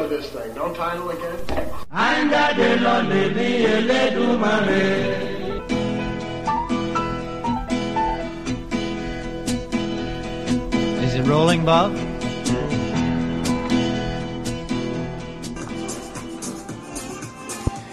title 0.00 0.16
of 0.16 0.22
this 0.22 0.30
thing. 0.30 0.54
Don't 0.54 0.74
title 0.74 1.10
again. 1.10 1.38
Is 11.04 11.14
it 11.14 11.26
rolling, 11.26 11.64
Bob? 11.64 11.92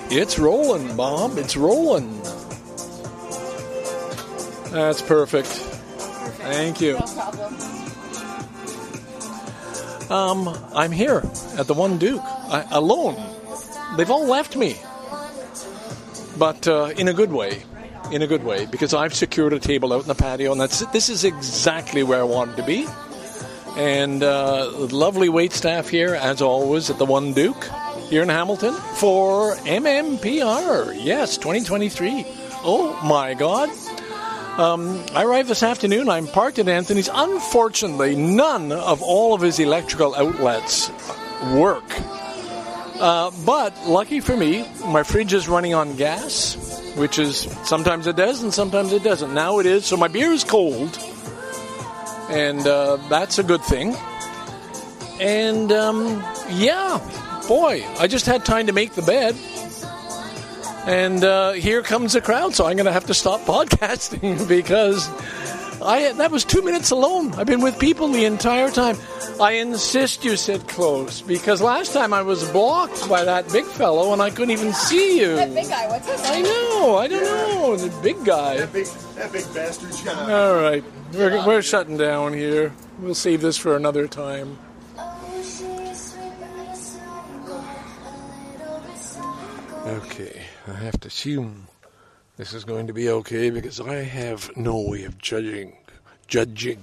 It's 0.09 0.39
rolling, 0.39 0.95
Bob. 0.95 1.37
It's 1.37 1.57
rolling. 1.57 2.21
That's 4.71 5.01
perfect. 5.01 5.47
Thank 5.47 6.79
you. 6.79 6.93
No 6.93 6.99
problem. 6.99 7.55
Um, 10.09 10.57
I'm 10.73 10.93
here 10.93 11.21
at 11.57 11.67
the 11.67 11.73
One 11.73 11.97
Duke, 11.97 12.21
I, 12.23 12.65
alone. 12.71 13.15
They've 13.97 14.09
all 14.09 14.27
left 14.27 14.55
me, 14.55 14.77
but 16.37 16.67
uh, 16.67 16.93
in 16.97 17.07
a 17.07 17.13
good 17.13 17.31
way. 17.31 17.63
In 18.11 18.21
a 18.21 18.27
good 18.27 18.45
way, 18.45 18.65
because 18.65 18.93
I've 18.93 19.13
secured 19.13 19.51
a 19.51 19.59
table 19.59 19.91
out 19.91 20.03
in 20.03 20.07
the 20.07 20.15
patio, 20.15 20.53
and 20.53 20.61
that's 20.61 20.85
this 20.93 21.09
is 21.09 21.25
exactly 21.25 22.03
where 22.03 22.19
I 22.19 22.23
wanted 22.23 22.55
to 22.55 22.63
be. 22.63 22.87
And 23.75 24.23
uh, 24.23 24.71
lovely 24.71 25.27
wait 25.27 25.51
staff 25.51 25.89
here, 25.89 26.15
as 26.15 26.41
always, 26.41 26.89
at 26.89 26.99
the 26.99 27.05
One 27.05 27.33
Duke 27.33 27.69
here 28.09 28.23
in 28.23 28.29
Hamilton 28.29 28.73
for 28.95 29.55
MMPR. 29.55 30.97
Yes, 31.03 31.35
2023. 31.37 32.25
Oh 32.63 32.97
my 33.03 33.33
God. 33.33 33.69
Um, 34.57 35.05
I 35.13 35.23
arrived 35.23 35.49
this 35.49 35.61
afternoon. 35.61 36.09
I'm 36.09 36.27
parked 36.27 36.57
at 36.57 36.67
Anthony's. 36.67 37.09
Unfortunately, 37.13 38.15
none 38.15 38.71
of 38.71 39.03
all 39.03 39.33
of 39.33 39.41
his 39.41 39.59
electrical 39.59 40.15
outlets 40.15 40.89
work. 41.53 41.83
Uh, 42.99 43.31
but 43.45 43.77
lucky 43.85 44.19
for 44.19 44.35
me, 44.35 44.67
my 44.85 45.03
fridge 45.03 45.33
is 45.33 45.47
running 45.47 45.73
on 45.73 45.95
gas, 45.95 46.55
which 46.95 47.19
is 47.19 47.37
sometimes 47.63 48.07
it 48.07 48.15
does 48.15 48.41
and 48.41 48.53
sometimes 48.53 48.91
it 48.91 49.03
doesn't. 49.03 49.33
Now 49.33 49.59
it 49.59 49.65
is, 49.65 49.85
so 49.85 49.97
my 49.97 50.07
beer 50.07 50.31
is 50.31 50.43
cold, 50.43 50.97
and 52.29 52.65
uh, 52.65 52.97
that's 53.09 53.37
a 53.37 53.43
good 53.43 53.61
thing. 53.61 53.95
And 55.19 55.71
um, 55.71 56.23
yeah, 56.49 56.99
boy, 57.47 57.85
I 57.99 58.07
just 58.07 58.25
had 58.25 58.45
time 58.45 58.67
to 58.67 58.73
make 58.73 58.93
the 58.93 59.03
bed. 59.03 59.35
And 60.87 61.21
uh, 61.23 61.51
here 61.51 61.81
comes 61.83 62.13
the 62.13 62.21
crowd, 62.21 62.55
so 62.55 62.65
I'm 62.65 62.77
going 62.77 62.85
to 62.85 62.93
have 62.93 63.07
to 63.07 63.13
stop 63.13 63.41
podcasting 63.45 64.47
because 64.47 65.07
I 65.81 66.11
that 66.13 66.31
was 66.31 66.43
two 66.43 66.61
minutes 66.61 66.91
alone. 66.91 67.33
I've 67.33 67.47
been 67.47 67.61
with 67.61 67.79
people 67.79 68.07
the 68.09 68.25
entire 68.25 68.69
time. 68.69 68.97
I 69.39 69.53
insist 69.53 70.25
you 70.25 70.35
sit 70.35 70.67
close 70.67 71.21
because 71.21 71.61
last 71.61 71.93
time 71.93 72.13
I 72.13 72.23
was 72.23 72.49
blocked 72.51 73.07
by 73.07 73.23
that 73.23 73.51
big 73.51 73.65
fellow 73.65 74.13
and 74.13 74.21
I 74.21 74.29
couldn't 74.31 74.51
even 74.51 74.73
see 74.73 75.19
you. 75.19 75.35
That 75.35 75.53
big 75.53 75.69
guy, 75.69 75.87
what's 75.87 76.09
his 76.09 76.21
I 76.25 76.41
know, 76.41 76.97
I 76.97 77.07
don't 77.07 77.23
know, 77.23 77.75
the 77.75 78.01
big 78.01 78.25
guy. 78.25 78.57
That 78.57 78.73
big, 78.73 78.87
that 78.87 79.31
big 79.31 79.53
bastard 79.53 79.93
John. 80.03 80.31
All 80.31 80.55
right, 80.55 80.83
we're, 81.13 81.45
we're 81.45 81.61
shutting 81.61 81.97
down 81.97 82.33
here. 82.33 82.73
We'll 82.99 83.13
save 83.13 83.41
this 83.41 83.57
for 83.57 83.75
another 83.75 84.07
time. 84.07 84.57
Okay, 89.85 90.41
I 90.67 90.73
have 90.73 90.99
to 91.01 91.07
assume 91.07 91.67
this 92.37 92.53
is 92.53 92.63
going 92.63 92.87
to 92.87 92.93
be 92.93 93.09
okay 93.09 93.49
because 93.49 93.81
I 93.81 93.95
have 93.95 94.55
no 94.55 94.79
way 94.79 95.03
of 95.03 95.17
judging 95.17 95.75
judging 96.27 96.79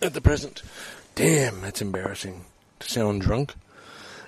at 0.00 0.14
the 0.14 0.20
present. 0.20 0.62
Damn, 1.14 1.60
that's 1.62 1.82
embarrassing 1.82 2.44
to 2.78 2.88
sound 2.90 3.22
drunk. 3.22 3.54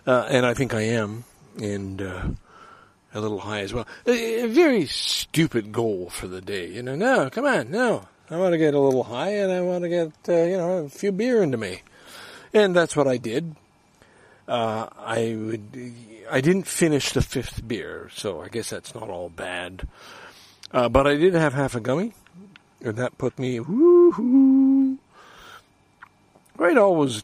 Uh, 0.06 0.26
and 0.28 0.46
I 0.46 0.54
think 0.54 0.74
I 0.74 0.82
am, 0.82 1.24
and 1.58 2.00
uh, 2.00 2.28
a 3.14 3.20
little 3.20 3.40
high 3.40 3.60
as 3.60 3.74
well. 3.74 3.86
A, 4.06 4.44
a 4.44 4.46
very 4.48 4.86
stupid 4.86 5.70
goal 5.70 6.08
for 6.10 6.26
the 6.26 6.40
day. 6.40 6.68
You 6.68 6.82
know, 6.82 6.96
no, 6.96 7.30
come 7.30 7.44
on, 7.44 7.70
no. 7.70 8.08
I 8.30 8.36
want 8.36 8.52
to 8.52 8.58
get 8.58 8.74
a 8.74 8.80
little 8.80 9.04
high, 9.04 9.34
and 9.34 9.52
I 9.52 9.60
want 9.60 9.84
to 9.84 9.88
get 9.88 10.12
uh, 10.28 10.44
you 10.44 10.56
know 10.56 10.78
a 10.84 10.88
few 10.88 11.12
beer 11.12 11.42
into 11.42 11.56
me, 11.56 11.82
and 12.52 12.74
that's 12.74 12.96
what 12.96 13.06
I 13.06 13.16
did. 13.16 13.54
Uh, 14.46 14.88
I 14.98 15.36
would. 15.38 15.94
I 16.30 16.40
didn't 16.40 16.66
finish 16.66 17.12
the 17.12 17.22
fifth 17.22 17.66
beer, 17.66 18.10
so 18.14 18.42
I 18.42 18.48
guess 18.48 18.70
that's 18.70 18.94
not 18.94 19.08
all 19.08 19.28
bad. 19.28 19.86
Uh, 20.72 20.88
but 20.88 21.06
I 21.06 21.16
did 21.16 21.34
have 21.34 21.54
half 21.54 21.74
a 21.74 21.80
gummy, 21.80 22.12
and 22.82 22.96
that 22.96 23.18
put 23.18 23.38
me 23.38 23.58
woohoo 23.58 24.98
right 26.58 26.76
always 26.76 27.22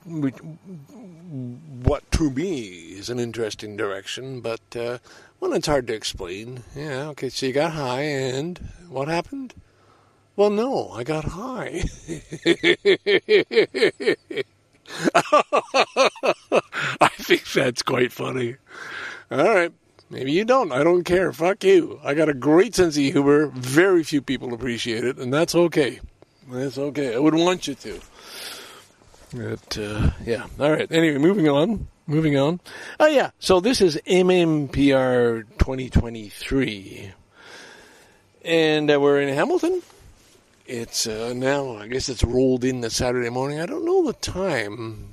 what 1.83 2.11
to 2.13 2.31
me 2.31 2.95
is 2.95 3.11
an 3.11 3.19
interesting 3.19 3.77
direction, 3.77 4.41
but 4.41 4.61
uh, 4.77 4.99
one 5.41 5.51
that's 5.51 5.67
hard 5.67 5.87
to 5.89 5.95
explain. 5.95 6.63
Yeah, 6.75 7.09
okay, 7.09 7.29
so 7.29 7.47
you 7.47 7.53
got 7.53 7.73
high, 7.73 8.03
and 8.03 8.59
what 8.89 9.09
happened? 9.09 9.55
Well, 10.37 10.51
no, 10.51 10.91
I 10.91 11.03
got 11.05 11.25
high. 11.25 11.85
I 17.01 17.09
think 17.19 17.53
that's 17.53 17.83
quite 17.83 18.13
funny. 18.13 18.57
All 19.31 19.45
right. 19.45 19.73
Maybe 20.15 20.31
you 20.31 20.45
don't. 20.45 20.71
I 20.71 20.85
don't 20.85 21.03
care. 21.03 21.33
Fuck 21.33 21.65
you. 21.65 21.99
I 22.05 22.15
got 22.15 22.29
a 22.29 22.35
great 22.35 22.77
sense 22.77 22.97
of 22.97 23.03
humor. 23.03 23.47
Very 23.49 24.05
few 24.05 24.23
people 24.23 24.55
appreciate 24.55 25.03
it, 25.03 25.17
and 25.17 25.35
that's 25.35 25.57
okay. 25.57 25.99
That's 26.49 26.79
okay. 26.79 27.17
I 27.17 27.19
would 27.19 27.35
want 27.35 27.67
you 27.67 27.75
to. 27.75 28.01
But, 29.35 29.77
uh, 29.77 30.11
yeah. 30.25 30.47
All 30.61 30.71
right. 30.71 30.91
Anyway, 30.93 31.19
moving 31.19 31.49
on. 31.49 31.89
Moving 32.07 32.39
on. 32.39 32.61
Oh, 33.01 33.09
yeah. 33.09 33.31
So 33.41 33.59
this 33.59 33.81
is 33.81 34.01
MMPR 34.07 35.49
2023. 35.59 37.13
And 38.45 38.93
uh, 38.93 39.01
we're 39.01 39.21
in 39.21 39.35
Hamilton. 39.35 39.83
It's 40.65 41.09
uh, 41.09 41.33
now, 41.35 41.77
I 41.77 41.89
guess 41.89 42.09
it's 42.09 42.23
rolled 42.23 42.63
in 42.63 42.83
the 42.83 42.91
Saturday 42.91 43.31
morning. 43.31 43.59
I 43.59 43.67
don't 43.67 43.85
know 43.85 44.07
the 44.07 44.13
time. 44.13 45.09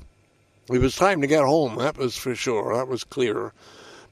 It 0.69 0.79
was 0.79 0.95
time 0.95 1.21
to 1.21 1.27
get 1.27 1.43
home, 1.43 1.77
that 1.77 1.97
was 1.97 2.15
for 2.15 2.35
sure. 2.35 2.75
That 2.75 2.87
was 2.87 3.03
clear. 3.03 3.51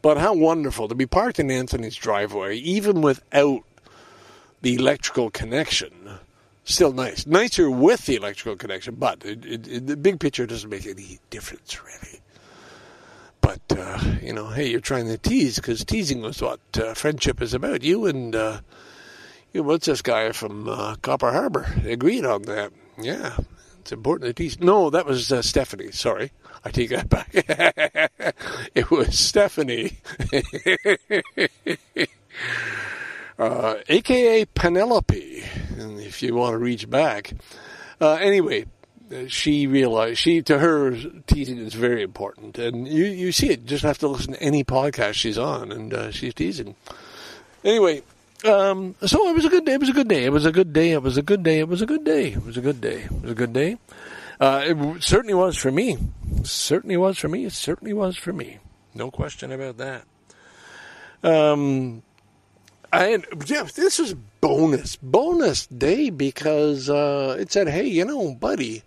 But 0.02 0.18
how 0.18 0.34
wonderful 0.34 0.88
to 0.88 0.96
be 0.96 1.06
parked 1.06 1.40
in 1.40 1.52
Anthony's 1.52 1.96
driveway, 1.96 2.56
even 2.58 3.02
without 3.02 3.64
the 4.62 4.76
electrical 4.76 5.30
connection. 5.30 5.92
Still 6.64 6.94
nice. 6.94 7.26
Nicer 7.26 7.70
with 7.70 8.06
the 8.06 8.16
electrical 8.16 8.56
connection, 8.56 8.96
but 8.96 9.26
it, 9.26 9.46
it, 9.46 9.68
it, 9.68 9.88
the 9.88 9.98
big 9.98 10.20
picture 10.20 10.46
doesn't 10.46 10.70
make 10.70 10.86
any 10.86 11.20
difference, 11.30 11.84
really. 11.84 12.22
But, 13.42 13.62
uh, 13.78 14.00
you 14.22 14.34
know, 14.34 14.48
hey, 14.48 14.70
you're 14.70 14.80
trying 14.80 15.08
to 15.08 15.18
tease, 15.18 15.56
because 15.56 15.84
teasing 15.84 16.22
was 16.22 16.42
what 16.42 16.60
uh, 16.76 16.94
friendship 16.94 17.42
is 17.42 17.54
about. 17.54 17.84
You 17.84 18.06
and, 18.06 18.36
uh, 18.36 18.60
you, 19.52 19.64
what's 19.64 19.88
this 19.88 20.02
guy 20.02 20.32
from 20.32 20.70
uh, 20.70 20.96
Copper 21.02 21.32
Harbor? 21.32 21.68
Agreed 21.86 22.26
on 22.26 22.44
that. 22.44 22.72
Yeah, 23.02 23.38
it's 23.80 23.92
important 23.92 24.28
that 24.28 24.42
he's. 24.42 24.60
No, 24.60 24.90
that 24.90 25.06
was 25.06 25.32
uh, 25.32 25.42
Stephanie. 25.42 25.92
Sorry. 25.92 26.32
I 26.64 26.72
take 26.72 26.90
that 26.90 27.10
back. 27.10 27.30
it 28.76 28.92
was 28.92 29.18
Stephanie. 29.18 29.98
uh, 33.40 33.76
AKA 33.88 34.46
Penelope, 34.46 35.44
and 35.78 36.00
if 36.00 36.22
you 36.22 36.36
want 36.36 36.54
to 36.54 36.58
reach 36.58 36.90
back. 36.90 37.32
Uh, 38.02 38.16
anyway, 38.16 38.66
uh, 39.12 39.28
she 39.28 39.68
realized, 39.68 40.20
she, 40.20 40.42
to 40.42 40.60
her, 40.60 40.96
teasing 41.28 41.58
is 41.58 41.74
very 41.74 42.04
important. 42.04 42.58
And 42.58 42.88
you, 42.88 43.06
you 43.06 43.32
see 43.32 43.50
it, 43.50 43.66
just 43.66 43.84
have 43.84 43.98
to 44.00 44.08
listen 44.08 44.34
to 44.34 44.42
any 44.42 44.64
podcast 44.64 45.14
she's 45.14 45.38
on, 45.38 45.72
and 45.72 45.94
uh, 45.94 46.12
she's 46.12 46.34
teasing. 46.34 46.76
Anyway, 47.64 48.04
um, 48.46 48.96
so 49.06 49.30
it 49.30 49.36
was 49.36 49.46
a 49.46 49.50
good 49.50 49.66
day. 49.66 49.74
It 49.74 49.80
was 49.80 49.90
a 49.90 49.94
good 49.94 50.08
day. 50.08 50.26
It 50.26 50.32
was 50.32 50.46
a 50.46 50.52
good 50.52 50.74
day. 50.74 50.92
It 50.92 51.02
was 51.02 51.18
a 51.18 51.22
good 51.22 51.44
day. 51.44 51.60
It 51.60 51.68
was 51.68 51.82
a 51.82 51.86
good 51.86 52.04
day. 52.04 52.32
It 52.34 52.46
was 52.46 52.58
a 52.58 52.62
good 52.62 52.82
day. 52.82 53.02
It 53.02 53.22
was 53.22 53.32
a 53.32 53.36
good 53.36 53.54
day. 53.54 53.78
Uh, 54.40 54.64
it 54.66 55.04
certainly 55.04 55.34
was 55.34 55.58
for 55.58 55.72
me. 55.72 55.98
Certainly 56.44 56.98
was 56.98 57.18
for 57.18 57.28
me. 57.28 57.46
It 57.46 57.54
certainly 57.54 57.94
was 57.94 58.16
for 58.16 58.32
me. 58.32 58.60
No 58.96 59.12
question 59.12 59.52
about 59.52 59.78
that. 59.78 60.06
Um, 61.22 62.02
I 62.92 63.22
yeah, 63.46 63.64
this 63.76 64.00
was 64.00 64.16
bonus 64.40 64.96
bonus 64.96 65.68
day 65.68 66.10
because 66.10 66.90
uh, 66.90 67.36
it 67.40 67.52
said, 67.52 67.68
hey, 67.68 67.86
you 67.86 68.06
know, 68.06 68.34
buddy, 68.34 68.84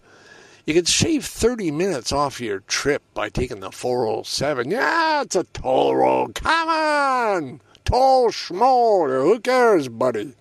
you 0.66 0.74
could 0.74 0.88
shave 0.88 1.24
thirty 1.24 1.70
minutes 1.70 2.10
off 2.10 2.40
your 2.40 2.60
trip 2.60 3.02
by 3.14 3.28
taking 3.28 3.60
the 3.60 3.70
four 3.70 4.06
hundred 4.06 4.26
seven. 4.26 4.70
Yeah, 4.70 5.22
it's 5.22 5.36
a 5.36 5.44
toll 5.44 5.94
road. 5.94 6.34
Come 6.36 6.68
on, 6.68 7.60
toll 7.84 8.30
schmoll. 8.30 9.08
Who 9.22 9.40
cares, 9.40 9.88
buddy? 9.88 10.34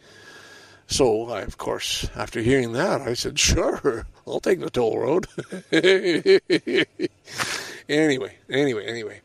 So, 0.87 1.29
I, 1.29 1.41
of 1.41 1.57
course, 1.57 2.09
after 2.15 2.41
hearing 2.41 2.73
that, 2.73 3.01
I 3.01 3.13
said, 3.13 3.39
sure, 3.39 4.05
I'll 4.27 4.41
take 4.41 4.59
the 4.59 4.69
toll 4.69 4.99
road. 4.99 5.25
anyway, 7.89 8.35
anyway, 8.49 8.85
anyway. 8.85 9.21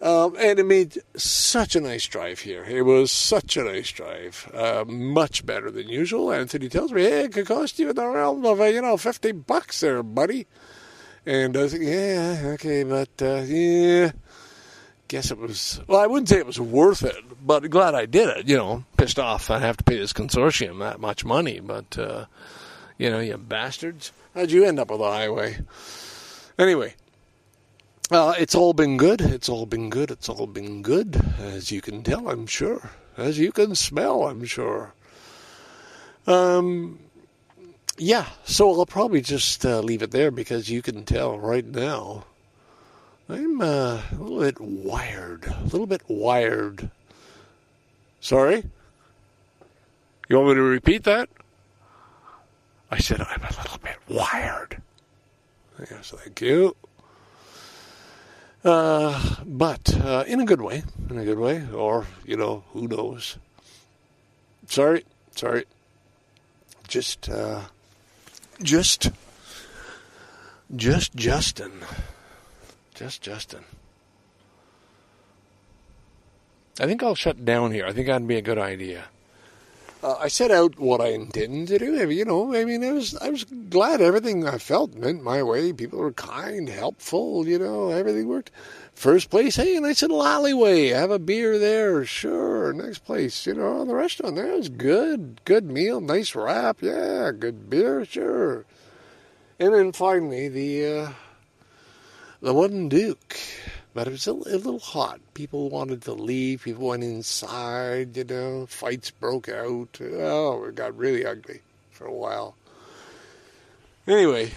Um, 0.00 0.36
and 0.38 0.58
it 0.58 0.66
made 0.66 0.98
such 1.16 1.74
a 1.74 1.80
nice 1.80 2.06
drive 2.06 2.40
here. 2.40 2.64
It 2.64 2.82
was 2.82 3.10
such 3.10 3.56
a 3.56 3.64
nice 3.64 3.90
drive. 3.90 4.50
Uh, 4.54 4.84
much 4.86 5.44
better 5.44 5.70
than 5.70 5.88
usual. 5.88 6.32
Anthony 6.32 6.68
tells 6.68 6.92
me, 6.92 7.02
hey, 7.02 7.24
it 7.24 7.32
could 7.32 7.46
cost 7.46 7.78
you 7.78 7.90
in 7.90 7.96
the 7.96 8.06
realm 8.06 8.44
of, 8.44 8.60
uh, 8.60 8.64
you 8.64 8.80
know, 8.80 8.96
50 8.96 9.32
bucks 9.32 9.80
there, 9.80 10.02
buddy. 10.02 10.46
And 11.26 11.56
I 11.56 11.62
like, 11.62 11.80
yeah, 11.80 12.40
okay, 12.54 12.84
but, 12.84 13.10
uh, 13.20 13.42
yeah. 13.42 14.12
guess 15.08 15.30
it 15.30 15.38
was. 15.38 15.80
Well, 15.88 16.00
I 16.00 16.06
wouldn't 16.06 16.28
say 16.28 16.38
it 16.38 16.46
was 16.46 16.60
worth 16.60 17.02
it, 17.02 17.27
but 17.44 17.68
glad 17.70 17.94
I 17.94 18.06
did 18.06 18.28
it. 18.28 18.48
You 18.48 18.56
know, 18.56 18.84
pissed 18.96 19.18
off 19.18 19.50
I 19.50 19.58
have 19.58 19.76
to 19.78 19.84
pay 19.84 19.98
this 19.98 20.12
consortium 20.12 20.80
that 20.80 21.00
much 21.00 21.24
money, 21.24 21.60
but 21.60 21.98
uh, 21.98 22.26
you 22.96 23.10
know, 23.10 23.20
you 23.20 23.36
bastards. 23.36 24.12
How'd 24.34 24.50
you 24.50 24.64
end 24.64 24.78
up 24.78 24.90
with 24.90 25.00
a 25.00 25.04
highway? 25.04 25.58
Anyway, 26.58 26.94
uh, 28.10 28.34
it's 28.38 28.54
all 28.54 28.72
been 28.72 28.96
good. 28.96 29.20
It's 29.20 29.48
all 29.48 29.66
been 29.66 29.90
good. 29.90 30.10
It's 30.10 30.28
all 30.28 30.46
been 30.46 30.82
good, 30.82 31.20
as 31.38 31.70
you 31.70 31.80
can 31.80 32.02
tell, 32.02 32.28
I'm 32.28 32.46
sure. 32.46 32.90
As 33.16 33.38
you 33.38 33.52
can 33.52 33.74
smell, 33.74 34.24
I'm 34.24 34.44
sure. 34.44 34.94
Um, 36.26 36.98
yeah, 37.96 38.26
so 38.44 38.78
I'll 38.78 38.86
probably 38.86 39.20
just 39.20 39.64
uh, 39.64 39.80
leave 39.80 40.02
it 40.02 40.10
there 40.10 40.30
because 40.30 40.70
you 40.70 40.82
can 40.82 41.04
tell 41.04 41.38
right 41.38 41.64
now 41.64 42.24
I'm 43.28 43.60
uh, 43.60 44.00
a 44.10 44.14
little 44.14 44.40
bit 44.40 44.60
wired. 44.60 45.46
A 45.46 45.64
little 45.64 45.86
bit 45.86 46.02
wired. 46.08 46.87
Sorry? 48.20 48.64
You 50.28 50.36
want 50.36 50.48
me 50.48 50.54
to 50.54 50.62
repeat 50.62 51.04
that? 51.04 51.28
I 52.90 52.98
said 52.98 53.20
I'm 53.20 53.42
a 53.42 53.62
little 53.62 53.78
bit 53.78 53.96
wired. 54.08 54.80
Yes, 55.90 56.12
thank 56.16 56.40
you. 56.40 56.74
Uh, 58.64 59.36
but 59.46 59.94
uh, 60.04 60.24
in 60.26 60.40
a 60.40 60.44
good 60.44 60.60
way, 60.60 60.82
in 61.08 61.18
a 61.18 61.24
good 61.24 61.38
way, 61.38 61.64
or 61.72 62.06
you 62.24 62.36
know, 62.36 62.64
who 62.72 62.88
knows? 62.88 63.38
Sorry, 64.66 65.04
sorry. 65.34 65.64
Just, 66.88 67.28
uh, 67.28 67.62
just, 68.62 69.10
just 70.74 71.14
Justin, 71.14 71.72
just 72.94 73.22
Justin. 73.22 73.64
I 76.80 76.86
think 76.86 77.02
I'll 77.02 77.14
shut 77.14 77.44
down 77.44 77.72
here. 77.72 77.86
I 77.86 77.92
think 77.92 78.06
that'd 78.06 78.26
be 78.26 78.36
a 78.36 78.42
good 78.42 78.58
idea. 78.58 79.04
Uh, 80.00 80.14
I 80.14 80.28
set 80.28 80.52
out 80.52 80.78
what 80.78 81.00
I 81.00 81.08
intended 81.08 81.66
to 81.68 81.78
do. 81.78 82.10
You 82.10 82.24
know, 82.24 82.54
I 82.54 82.64
mean, 82.64 82.84
I 82.84 82.92
was 82.92 83.16
I 83.16 83.30
was 83.30 83.42
glad 83.42 84.00
everything 84.00 84.46
I 84.46 84.58
felt 84.58 84.94
went 84.94 85.24
my 85.24 85.42
way. 85.42 85.72
People 85.72 85.98
were 85.98 86.12
kind, 86.12 86.68
helpful. 86.68 87.48
You 87.48 87.58
know, 87.58 87.90
everything 87.90 88.28
worked. 88.28 88.52
First 88.94 89.28
place, 89.28 89.56
hey, 89.56 89.76
a 89.76 89.80
nice 89.80 90.02
little 90.02 90.24
alleyway. 90.24 90.88
Have 90.88 91.10
a 91.10 91.18
beer 91.18 91.58
there, 91.58 92.04
sure. 92.04 92.72
Next 92.72 93.04
place, 93.04 93.46
you 93.46 93.54
know, 93.54 93.84
the 93.84 93.94
restaurant 93.94 94.36
there 94.36 94.56
was 94.56 94.68
good, 94.68 95.40
good 95.44 95.70
meal, 95.70 96.00
nice 96.00 96.34
wrap, 96.34 96.78
yeah, 96.80 97.30
good 97.30 97.68
beer, 97.70 98.04
sure. 98.04 98.66
And 99.58 99.74
then 99.74 99.92
finally, 99.92 100.48
the 100.48 100.86
uh, 100.86 101.12
the 102.40 102.54
one 102.54 102.88
Duke 102.88 103.36
but 103.98 104.06
it 104.06 104.12
was 104.12 104.28
a, 104.28 104.30
a, 104.30 104.62
little 104.62 104.78
hot. 104.78 105.18
People 105.34 105.70
wanted 105.70 106.02
to 106.02 106.12
leave. 106.12 106.62
People 106.62 106.86
went 106.86 107.02
inside, 107.02 108.16
you 108.16 108.22
know. 108.22 108.64
Fights 108.66 109.10
broke 109.10 109.48
out. 109.48 109.98
Oh, 110.00 110.66
it 110.66 110.76
got 110.76 110.96
really 110.96 111.26
ugly 111.26 111.62
for 111.90 112.06
a 112.06 112.14
while. 112.14 112.54
Anyway, 114.06 114.52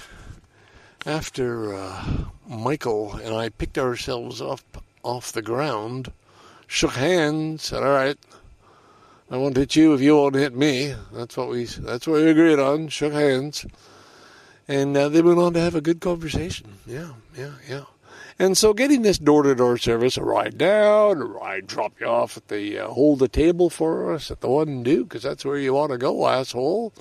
after 1.07 1.73
uh, 1.73 2.05
Michael 2.47 3.15
and 3.15 3.33
I 3.33 3.49
picked 3.49 3.79
ourselves 3.79 4.43
up 4.43 4.83
off 5.01 5.31
the 5.31 5.41
ground, 5.41 6.11
shook 6.67 6.91
hands, 6.91 7.63
said, 7.63 7.81
"All 7.81 7.89
right, 7.89 8.19
I 9.31 9.37
won't 9.37 9.57
hit 9.57 9.75
you 9.75 9.95
if 9.95 10.01
you 10.01 10.17
won't 10.17 10.35
hit 10.35 10.53
me." 10.55 10.93
That's 11.13 11.35
what 11.35 11.49
we. 11.49 11.65
That's 11.65 12.05
what 12.05 12.21
we 12.21 12.29
agreed 12.29 12.59
on. 12.59 12.89
Shook 12.89 13.13
hands, 13.13 13.65
and 14.67 14.95
uh, 14.95 15.09
they 15.09 15.23
went 15.23 15.39
on 15.39 15.55
to 15.55 15.61
have 15.61 15.73
a 15.73 15.81
good 15.81 15.99
conversation. 15.99 16.77
Yeah, 16.85 17.13
yeah, 17.35 17.53
yeah. 17.67 17.85
And 18.41 18.57
so 18.57 18.73
getting 18.73 19.03
this 19.03 19.19
door-to-door 19.19 19.77
service, 19.77 20.17
a 20.17 20.23
ride 20.23 20.57
down, 20.57 21.21
a 21.21 21.25
ride 21.25 21.67
drop 21.67 22.01
you 22.01 22.07
off 22.07 22.37
at 22.37 22.47
the, 22.47 22.79
uh, 22.79 22.87
hold 22.87 23.19
the 23.19 23.27
table 23.27 23.69
for 23.69 24.11
us 24.11 24.31
at 24.31 24.41
the 24.41 24.49
one 24.49 24.67
and 24.67 24.83
do, 24.83 25.03
because 25.03 25.21
that's 25.21 25.45
where 25.45 25.59
you 25.59 25.75
want 25.75 25.91
to 25.91 25.99
go, 25.99 26.27
asshole. 26.27 26.91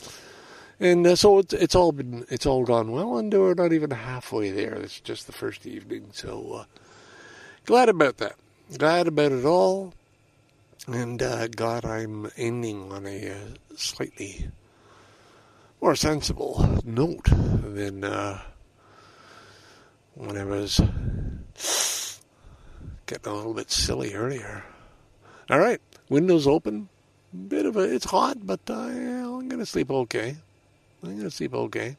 And 0.78 1.06
uh, 1.06 1.16
so 1.16 1.38
it's, 1.38 1.54
it's 1.54 1.75
all 1.75 1.92
been, 1.92 2.26
it's 2.28 2.44
all 2.44 2.66
gone 2.66 2.92
well, 2.92 3.16
and 3.16 3.32
we're 3.32 3.54
not 3.54 3.72
even 3.72 3.90
halfway 3.90 4.50
there. 4.50 4.75
It's 4.75 5.00
just 5.00 5.26
the 5.26 5.32
first 5.32 5.66
evening, 5.66 6.10
so 6.12 6.52
uh, 6.52 6.64
glad 7.64 7.88
about 7.88 8.19
that. 8.19 8.36
Glad 8.76 9.08
about 9.08 9.32
it 9.32 9.46
all, 9.46 9.94
and 10.88 11.22
uh, 11.22 11.48
God, 11.48 11.86
I'm 11.86 12.31
ending 12.36 12.93
on 12.93 13.06
a 13.06 13.31
uh, 13.31 13.76
slightly 13.76 14.48
more 15.81 15.96
sensible 15.96 16.82
note 16.84 17.31
than 17.31 18.04
uh, 18.04 18.43
when 20.16 20.36
I 20.36 20.44
was 20.44 20.78
getting 23.06 23.32
a 23.32 23.34
little 23.34 23.54
bit 23.54 23.70
silly 23.70 24.14
earlier. 24.14 24.64
All 25.48 25.58
right, 25.58 25.80
windows 26.08 26.46
open. 26.46 26.88
Bit 27.48 27.66
of 27.66 27.76
a, 27.76 27.80
it's 27.80 28.06
hot, 28.06 28.38
but 28.44 28.60
uh, 28.68 28.74
I'm 28.74 29.48
gonna 29.48 29.66
sleep 29.66 29.90
okay. 29.90 30.36
I'm 31.02 31.16
gonna 31.16 31.30
sleep 31.30 31.54
okay. 31.54 31.96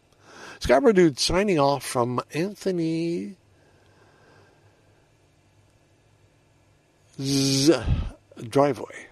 Scarborough 0.59 0.93
dude 0.93 1.19
signing 1.19 1.59
off 1.59 1.83
from 1.83 2.21
Anthony 2.33 3.35
Z 7.19 7.75
driveway. 8.49 9.10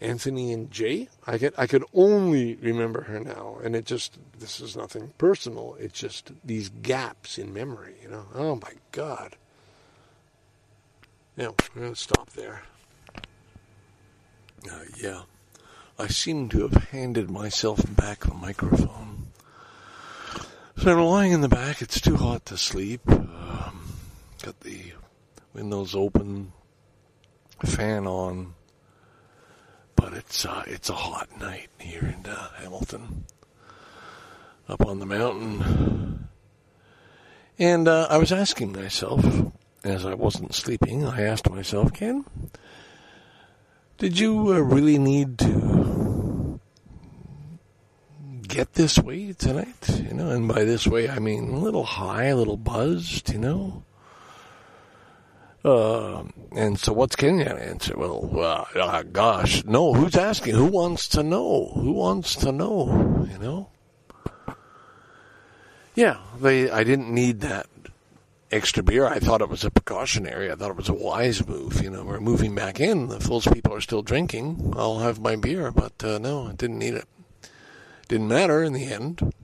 Anthony 0.00 0.52
and 0.52 0.70
Jay. 0.70 1.08
I 1.26 1.38
could 1.38 1.54
I 1.58 1.66
could 1.66 1.84
only 1.92 2.54
remember 2.56 3.02
her 3.02 3.18
now, 3.18 3.58
and 3.62 3.74
it 3.74 3.84
just 3.84 4.18
this 4.38 4.60
is 4.60 4.76
nothing 4.76 5.12
personal. 5.18 5.76
It's 5.80 5.98
just 5.98 6.30
these 6.44 6.68
gaps 6.68 7.38
in 7.38 7.52
memory. 7.52 7.94
You 8.02 8.08
know. 8.10 8.26
Oh 8.34 8.54
my 8.56 8.72
God. 8.92 9.36
Now 11.36 11.54
we're 11.74 11.82
gonna 11.82 11.96
stop 11.96 12.30
there. 12.30 12.62
Uh, 14.70 14.84
yeah, 15.00 15.22
I 15.98 16.08
seem 16.08 16.48
to 16.50 16.62
have 16.62 16.88
handed 16.90 17.30
myself 17.30 17.80
back 17.96 18.20
the 18.20 18.34
microphone. 18.34 19.28
So 20.76 20.92
I'm 20.92 21.00
lying 21.00 21.32
in 21.32 21.40
the 21.40 21.48
back. 21.48 21.82
It's 21.82 22.00
too 22.00 22.16
hot 22.16 22.46
to 22.46 22.56
sleep. 22.56 23.00
Um, 23.08 23.94
got 24.42 24.60
the 24.60 24.92
windows 25.52 25.94
open, 25.94 26.52
fan 27.64 28.06
on 28.06 28.54
but 29.98 30.12
it's 30.12 30.46
uh, 30.46 30.62
it's 30.66 30.88
a 30.88 30.94
hot 30.94 31.28
night 31.40 31.68
here 31.78 32.14
in 32.16 32.30
uh, 32.30 32.50
Hamilton, 32.58 33.24
up 34.68 34.86
on 34.86 35.00
the 35.00 35.06
mountain. 35.06 36.28
And 37.58 37.88
uh, 37.88 38.06
I 38.08 38.18
was 38.18 38.30
asking 38.30 38.72
myself, 38.72 39.24
as 39.82 40.06
I 40.06 40.14
wasn't 40.14 40.54
sleeping, 40.54 41.04
I 41.04 41.22
asked 41.22 41.50
myself, 41.50 41.92
Ken, 41.92 42.24
did 43.98 44.20
you 44.20 44.54
uh, 44.54 44.60
really 44.60 44.98
need 44.98 45.36
to 45.40 46.60
get 48.42 48.74
this 48.74 49.00
way 49.00 49.32
tonight? 49.32 50.00
You 50.06 50.14
know, 50.14 50.30
and 50.30 50.46
by 50.46 50.62
this 50.62 50.86
way 50.86 51.08
I 51.08 51.18
mean 51.18 51.50
a 51.50 51.58
little 51.58 51.84
high, 51.84 52.26
a 52.26 52.36
little 52.36 52.56
buzzed, 52.56 53.32
you 53.32 53.38
know. 53.40 53.82
Uh, 55.64 56.24
and 56.52 56.78
so 56.78 56.92
what's 56.92 57.16
Kenya 57.16 57.46
answer? 57.46 57.96
Well, 57.96 58.30
uh, 58.34 58.64
uh, 58.78 59.02
gosh, 59.02 59.64
no, 59.64 59.92
who's 59.92 60.16
asking? 60.16 60.54
Who 60.54 60.66
wants 60.66 61.08
to 61.08 61.22
know? 61.22 61.72
Who 61.74 61.92
wants 61.92 62.36
to 62.36 62.52
know? 62.52 63.26
You 63.30 63.38
know? 63.38 63.70
Yeah, 65.94 66.18
they, 66.40 66.70
I 66.70 66.84
didn't 66.84 67.12
need 67.12 67.40
that 67.40 67.66
extra 68.52 68.82
beer. 68.82 69.06
I 69.06 69.18
thought 69.18 69.40
it 69.40 69.48
was 69.48 69.64
a 69.64 69.70
precautionary. 69.70 70.50
I 70.50 70.54
thought 70.54 70.70
it 70.70 70.76
was 70.76 70.88
a 70.88 70.94
wise 70.94 71.46
move. 71.46 71.82
You 71.82 71.90
know, 71.90 72.04
we're 72.04 72.20
moving 72.20 72.54
back 72.54 72.78
in. 72.78 73.10
If 73.10 73.24
those 73.24 73.46
people 73.46 73.74
are 73.74 73.80
still 73.80 74.02
drinking, 74.02 74.74
I'll 74.76 75.00
have 75.00 75.20
my 75.20 75.34
beer. 75.34 75.72
But 75.72 76.04
uh, 76.04 76.18
no, 76.18 76.46
I 76.46 76.52
didn't 76.52 76.78
need 76.78 76.94
it. 76.94 77.06
Didn't 78.06 78.28
matter 78.28 78.62
in 78.62 78.72
the 78.72 78.84
end. 78.84 79.34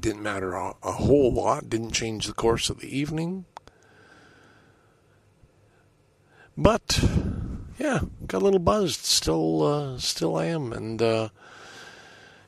Didn't 0.00 0.22
matter 0.22 0.54
a, 0.54 0.74
a 0.82 0.92
whole 0.92 1.32
lot. 1.32 1.70
Didn't 1.70 1.92
change 1.92 2.26
the 2.26 2.32
course 2.32 2.68
of 2.68 2.80
the 2.80 2.98
evening. 2.98 3.44
But 6.56 7.02
yeah, 7.78 8.00
got 8.26 8.42
a 8.42 8.44
little 8.44 8.58
buzzed. 8.58 9.04
Still, 9.04 9.62
uh, 9.62 9.98
still 9.98 10.36
I 10.36 10.46
am, 10.46 10.72
and 10.72 11.00
uh, 11.00 11.28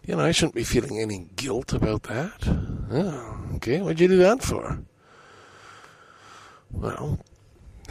you 0.06 0.16
know 0.16 0.24
I 0.24 0.32
shouldn't 0.32 0.54
be 0.54 0.64
feeling 0.64 1.00
any 1.00 1.28
guilt 1.36 1.72
about 1.72 2.04
that. 2.04 2.46
Oh, 2.90 3.38
okay, 3.56 3.80
what'd 3.80 4.00
you 4.00 4.08
do 4.08 4.18
that 4.18 4.42
for? 4.42 4.80
Well, 6.70 7.20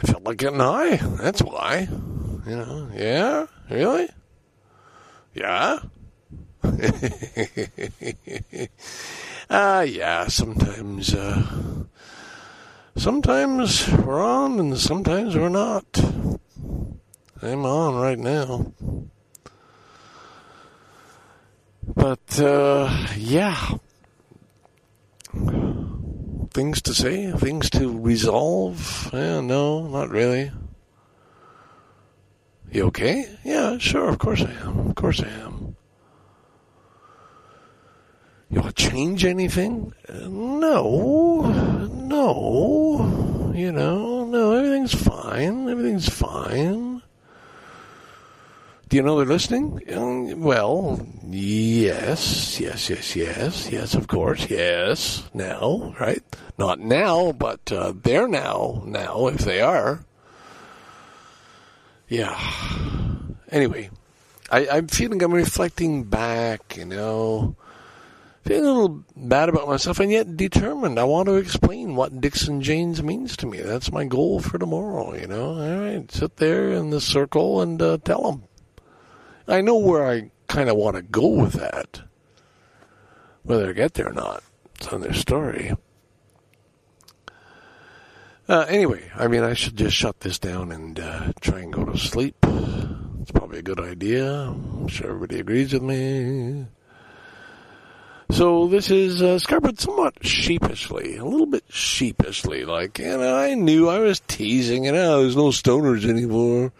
I 0.02 0.06
felt 0.06 0.24
like 0.24 0.38
getting 0.38 0.60
high. 0.60 0.96
That's 0.96 1.42
why. 1.42 1.88
You 2.46 2.56
know, 2.56 2.90
yeah, 2.94 3.46
really, 3.70 4.08
yeah. 5.34 5.80
Ah, 9.50 9.78
uh, 9.78 9.80
yeah. 9.82 10.26
Sometimes. 10.28 11.14
Uh, 11.14 11.84
sometimes 12.96 13.88
we're 13.92 14.22
on 14.22 14.58
and 14.60 14.78
sometimes 14.78 15.36
we're 15.36 15.48
not. 15.48 15.84
I'm 17.42 17.64
on 17.66 17.96
right 17.96 18.18
now. 18.18 18.72
But, 21.94 22.40
uh, 22.40 23.06
yeah. 23.16 23.76
things 26.54 26.80
to 26.82 26.94
say, 26.94 27.32
things 27.32 27.68
to 27.70 27.98
resolve. 27.98 29.10
Yeah, 29.12 29.40
no, 29.40 29.88
not 29.88 30.08
really. 30.08 30.52
You 32.70 32.86
okay? 32.86 33.26
Yeah, 33.44 33.78
sure, 33.78 34.08
of 34.08 34.18
course 34.18 34.42
I 34.42 34.52
am. 34.52 34.88
Of 34.88 34.94
course 34.94 35.20
I 35.20 35.28
am. 35.28 35.53
You 38.54 38.60
want 38.60 38.76
to 38.76 38.88
change 38.88 39.24
anything? 39.24 39.92
No, 40.08 41.40
no. 41.90 43.52
You 43.52 43.72
know, 43.72 44.26
no, 44.26 44.52
everything's 44.52 44.94
fine. 44.94 45.68
Everything's 45.68 46.08
fine. 46.08 47.02
Do 48.88 48.96
you 48.96 49.02
know 49.02 49.16
they're 49.16 49.26
listening? 49.26 49.80
Um, 49.92 50.40
well, 50.40 51.04
yes, 51.24 52.60
yes, 52.60 52.88
yes, 52.88 53.16
yes, 53.16 53.70
yes, 53.72 53.94
of 53.94 54.06
course, 54.06 54.48
yes. 54.48 55.24
Now, 55.34 55.92
right? 55.98 56.22
Not 56.56 56.78
now, 56.78 57.32
but 57.32 57.72
uh, 57.72 57.92
they're 58.04 58.28
now, 58.28 58.84
now, 58.86 59.26
if 59.26 59.38
they 59.38 59.62
are. 59.62 60.04
Yeah. 62.08 62.38
Anyway, 63.50 63.90
I, 64.48 64.68
I'm 64.68 64.86
feeling 64.86 65.24
I'm 65.24 65.34
reflecting 65.34 66.04
back, 66.04 66.76
you 66.76 66.84
know, 66.84 67.56
feeling 68.44 68.64
a 68.64 68.72
little 68.72 69.04
bad 69.16 69.48
about 69.48 69.68
myself 69.68 70.00
and 70.00 70.10
yet 70.10 70.36
determined. 70.36 70.98
I 70.98 71.04
want 71.04 71.26
to 71.28 71.36
explain 71.36 71.96
what 71.96 72.20
DicksnJanes 72.20 73.02
means 73.02 73.36
to 73.38 73.46
me. 73.46 73.60
That's 73.60 73.90
my 73.90 74.04
goal 74.04 74.40
for 74.40 74.58
tomorrow, 74.58 75.14
you 75.14 75.26
know. 75.26 75.54
All 75.54 75.78
right, 75.80 76.10
sit 76.12 76.36
there 76.36 76.70
in 76.70 76.90
the 76.90 77.00
circle 77.00 77.62
and 77.62 77.80
uh, 77.80 77.98
tell 78.04 78.22
them. 78.30 78.44
I 79.48 79.60
know 79.60 79.78
where 79.78 80.06
I 80.06 80.30
kind 80.46 80.68
of 80.68 80.76
want 80.76 80.96
to 80.96 81.02
go 81.02 81.26
with 81.28 81.54
that. 81.54 82.02
Whether 83.42 83.70
I 83.70 83.72
get 83.72 83.94
there 83.94 84.08
or 84.08 84.12
not, 84.12 84.42
it's 84.76 84.88
on 84.88 85.00
their 85.00 85.14
story. 85.14 85.74
Uh, 88.46 88.66
anyway, 88.68 89.10
I 89.14 89.26
mean, 89.26 89.42
I 89.42 89.54
should 89.54 89.76
just 89.76 89.96
shut 89.96 90.20
this 90.20 90.38
down 90.38 90.70
and 90.70 91.00
uh, 91.00 91.32
try 91.40 91.60
and 91.60 91.72
go 91.72 91.84
to 91.86 91.96
sleep. 91.96 92.36
It's 92.42 93.30
probably 93.32 93.60
a 93.60 93.62
good 93.62 93.80
idea. 93.80 94.30
I'm 94.30 94.88
sure 94.88 95.08
everybody 95.08 95.40
agrees 95.40 95.72
with 95.72 95.82
me. 95.82 96.66
So 98.30 98.66
this 98.66 98.90
is 98.90 99.22
uh, 99.22 99.38
Scarborough 99.38 99.74
somewhat 99.76 100.24
sheepishly, 100.24 101.16
a 101.16 101.24
little 101.24 101.46
bit 101.46 101.64
sheepishly, 101.68 102.64
like, 102.64 102.98
and 102.98 103.22
I 103.22 103.54
knew 103.54 103.88
I 103.88 103.98
was 103.98 104.20
teasing, 104.20 104.84
you 104.84 104.92
know, 104.92 105.20
there's 105.22 105.36
no 105.36 105.48
stoners 105.48 106.08
anymore. 106.08 106.72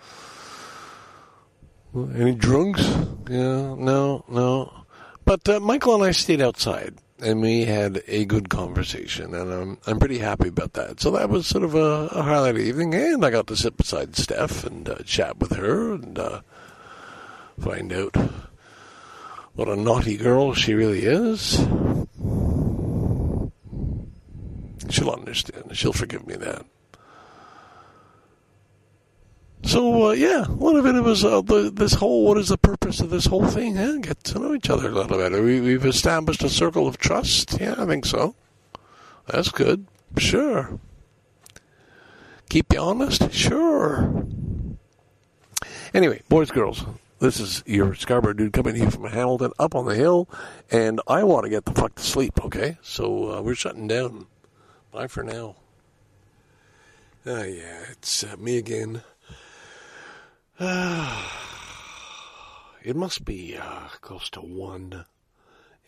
Any 1.95 2.35
drunks? 2.35 2.83
Yeah, 3.29 3.75
no, 3.77 4.25
no. 4.29 4.73
But 5.25 5.49
uh, 5.49 5.61
Michael 5.61 5.95
and 5.95 6.05
I 6.05 6.11
stayed 6.11 6.43
outside 6.43 6.99
and 7.21 7.41
we 7.41 7.65
had 7.65 8.03
a 8.07 8.25
good 8.25 8.49
conversation, 8.49 9.35
and 9.35 9.53
I'm 9.53 9.79
I'm 9.87 9.99
pretty 9.99 10.19
happy 10.19 10.49
about 10.49 10.75
that. 10.75 11.01
So 11.01 11.11
that 11.13 11.31
was 11.31 11.47
sort 11.47 11.65
of 11.65 11.75
a, 11.75 12.09
a 12.11 12.23
highlight 12.23 12.59
evening, 12.59 12.95
and 12.95 13.25
I 13.25 13.31
got 13.31 13.47
to 13.49 13.57
sit 13.57 13.77
beside 13.77 14.17
Steph 14.17 14.65
and 14.65 14.89
uh, 14.89 14.97
chat 15.05 15.39
with 15.39 15.53
her 15.53 15.95
and 15.95 16.19
uh, 16.19 16.41
find 17.59 17.93
out 17.93 18.17
what 19.55 19.69
a 19.69 19.77
naughty 19.77 20.17
girl 20.17 20.55
she 20.55 20.75
really 20.75 21.05
is. 21.05 21.57
She'll 24.91 25.11
understand. 25.11 25.77
She'll 25.77 25.93
forgive 25.93 26.27
me 26.27 26.37
that. 26.37 26.65
So 29.65 30.09
uh, 30.09 30.13
yeah, 30.13 30.45
bit 30.47 30.95
of 30.95 31.05
was 31.05 31.25
uh, 31.25 31.41
the, 31.41 31.71
this 31.71 31.95
whole. 31.95 32.27
What 32.27 32.37
is 32.37 32.49
the 32.49 32.59
purpose 32.59 33.01
of 33.01 33.11
this 33.11 33.27
whole 33.27 33.47
thing? 33.47 33.79
Eh? 33.79 33.99
Get 34.03 34.23
to 34.25 34.39
know 34.39 34.55
each 34.55 34.69
other 34.69 34.89
a 34.89 34.93
little 34.93 35.19
better. 35.19 35.43
We, 35.43 35.61
we've 35.61 35.87
established 35.87 36.43
a 36.45 36.51
circle 36.51 36.87
of 36.87 36.99
trust. 36.99 37.59
Yeah, 37.61 37.75
I 37.79 37.87
think 37.87 38.05
so. 38.05 38.35
That's 39.27 39.49
good. 39.49 39.87
Sure. 40.19 40.79
Keep 42.51 42.75
you 42.75 42.81
honest. 42.81 43.33
Sure. 43.33 44.27
Anyway, 45.95 46.23
boys, 46.29 46.51
girls, 46.51 46.85
this 47.19 47.41
is 47.41 47.63
your 47.67 47.95
Scarborough 47.95 48.35
dude 48.35 48.53
coming 48.53 48.75
here 48.75 48.91
from 48.91 49.05
Hamilton 49.05 49.53
up 49.59 49.75
on 49.75 49.87
the 49.87 49.95
hill, 49.95 50.29
and 50.71 51.01
I 51.07 51.25
want 51.25 51.45
to 51.45 51.51
get 51.51 51.65
the 51.65 51.73
fuck 51.73 51.95
to 51.97 52.03
sleep. 52.03 52.45
Okay, 52.45 52.79
so 52.83 53.33
uh, 53.33 53.43
we're 53.43 53.55
shutting 53.55 53.87
down. 53.87 54.27
Bye 54.93 55.07
for 55.07 55.23
now. 55.23 55.57
Ah, 57.27 57.43
yeah, 57.43 57.85
it's 57.91 58.23
uh, 58.23 58.37
me 58.39 58.59
again. 58.59 59.03
it 60.61 61.25
must 62.95 63.25
be 63.25 63.57
uh, 63.57 63.89
close 64.03 64.29
to 64.31 64.41
1 64.41 65.05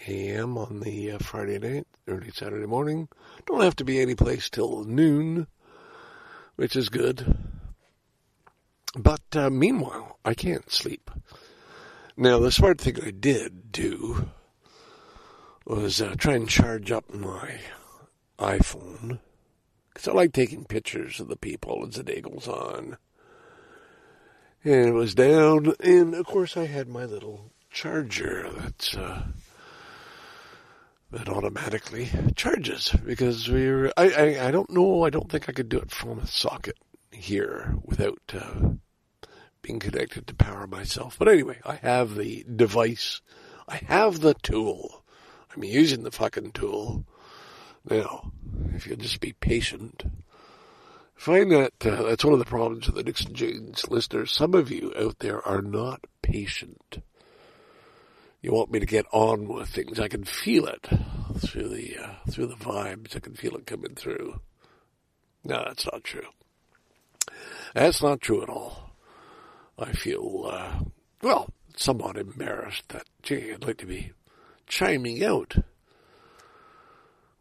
a.m. 0.09 0.57
on 0.57 0.81
the 0.81 1.13
uh, 1.13 1.19
Friday 1.19 1.59
night, 1.59 1.87
early 2.09 2.31
Saturday 2.33 2.67
morning. 2.67 3.09
Don't 3.47 3.63
have 3.63 3.77
to 3.77 3.85
be 3.85 4.01
any 4.01 4.15
place 4.15 4.49
till 4.49 4.85
noon, 4.85 5.47
which 6.57 6.75
is 6.75 6.89
good. 6.89 7.37
But 8.97 9.23
uh, 9.35 9.51
meanwhile, 9.51 10.19
I 10.25 10.35
can't 10.35 10.71
sleep. 10.71 11.11
Now, 12.17 12.39
the 12.39 12.51
smart 12.51 12.81
thing 12.81 12.97
I 13.03 13.11
did 13.11 13.71
do 13.71 14.31
was 15.67 16.01
uh, 16.01 16.15
try 16.17 16.35
and 16.35 16.49
charge 16.49 16.91
up 16.91 17.13
my 17.13 17.61
iPhone. 18.39 19.19
Because 19.93 20.09
I 20.09 20.13
like 20.13 20.33
taking 20.33 20.65
pictures 20.65 21.21
of 21.21 21.29
the 21.29 21.37
people 21.37 21.85
as 21.87 21.95
the 21.95 22.03
day 22.03 22.21
goes 22.21 22.49
on 22.49 22.97
and 24.67 24.89
it 24.89 24.93
was 24.93 25.15
down. 25.15 25.75
And 25.81 26.15
of 26.15 26.27
course, 26.27 26.57
I 26.57 26.67
had 26.67 26.89
my 26.89 27.05
little 27.05 27.53
charger 27.71 28.51
that's 28.59 28.97
uh, 28.97 29.23
that 31.13 31.29
automatically 31.29 32.11
charges 32.35 32.95
because 33.05 33.49
we 33.49 33.71
were. 33.71 33.93
I, 33.97 34.11
I 34.11 34.49
I 34.49 34.51
don't 34.51 34.71
know. 34.71 35.05
I 35.05 35.11
don't 35.11 35.31
think 35.31 35.49
I 35.49 35.53
could 35.53 35.69
do 35.69 35.79
it 35.79 35.91
from 35.91 36.19
a 36.19 36.27
socket 36.27 36.77
here 37.11 37.77
without 37.85 38.19
uh, 38.35 38.71
being 39.67 39.79
connected 39.79 40.27
to 40.27 40.35
power 40.35 40.67
myself. 40.67 41.17
But 41.19 41.29
anyway, 41.29 41.59
I 41.65 41.77
have 41.77 42.15
the 42.15 42.45
device. 42.45 43.21
I 43.69 43.77
have 43.87 44.21
the 44.21 44.35
tool. 44.35 45.03
I'm 45.55 45.65
using 45.65 46.03
the 46.03 46.11
fucking 46.11 46.53
tool. 46.53 47.05
Now, 47.89 48.33
if 48.75 48.87
you'll 48.87 48.97
just 48.97 49.21
be 49.21 49.33
patient 49.33 50.05
find 51.17 51.51
that 51.51 51.73
uh, 51.85 52.03
that's 52.03 52.25
one 52.25 52.35
of 52.35 52.39
the 52.39 52.45
problems 52.45 52.87
with 52.87 52.95
the 52.95 53.13
DicksnJanes 53.13 53.91
listeners. 53.91 54.31
Some 54.31 54.55
of 54.55 54.71
you 54.71 54.93
out 54.97 55.19
there 55.19 55.47
are 55.47 55.63
not 55.63 56.07
patient. 56.23 57.03
You 58.43 58.53
want 58.53 58.71
me 58.71 58.79
to 58.79 58.87
get 58.87 59.07
on 59.13 59.49
with 59.49 59.71
things. 59.71 59.99
I 59.99 60.09
can 60.09 60.25
feel 60.25 60.67
it 60.67 60.87
through 61.39 61.69
the 61.69 61.97
uh, 61.99 62.31
through 62.31 62.47
the 62.47 62.55
vibes. 62.55 63.17
I 63.17 63.21
can 63.21 63.35
feel 63.35 63.57
it 63.57 63.67
coming 63.67 63.95
through. 63.95 64.41
No, 65.43 65.65
that's 65.67 65.87
not 65.91 66.05
true. 66.05 66.27
That's 67.75 68.03
not 68.03 68.21
true 68.21 68.43
at 68.43 68.49
all. 68.49 68.86
I 69.79 69.93
feel 69.93 70.51
uh, 70.51 70.85
well, 71.23 71.51
somewhat 71.77 72.17
embarrassed 72.17 72.89
that 72.89 73.07
gee, 73.23 73.53
I'd 73.53 73.65
like 73.65 73.79
to 73.79 73.87
be 73.87 74.13
chiming 74.67 75.25
out 75.25 75.57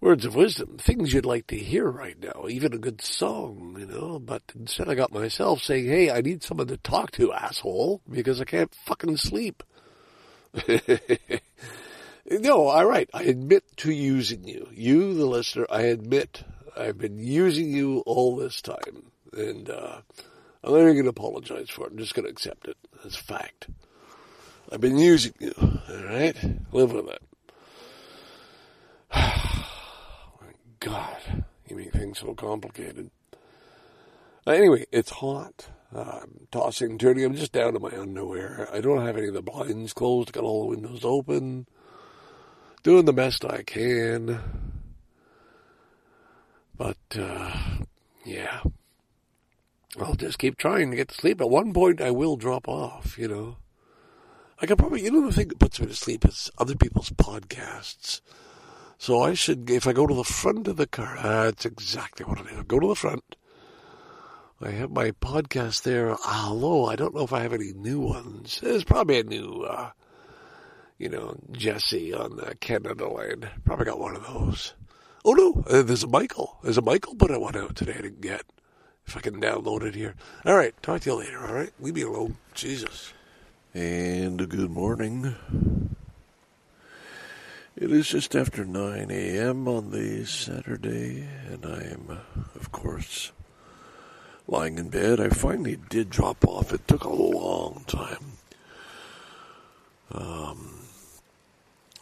words 0.05 0.23
of 0.23 0.35
wisdom, 0.35 0.77
things 0.77 1.13
you'd 1.13 1.25
like 1.25 1.47
to 1.47 1.57
hear 1.57 1.89
right 1.89 2.19
now, 2.21 2.45
even 2.47 2.73
a 2.73 2.77
good 2.77 3.01
song, 3.01 3.75
you 3.79 3.87
know. 3.87 4.19
But 4.19 4.43
instead, 4.57 4.87
I 4.87 4.95
got 4.95 5.11
myself 5.11 5.63
saying, 5.63 5.87
"Hey, 5.87 6.11
I 6.11 6.21
need 6.21 6.43
someone 6.43 6.67
to 6.67 6.77
talk 6.77 7.11
to, 7.11 7.33
asshole, 7.33 8.01
because 8.09 8.39
I 8.39 8.45
can't 8.45 8.73
fucking 8.85 9.17
sleep." 9.17 9.63
no, 12.29 12.67
all 12.67 12.85
right. 12.85 13.09
I 13.13 13.23
admit 13.23 13.63
to 13.77 13.91
using 13.91 14.47
you, 14.47 14.69
you, 14.71 15.15
the 15.15 15.25
listener. 15.25 15.65
I 15.69 15.81
admit 15.83 16.43
I've 16.77 16.97
been 16.97 17.17
using 17.17 17.69
you 17.71 18.03
all 18.05 18.35
this 18.35 18.61
time, 18.61 19.11
and 19.33 19.69
uh, 19.69 20.01
I'm 20.65 20.71
not 20.71 20.79
even 20.79 20.93
going 20.93 21.03
to 21.03 21.09
apologize 21.09 21.69
for 21.69 21.85
it. 21.85 21.91
I'm 21.91 21.97
just 21.99 22.15
going 22.15 22.25
to 22.25 22.31
accept 22.31 22.67
it 22.67 22.77
as 23.05 23.15
fact. 23.15 23.67
I've 24.71 24.81
been 24.81 24.97
using 24.97 25.33
you. 25.39 25.53
All 25.61 26.03
right, 26.05 26.35
live 26.71 26.91
with 26.91 27.07
it. 27.07 27.21
My 29.13 30.53
God, 30.79 31.45
you 31.67 31.75
make 31.75 31.93
things 31.93 32.17
so 32.17 32.33
complicated. 32.33 33.11
Uh, 34.47 34.51
anyway, 34.51 34.85
it's 34.91 35.11
hot. 35.11 35.67
I'm 35.93 36.47
tossing, 36.51 36.91
and 36.91 36.99
turning. 36.99 37.25
I'm 37.25 37.35
just 37.35 37.51
down 37.51 37.73
to 37.73 37.79
my 37.79 37.95
underwear. 37.95 38.67
I 38.73 38.81
don't 38.81 39.05
have 39.05 39.17
any 39.17 39.27
of 39.27 39.35
the 39.35 39.43
blinds 39.43 39.93
closed. 39.93 40.33
Got 40.33 40.43
all 40.43 40.63
the 40.63 40.75
windows 40.75 41.05
open. 41.05 41.67
Doing 42.81 43.05
the 43.05 43.13
best 43.13 43.45
I 43.45 43.61
can. 43.61 44.39
But, 46.75 46.97
uh, 47.17 47.51
yeah. 48.25 48.61
I'll 49.99 50.15
just 50.15 50.39
keep 50.39 50.57
trying 50.57 50.91
to 50.91 50.97
get 50.97 51.09
to 51.09 51.15
sleep. 51.15 51.41
At 51.41 51.49
one 51.49 51.73
point, 51.73 52.01
I 52.01 52.11
will 52.11 52.35
drop 52.35 52.67
off, 52.67 53.17
you 53.17 53.27
know. 53.27 53.57
I 54.59 54.65
could 54.65 54.77
probably, 54.77 55.03
you 55.03 55.11
know, 55.11 55.25
the 55.25 55.33
thing 55.33 55.49
that 55.49 55.59
puts 55.59 55.79
me 55.79 55.87
to 55.87 55.93
sleep 55.93 56.25
is 56.25 56.49
other 56.57 56.75
people's 56.75 57.09
podcasts. 57.09 58.21
So 58.97 59.21
I 59.21 59.33
should, 59.33 59.69
if 59.69 59.87
I 59.87 59.93
go 59.93 60.07
to 60.07 60.13
the 60.13 60.23
front 60.23 60.67
of 60.67 60.77
the 60.77 60.87
car, 60.87 61.17
that's 61.21 61.65
exactly 61.65 62.25
what 62.25 62.39
I 62.39 62.49
do. 62.49 62.63
Go 62.63 62.79
to 62.79 62.87
the 62.87 62.95
front. 62.95 63.35
I 64.61 64.71
have 64.71 64.91
my 64.91 65.11
podcast 65.11 65.83
there. 65.83 66.15
Although 66.25 66.85
I 66.85 66.95
don't 66.95 67.13
know 67.13 67.23
if 67.23 67.33
I 67.33 67.41
have 67.41 67.53
any 67.53 67.73
new 67.73 67.99
ones. 67.99 68.59
There's 68.63 68.85
probably 68.85 69.19
a 69.19 69.23
new, 69.23 69.63
uh, 69.63 69.91
you 70.97 71.09
know, 71.09 71.35
Jesse 71.51 72.13
on 72.13 72.39
uh, 72.39 72.53
Canadaland. 72.61 73.49
Probably 73.65 73.85
got 73.85 73.99
one 73.99 74.15
of 74.15 74.25
those. 74.25 74.73
Oh 75.25 75.33
no, 75.33 75.63
uh, 75.67 75.81
there's 75.81 76.03
a 76.03 76.07
Michael. 76.07 76.57
There's 76.63 76.77
a 76.77 76.81
Michael 76.81 77.15
put 77.15 77.37
one 77.39 77.57
out 77.57 77.75
today 77.75 77.95
I 77.97 78.01
didn't 78.01 78.21
get. 78.21 78.43
If 79.07 79.15
I 79.15 79.19
can 79.21 79.39
download 79.39 79.83
it 79.83 79.95
here. 79.95 80.15
All 80.45 80.55
right, 80.55 80.73
talk 80.81 81.01
to 81.01 81.09
you 81.11 81.15
later. 81.17 81.45
All 81.45 81.53
right, 81.53 81.71
leave 81.79 81.95
me 81.95 82.01
alone. 82.01 82.37
Jesus. 82.53 83.13
And 83.73 84.49
good 84.49 84.71
morning. 84.71 85.35
It 87.75 87.91
is 87.91 88.07
just 88.07 88.35
after 88.35 88.63
9 88.63 89.11
a.m. 89.11 89.67
on 89.67 89.91
the 89.91 90.25
Saturday, 90.25 91.27
and 91.51 91.65
I 91.65 91.81
am, 91.83 92.19
of 92.55 92.71
course, 92.71 93.33
lying 94.47 94.77
in 94.77 94.89
bed. 94.89 95.19
I 95.19 95.29
finally 95.29 95.77
did 95.89 96.09
drop 96.09 96.47
off. 96.47 96.71
It 96.71 96.87
took 96.87 97.03
a 97.03 97.09
long 97.09 97.83
time. 97.85 98.37
Um, 100.11 100.79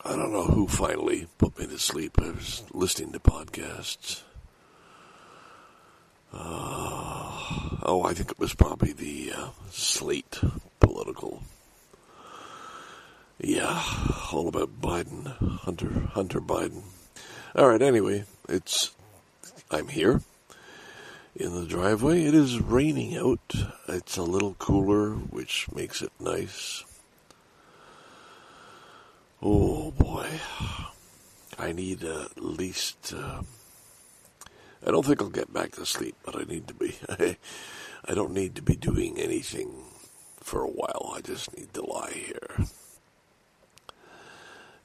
I 0.05 0.15
don't 0.15 0.31
know 0.31 0.43
who 0.43 0.67
finally 0.67 1.27
put 1.39 1.57
me 1.57 1.65
to 1.65 1.79
sleep. 1.79 2.19
I 2.21 2.31
was 2.31 2.63
listening 2.71 3.11
to 3.13 3.19
podcasts. 3.19 4.21
Uh, 6.33 7.77
oh, 7.83 8.03
I 8.05 8.13
think 8.13 8.31
it 8.31 8.39
was 8.39 8.53
probably 8.53 8.93
the 8.93 9.33
uh, 9.35 9.47
Slate 9.69 10.41
political 10.79 11.43
yeah, 13.39 13.83
all 14.31 14.47
about 14.47 14.81
Biden, 14.81 15.27
Hunter, 15.59 15.89
Hunter 16.13 16.39
Biden. 16.39 16.83
All 17.55 17.67
right, 17.67 17.81
anyway, 17.81 18.23
it's 18.47 18.95
I'm 19.69 19.89
here 19.89 20.21
in 21.35 21.53
the 21.53 21.65
driveway. 21.65 22.23
It 22.23 22.33
is 22.33 22.59
raining 22.59 23.17
out. 23.17 23.53
It's 23.87 24.17
a 24.17 24.23
little 24.23 24.55
cooler, 24.59 25.11
which 25.11 25.67
makes 25.73 26.01
it 26.01 26.11
nice. 26.19 26.83
Oh 29.41 29.91
boy, 29.91 30.27
I 31.59 31.73
need 31.73 32.03
at 32.03 32.41
least. 32.41 33.13
Uh, 33.15 33.41
I 34.85 34.91
don't 34.91 35.05
think 35.05 35.21
I'll 35.21 35.29
get 35.29 35.53
back 35.53 35.71
to 35.73 35.85
sleep, 35.85 36.15
but 36.23 36.35
I 36.35 36.43
need 36.43 36.67
to 36.67 36.73
be. 36.73 36.95
I 38.05 38.13
don't 38.13 38.33
need 38.33 38.55
to 38.55 38.61
be 38.61 38.75
doing 38.75 39.17
anything 39.17 39.85
for 40.41 40.61
a 40.61 40.69
while. 40.69 41.13
I 41.15 41.21
just 41.21 41.55
need 41.57 41.73
to 41.73 41.85
lie 41.85 42.11
here 42.11 42.67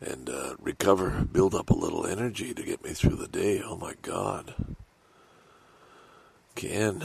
and 0.01 0.31
uh, 0.31 0.55
recover, 0.61 1.27
build 1.33 1.55
up 1.55 1.71
a 1.71 1.75
little 1.75 2.07
energy 2.07 2.55
to 2.55 2.63
get 2.63 2.85
me 2.85 2.91
through 2.91 3.17
the 3.17 3.29
day. 3.29 3.61
Oh 3.65 3.77
my 3.77 3.95
God. 4.03 4.55
Ken, 6.55 7.01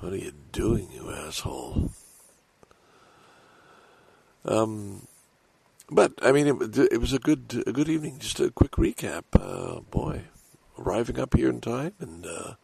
what 0.00 0.12
are 0.12 0.16
you 0.16 0.32
doing, 0.52 0.88
you 0.92 1.10
asshole? 1.10 1.90
Um, 4.44 5.06
but 5.90 6.12
I 6.22 6.32
mean, 6.32 6.46
it, 6.46 6.78
it 6.92 7.00
was 7.00 7.12
a 7.12 7.18
good, 7.18 7.62
a 7.66 7.72
good 7.72 7.88
evening. 7.88 8.18
Just 8.18 8.40
a 8.40 8.50
quick 8.50 8.72
recap. 8.72 9.24
Uh, 9.32 9.80
boy, 9.80 10.24
arriving 10.78 11.18
up 11.18 11.34
here 11.34 11.50
in 11.50 11.60
time, 11.60 11.92
and 12.00 12.26
uh, 12.26 12.54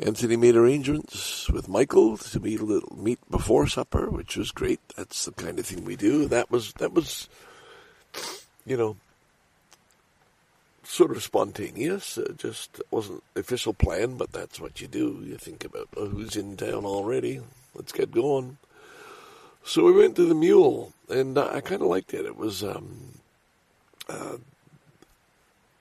Anthony 0.00 0.36
made 0.36 0.56
arrangements 0.56 1.50
with 1.50 1.68
Michael 1.68 2.16
to 2.16 2.40
meet 2.40 2.60
a 2.60 2.64
little 2.64 2.96
meet 2.96 3.18
before 3.30 3.66
supper, 3.66 4.10
which 4.10 4.36
was 4.36 4.50
great. 4.50 4.80
That's 4.96 5.24
the 5.24 5.32
kind 5.32 5.58
of 5.58 5.66
thing 5.66 5.84
we 5.84 5.96
do. 5.96 6.26
That 6.26 6.50
was 6.50 6.72
that 6.74 6.92
was 6.92 7.28
you 8.66 8.76
know, 8.76 8.96
sort 10.82 11.10
of 11.10 11.22
spontaneous. 11.22 12.18
It 12.18 12.38
just 12.38 12.80
wasn't 12.90 13.22
official 13.36 13.74
plan, 13.74 14.16
but 14.16 14.32
that's 14.32 14.60
what 14.60 14.80
you 14.80 14.88
do. 14.88 15.20
You 15.22 15.36
think 15.36 15.64
about 15.64 15.88
oh, 15.96 16.08
who's 16.08 16.36
in 16.36 16.56
town 16.56 16.84
already. 16.84 17.40
Let's 17.74 17.92
get 17.92 18.12
going. 18.12 18.58
So 19.64 19.84
we 19.84 19.92
went 19.92 20.16
to 20.16 20.26
the 20.26 20.34
Mule, 20.34 20.92
and 21.08 21.38
uh, 21.38 21.50
I 21.52 21.60
kind 21.60 21.82
of 21.82 21.88
liked 21.88 22.12
it. 22.14 22.26
It 22.26 22.36
was 22.36 22.62
um, 22.62 23.14
uh, 24.08 24.36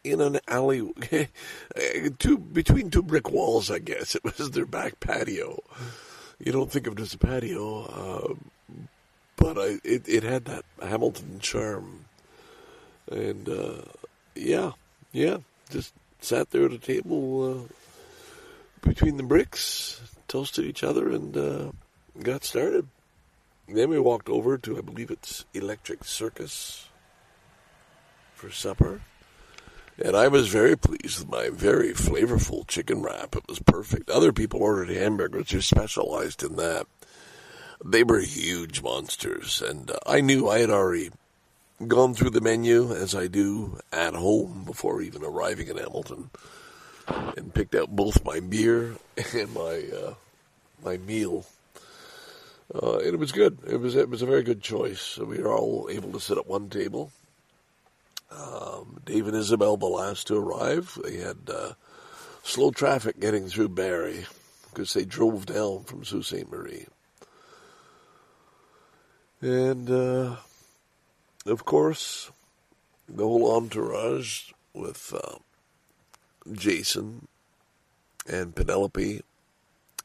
in 0.04 0.22
an 0.22 0.40
alley, 0.48 0.92
two 2.20 2.38
between 2.38 2.90
two 2.90 3.04
brick 3.04 3.32
walls. 3.32 3.72
I 3.72 3.80
guess 3.80 4.16
it 4.16 4.24
was 4.24 4.52
their 4.52 4.66
back 4.66 5.00
patio. 5.00 5.62
You 6.40 6.52
don't 6.52 6.72
think 6.72 6.88
of 6.88 6.94
it 6.94 7.02
as 7.02 7.14
a 7.14 7.18
patio, 7.18 7.84
uh, 7.86 8.34
but 9.38 9.58
I, 9.58 9.80
it, 9.84 10.08
it 10.08 10.24
had 10.24 10.46
that 10.46 10.66
Hamilton 10.82 11.40
charm 11.40 12.06
and 13.12 13.48
uh, 13.50 13.82
yeah, 14.36 14.72
yeah, 15.12 15.38
just 15.70 15.94
sat 16.22 16.52
there 16.52 16.66
at 16.66 16.72
a 16.72 16.78
table 16.78 17.68
uh, 17.68 18.88
between 18.88 19.18
the 19.18 19.24
bricks, 19.24 20.02
toasted 20.28 20.66
each 20.66 20.84
other, 20.84 21.10
and 21.10 21.36
uh, 21.38 21.72
got 22.22 22.44
started. 22.44 22.88
then 23.68 23.90
we 23.90 24.00
walked 24.00 24.30
over 24.30 24.58
to, 24.58 24.78
I 24.78 24.82
believe 24.82 25.12
it's 25.12 25.46
Electric 25.54 26.04
Circus 26.04 26.88
for 28.34 28.50
supper. 28.50 29.02
And 30.02 30.16
I 30.16 30.28
was 30.28 30.48
very 30.48 30.76
pleased 30.76 31.20
with 31.20 31.30
my 31.30 31.50
very 31.50 31.94
flavorful 31.94 32.68
chicken 32.68 33.04
wrap. 33.04 33.36
It 33.36 33.48
was 33.48 33.60
perfect. 33.60 34.10
Other 34.10 34.34
people 34.34 34.62
ordered 34.62 34.90
hamburgers 34.90 35.52
who 35.52 35.62
specialized 35.62 36.42
in 36.44 36.56
that. 36.56 36.88
They 37.86 38.04
were 38.04 38.20
huge 38.20 38.82
monsters, 38.82 39.62
and 39.62 39.92
uh, 39.92 40.00
I 40.06 40.22
knew 40.22 40.48
I 40.48 40.60
had 40.60 40.70
already 40.70 41.12
gone 41.86 42.14
through 42.14 42.30
the 42.30 42.42
menu 42.42 42.94
as 42.94 43.14
I 43.14 43.28
do 43.28 43.80
at 43.92 44.16
home 44.16 44.64
before 44.66 45.02
even 45.02 45.24
arriving 45.24 45.68
in 45.68 45.78
Hamilton, 45.78 46.30
and 47.08 47.54
picked 47.54 47.76
out 47.76 47.94
both 47.94 48.24
my 48.24 48.40
beer 48.40 48.96
and 49.34 49.54
my 49.54 49.84
uh, 49.94 50.14
my 50.84 50.98
meal. 50.98 51.46
Uh, 52.74 53.00
and 53.00 53.14
it 53.14 53.20
was 53.20 53.34
good. 53.34 53.60
It 53.68 53.78
was 53.78 53.96
it 53.96 54.10
was 54.10 54.22
a 54.22 54.28
very 54.28 54.44
good 54.44 54.62
choice. 54.62 55.18
we 55.18 55.40
were 55.40 55.54
all 55.54 55.90
able 55.92 56.14
to 56.14 56.22
sit 56.22 56.38
at 56.38 56.48
one 56.48 56.70
table. 56.70 57.12
Um, 58.38 59.00
Dave 59.06 59.28
and 59.28 59.36
Isabel, 59.36 59.78
the 59.78 59.86
last 59.86 60.28
to 60.28 60.38
arrive, 60.38 60.98
they 61.04 61.18
had 61.18 61.38
uh, 61.48 61.74
slow 62.44 62.72
traffic 62.72 63.20
getting 63.20 63.48
through 63.48 63.70
Barrie 63.70 64.26
because 64.70 64.94
they 64.94 65.06
drove 65.06 65.46
down 65.46 65.84
from 65.84 66.04
Sault 66.04 66.26
Ste. 66.26 66.50
Marie. 66.50 66.88
And 69.42 69.90
uh, 69.90 70.38
of 71.46 71.66
course, 71.66 72.32
the 73.08 73.24
whole 73.24 73.56
entourage 73.56 74.52
with 74.74 75.14
uh, 75.14 75.38
Jason 76.52 77.28
and 78.26 78.56
Penelope 78.56 79.22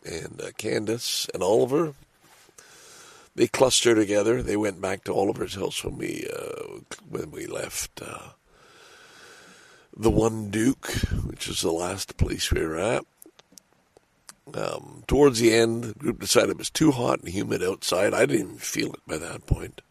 and 0.05 0.41
uh, 0.43 0.51
Candace 0.57 1.29
and 1.33 1.43
Oliver. 1.43 1.95
They 3.38 3.46
cluster 3.46 3.94
together. 3.94 4.42
They 4.42 4.57
went 4.57 4.81
back 4.81 5.05
to 5.05 5.14
Oliver's 5.14 5.55
house 5.55 5.85
when 5.85 5.96
we 5.96 6.29
uh, 6.37 6.81
when 7.09 7.31
we 7.31 7.46
left 7.46 8.03
uh, 8.03 8.31
the 9.96 10.11
One 10.11 10.51
Duke, 10.51 10.88
which 11.24 11.46
is 11.46 11.61
the 11.61 11.70
last 11.70 12.16
place 12.16 12.51
we 12.51 12.66
were 12.66 12.81
at. 12.81 13.05
Um, 14.55 15.05
towards 15.07 15.38
the 15.38 15.55
end, 15.55 15.85
the 15.85 15.94
group 15.94 16.18
decided 16.18 16.51
it 16.51 16.59
was 16.59 16.68
too 16.68 16.90
hot 16.90 17.20
and 17.20 17.29
humid 17.29 17.62
outside. 17.62 18.12
I 18.12 18.27
didn't 18.27 18.46
even 18.46 18.59
feel 18.59 18.92
it 18.92 19.03
by 19.07 19.18
that 19.18 19.46
point. 19.46 19.83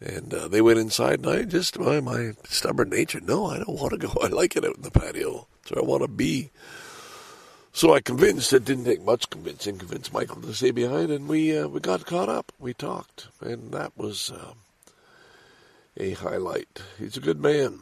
And 0.00 0.32
uh, 0.32 0.46
they 0.46 0.60
went 0.62 0.78
inside, 0.78 1.24
and 1.24 1.30
I 1.30 1.42
just, 1.42 1.76
my, 1.76 2.00
my 2.00 2.34
stubborn 2.44 2.90
nature, 2.90 3.20
no, 3.20 3.46
I 3.46 3.56
don't 3.56 3.80
want 3.80 3.90
to 3.92 3.98
go. 3.98 4.12
I 4.22 4.28
like 4.28 4.54
it 4.54 4.64
out 4.64 4.76
in 4.76 4.82
the 4.82 4.92
patio. 4.92 5.48
So 5.66 5.74
I 5.76 5.82
want 5.82 6.02
to 6.02 6.08
be. 6.08 6.52
So 7.76 7.92
I 7.92 8.00
convinced, 8.00 8.52
it 8.52 8.64
didn't 8.64 8.84
take 8.84 9.02
much 9.02 9.28
convincing, 9.30 9.78
convinced 9.78 10.12
Michael 10.12 10.40
to 10.42 10.54
stay 10.54 10.70
behind, 10.70 11.10
and 11.10 11.26
we 11.26 11.58
uh, 11.58 11.66
we 11.66 11.80
got 11.80 12.06
caught 12.06 12.28
up. 12.28 12.52
We 12.60 12.72
talked, 12.72 13.26
and 13.40 13.72
that 13.72 13.90
was 13.96 14.30
uh, 14.30 14.52
a 15.96 16.12
highlight. 16.12 16.82
He's 17.00 17.16
a 17.16 17.20
good 17.20 17.40
man. 17.40 17.80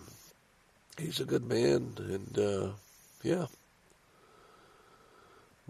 He's 0.97 1.21
a 1.21 1.27
good 1.27 1.45
man, 1.45 1.93
and 1.99 2.39
uh, 2.39 2.69
yeah, 3.23 3.49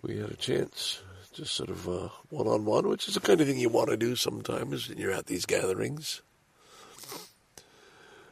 we 0.03 0.19
had 0.19 0.31
a 0.31 0.37
chance, 0.37 1.03
just 1.35 1.55
sort 1.55 1.71
of 1.71 1.85
one 2.31 2.47
on 2.47 2.65
one, 2.65 2.87
which 2.87 3.09
is 3.09 3.15
the 3.15 3.21
kind 3.21 3.41
of 3.41 3.49
thing 3.49 3.59
you 3.59 3.71
want 3.71 3.91
to 3.91 3.97
do 3.97 4.15
sometimes 4.15 4.89
when 4.89 4.99
you're 4.99 5.11
at 5.11 5.27
these 5.27 5.47
gatherings. 5.47 6.23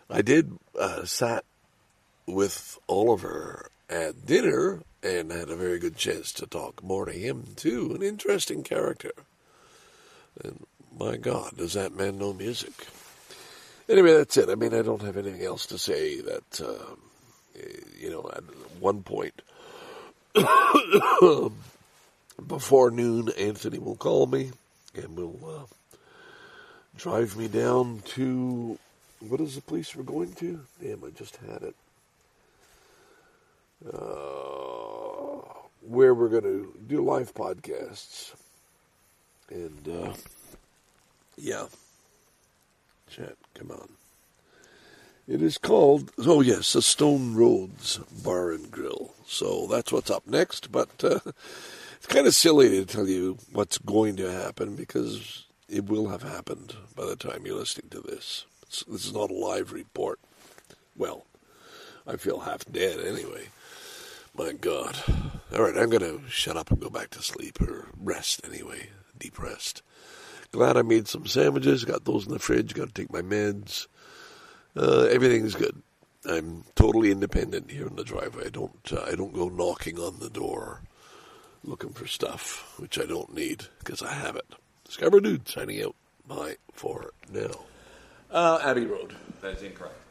I 0.09 0.23
did 0.23 0.57
uh, 0.79 1.05
sat 1.05 1.45
with 2.27 2.79
Oliver 2.87 3.71
at 3.89 4.25
dinner 4.25 4.85
and 5.03 5.31
had 5.31 5.51
a 5.51 5.57
very 5.57 5.79
good 5.79 5.97
chance 5.97 6.33
to 6.33 6.47
talk 6.47 6.83
more 6.83 7.07
to 7.07 7.13
him 7.13 7.47
too. 7.57 7.93
An 7.95 8.03
interesting 8.03 8.63
character. 8.63 9.13
And 10.43 10.67
my 10.99 11.17
God, 11.17 11.57
does 11.57 11.75
that 11.75 11.97
man 11.97 12.19
know 12.19 12.33
music? 12.33 12.73
Anyway, 13.89 14.13
that's 14.13 14.37
it. 14.37 14.49
I 14.49 14.55
mean, 14.55 14.75
I 14.75 14.83
don't 14.83 15.03
have 15.03 15.17
anything 15.17 15.43
else 15.43 15.67
to 15.67 15.79
say. 15.79 16.21
That 16.21 16.61
uh, 16.61 16.95
you 17.99 18.11
know, 18.11 18.31
at 18.35 18.45
one 18.79 19.03
point 19.03 19.43
before 22.47 22.91
noon, 22.91 23.31
Anthony 23.39 23.79
will 23.79 23.97
call 23.97 24.27
me 24.27 24.53
and 24.95 25.17
will 25.17 25.39
uh, 25.45 25.97
drive 26.97 27.37
me 27.37 27.49
down 27.49 28.03
to 28.05 28.79
what 29.21 29.41
is 29.41 29.55
the 29.55 29.61
place 29.61 29.95
we're 29.95 30.03
going 30.03 30.33
to? 30.35 30.61
Damn, 30.83 31.05
I 31.05 31.11
just 31.11 31.37
had 31.37 31.63
it. 31.63 31.75
Uh, 33.87 34.81
where 35.81 36.15
we're 36.15 36.29
going 36.29 36.43
to 36.43 36.75
do 36.87 37.03
live 37.03 37.35
podcasts. 37.35 38.35
And, 39.51 39.89
uh, 39.89 40.13
yeah. 41.37 41.67
Chat, 43.09 43.37
come 43.55 43.71
on. 43.71 43.89
It 45.27 45.43
is 45.43 45.59
called, 45.59 46.11
oh 46.19 46.41
yes, 46.41 46.73
the 46.73 46.83
Stone 46.83 47.35
Roads 47.35 47.99
Bar 48.25 48.53
and 48.53 48.71
Grill. 48.71 49.15
So 49.27 49.67
that's 49.69 49.93
what's 49.93 50.11
up 50.11 50.27
next, 50.27 50.73
but 50.73 50.91
uh, 51.03 51.21
it's 51.97 52.07
kind 52.09 52.27
of 52.27 52.35
silly 52.35 52.69
to 52.71 52.85
tell 52.85 53.09
you 53.09 53.39
what's 53.53 53.79
going 53.79 54.17
to 54.17 54.31
happen 54.31 54.75
because 54.77 55.47
it 55.69 55.87
will 55.87 56.09
have 56.09 56.23
happened 56.23 56.75
by 56.97 57.07
the 57.07 57.17
time 57.17 57.47
you're 57.47 57.59
listening 57.59 57.91
to 57.91 58.01
this. 58.01 58.45
It's, 58.63 58.85
this 58.85 59.07
is 59.07 59.15
not 59.15 59.31
a 59.31 59.35
live 59.35 59.73
report. 59.73 60.19
Well, 60.97 61.27
I 62.07 62.17
feel 62.17 62.41
half 62.41 62.65
dead 62.71 63.01
anyway. 63.01 63.49
My 64.41 64.53
God. 64.53 64.97
All 65.53 65.61
right, 65.61 65.77
I'm 65.77 65.91
going 65.91 66.01
to 66.01 66.23
shut 66.27 66.57
up 66.57 66.71
and 66.71 66.81
go 66.81 66.89
back 66.89 67.11
to 67.11 67.23
sleep 67.23 67.61
or 67.61 67.89
rest 68.01 68.41
anyway. 68.49 68.89
Deep 69.19 69.39
rest. 69.39 69.83
Glad 70.51 70.79
I 70.79 70.83
made 70.83 71.09
some 71.09 71.27
sandwiches, 71.27 71.85
got 71.85 72.07
those 72.07 72.25
in 72.27 72.33
the 72.33 72.39
fridge, 72.39 72.73
got 72.73 72.89
to 72.89 72.95
take 72.95 73.13
my 73.13 73.21
meds. 73.21 73.87
Uh, 74.75 75.03
everything's 75.11 75.55
good. 75.55 75.83
I'm 76.25 76.65
totally 76.75 77.11
independent 77.11 77.71
here 77.71 77.87
in 77.87 77.97
the 77.97 78.03
driveway. 78.03 78.47
I 78.47 78.49
don't 78.49 78.93
uh, 78.93 79.03
I 79.03 79.15
don't 79.15 79.35
go 79.35 79.51
knocking 79.51 79.99
on 79.99 80.21
the 80.21 80.31
door 80.31 80.81
looking 81.63 81.91
for 81.91 82.07
stuff 82.07 82.75
which 82.79 82.99
I 82.99 83.05
don't 83.05 83.35
need 83.35 83.65
because 83.81 84.03
I 84.03 84.15
have 84.15 84.37
it. 84.37 84.47
Scarborough 84.89 85.21
Dude 85.21 85.49
signing 85.49 85.83
out. 85.83 85.95
Bye 86.27 86.57
for 86.73 87.13
now. 87.31 87.70
Uh, 88.31 88.61
Abbey 88.63 88.87
Road. 88.87 89.15
That 89.41 89.55
is 89.57 89.63
incorrect. 89.63 89.95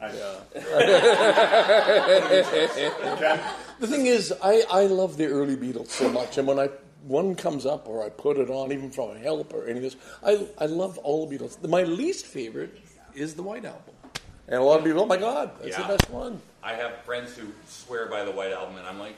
The 3.80 3.86
thing 3.86 4.06
is, 4.06 4.32
I, 4.42 4.62
I 4.70 4.84
love 4.86 5.16
the 5.16 5.26
early 5.26 5.56
Beatles 5.56 5.88
so 5.88 6.10
much, 6.10 6.36
and 6.36 6.46
when 6.46 6.58
I 6.58 6.68
one 7.04 7.34
comes 7.34 7.64
up 7.64 7.88
or 7.88 8.04
I 8.04 8.10
put 8.10 8.36
it 8.36 8.50
on, 8.50 8.72
even 8.72 8.90
from 8.90 9.12
a 9.16 9.18
help 9.18 9.54
or 9.54 9.64
any 9.66 9.78
of 9.78 9.82
this, 9.82 9.96
I, 10.22 10.46
I 10.58 10.66
love 10.66 10.98
all 10.98 11.26
the 11.26 11.34
Beatles. 11.38 11.66
My 11.66 11.82
least 11.84 12.26
favorite 12.26 12.78
is 13.14 13.34
the 13.34 13.42
White 13.42 13.64
Album. 13.64 13.94
And 14.48 14.56
a 14.56 14.62
lot 14.62 14.80
of 14.80 14.84
people, 14.84 15.00
oh 15.00 15.06
my 15.06 15.16
God, 15.16 15.52
that's 15.62 15.78
Yeah. 15.78 15.86
the 15.86 15.96
best 15.96 16.10
one. 16.10 16.42
I 16.62 16.74
have 16.74 16.98
friends 17.06 17.34
who 17.34 17.46
swear 17.66 18.04
by 18.06 18.22
the 18.24 18.32
White 18.32 18.52
Album, 18.52 18.76
and 18.76 18.86
I'm 18.86 18.98
like, 18.98 19.16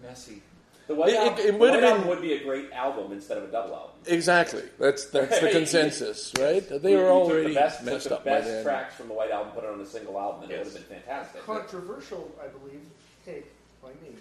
messy. 0.00 0.42
The 0.88 0.94
White, 0.96 1.10
It- 1.10 1.16
Album, 1.16 1.38
it- 1.38 1.46
it 1.46 1.52
the 1.52 1.58
would've 1.58 1.82
White 1.82 1.96
been- 1.98 2.08
would 2.08 2.20
be 2.22 2.32
a 2.34 2.42
great 2.42 2.72
album 2.72 3.12
instead 3.12 3.38
of 3.38 3.44
a 3.44 3.46
double 3.52 3.74
album. 3.74 3.90
Exactly. 4.06 4.62
That's 4.78 5.04
that's 5.06 5.38
the 5.40 5.50
consensus, 5.58 6.32
right? 6.38 6.66
They 6.68 6.90
You- 6.92 6.96
were 6.98 7.02
you 7.04 7.08
took 7.08 7.30
already 7.30 7.48
the 7.48 7.54
best, 7.54 7.82
messed 7.84 8.02
took 8.04 8.12
up 8.12 8.24
the 8.24 8.30
by 8.30 8.36
best 8.38 8.48
then. 8.50 8.64
tracks 8.64 8.94
from 8.96 9.08
the 9.08 9.14
White 9.14 9.30
Album, 9.30 9.52
put 9.52 9.64
it 9.64 9.70
on 9.70 9.80
a 9.80 9.86
single 9.86 10.18
album, 10.18 10.42
and 10.42 10.50
Yes. 10.50 10.60
it 10.60 10.64
would 10.72 10.76
have 10.80 10.88
been 10.88 11.00
fantastic. 11.00 11.42
Controversial, 11.44 12.30
I 12.42 12.48
believe, 12.48 12.80
take 13.24 13.46
by 13.82 13.88
me. 14.02 14.16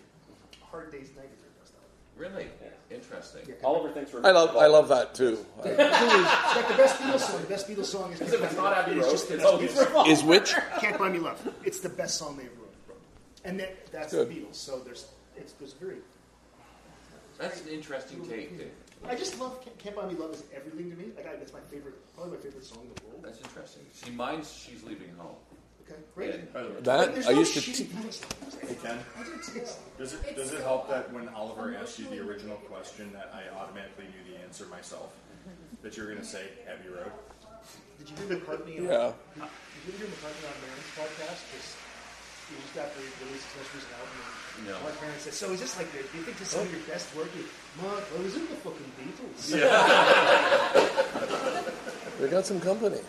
Hard 0.69 0.91
Day's 0.91 1.10
Night 1.17 1.30
is 1.34 1.41
their 1.41 1.52
best 1.60 1.74
album. 1.74 1.89
Really? 2.15 2.47
Interesting. 2.91 3.41
Oliver 3.63 3.89
thinks 3.93 4.13
we're. 4.13 4.26
I 4.26 4.32
love 4.32 4.56
I 4.58 4.67
love 4.67 4.89
that 4.89 5.15
too. 5.15 5.43
The 5.63 5.69
is, 5.71 5.78
it's 5.80 6.56
like 6.56 6.67
the 6.67 6.74
best 6.76 6.97
Beatles 7.00 7.19
song. 7.21 7.41
The 7.41 7.47
best 7.47 7.67
Beatles 7.69 7.86
song 7.86 8.12
is 8.13 8.21
If 8.21 8.43
it's 8.43 8.56
not 8.58 8.78
Abbey 8.78 8.97
It's 8.97 9.06
Road, 9.06 9.12
just 9.12 9.28
the 9.30 9.34
it's 9.36 9.43
best 9.43 9.54
always 9.54 9.71
Beatles. 9.74 9.93
wrong. 9.93 10.08
Is 10.10 10.24
which? 10.24 10.54
Can't 10.80 10.97
Buy 11.00 11.10
Me 11.10 11.19
Love. 11.19 11.54
It's 11.63 11.80
the 11.80 11.89
best 11.89 12.17
song 12.17 12.36
they 12.38 12.43
ever 12.43 12.52
wrote. 12.89 13.00
And 13.45 13.60
that, 13.62 13.91
that's 13.93 14.12
Good. 14.13 14.28
the 14.30 14.36
Beatles. 14.36 14.56
So 14.56 14.80
there's, 14.80 15.08
it's, 15.38 15.54
there's 15.54 15.71
very. 15.74 15.97
That's 17.41 17.62
an 17.62 17.69
interesting 17.69 18.21
take, 18.27 18.58
Dave. 18.58 18.71
I 19.08 19.15
just 19.15 19.39
love 19.39 19.63
Can't, 19.63 19.77
Can't 19.80 19.95
Buy 19.95 20.06
Me 20.08 20.13
Love 20.15 20.32
is 20.34 20.43
everything 20.56 20.91
to 20.91 20.95
me. 20.95 21.06
Like 21.17 21.25
I, 21.27 21.36
that's 21.36 21.51
my 21.54 21.60
favorite, 21.71 21.95
probably 22.13 22.38
my 22.38 22.43
favorite 22.43 22.63
song 22.63 22.84
in 22.84 22.93
the 22.93 23.01
world. 23.10 23.23
That's 23.23 23.39
interesting. 23.41 23.82
See, 23.93 24.12
mine's 24.12 24.51
She's 24.54 24.84
Leaving 24.84 25.10
Home. 25.17 25.36
Okay, 25.84 25.99
great. 26.13 26.36
Yeah. 26.54 26.62
That 26.82 27.13
There's 27.15 27.27
I 27.27 27.32
no 27.34 27.39
used 27.39 27.54
to. 27.56 27.62
shit 27.62 27.75
Te- 27.75 27.84
Beatles. 27.86 28.21
Hey, 28.62 28.75
Ken, 28.75 28.99
I 29.17 29.23
didn't 29.23 29.41
taste- 29.43 29.80
does 29.97 30.13
it, 30.13 30.36
does 30.36 30.54
it 30.54 30.62
help 30.62 30.88
that 30.89 31.12
when 31.12 31.27
Oliver 31.30 31.75
asked 31.75 31.97
you 31.97 32.06
the 32.10 32.19
original 32.19 32.58
question 32.69 33.12
that 33.13 33.34
I 33.34 33.49
automatically 33.58 34.06
knew 34.06 34.34
the 34.34 34.39
answer 34.43 34.67
myself? 34.67 35.12
That 35.82 35.97
you 35.97 36.04
were 36.04 36.10
going 36.10 36.21
to 36.21 36.27
say 36.27 36.43
Abbey 36.69 36.89
Road? 36.89 37.12
Did 37.97 38.10
you 38.10 38.15
hear 38.27 38.38
McCartney? 38.38 38.77
On, 38.77 38.86
Yeah. 38.86 39.12
Did 39.34 39.41
you 39.41 39.89
ever 39.89 39.97
hear 39.97 40.08
McCartney 40.13 40.45
on 40.45 40.56
Maron's 40.62 40.93
podcast? 40.93 41.41
Because 41.49 41.75
he 42.52 42.60
just 42.62 42.76
got 42.76 42.92
the 42.96 43.02
release 43.24 43.44
his 43.48 43.56
most 43.64 43.72
recent 43.76 43.94
album. 43.96 44.12
And 44.60 44.68
No. 44.68 44.76
Mark 44.84 44.96
Maron 45.02 45.18
said, 45.20 45.34
"So 45.34 45.52
is 45.56 45.60
this 45.64 45.74
like? 45.80 45.88
your- 45.96 46.04
Do 46.04 46.14
you 46.20 46.24
think 46.28 46.38
this 46.38 46.48
is 46.52 46.54
some 46.54 46.68
of 46.68 46.72
your 46.72 46.84
best 46.86 47.08
work?" 47.16 47.32
He, 47.32 47.42
Mark, 47.82 48.04
I 48.04 48.20
was 48.22 48.36
in 48.36 48.46
the 48.52 48.60
fucking 48.60 48.92
Beatles, 49.00 49.56
Yeah. 49.56 49.72
They 52.20 52.28
got 52.30 52.46
some 52.46 52.60
company. 52.60 53.00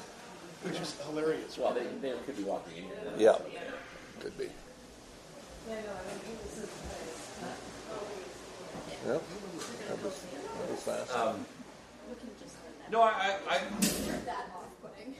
which 0.62 0.78
was 0.80 0.94
hilarious. 1.04 1.58
Well, 1.58 1.74
they, 1.74 1.84
they 2.00 2.14
could 2.24 2.36
be 2.36 2.44
walking 2.44 2.76
in 2.78 2.84
here. 2.84 3.12
Yeah, 3.18 3.36
could 4.20 4.38
be. 4.38 4.48
Yep. 9.06 9.22
That 9.88 10.02
was, 10.02 10.14
that 10.22 10.70
was 10.70 10.80
fast. 10.82 11.10
Um, 11.16 11.44
no, 12.90 13.02
I, 13.02 13.08
I, 13.48 13.56
I 13.56 13.58
that 13.58 14.46
off-putting. 14.54 15.14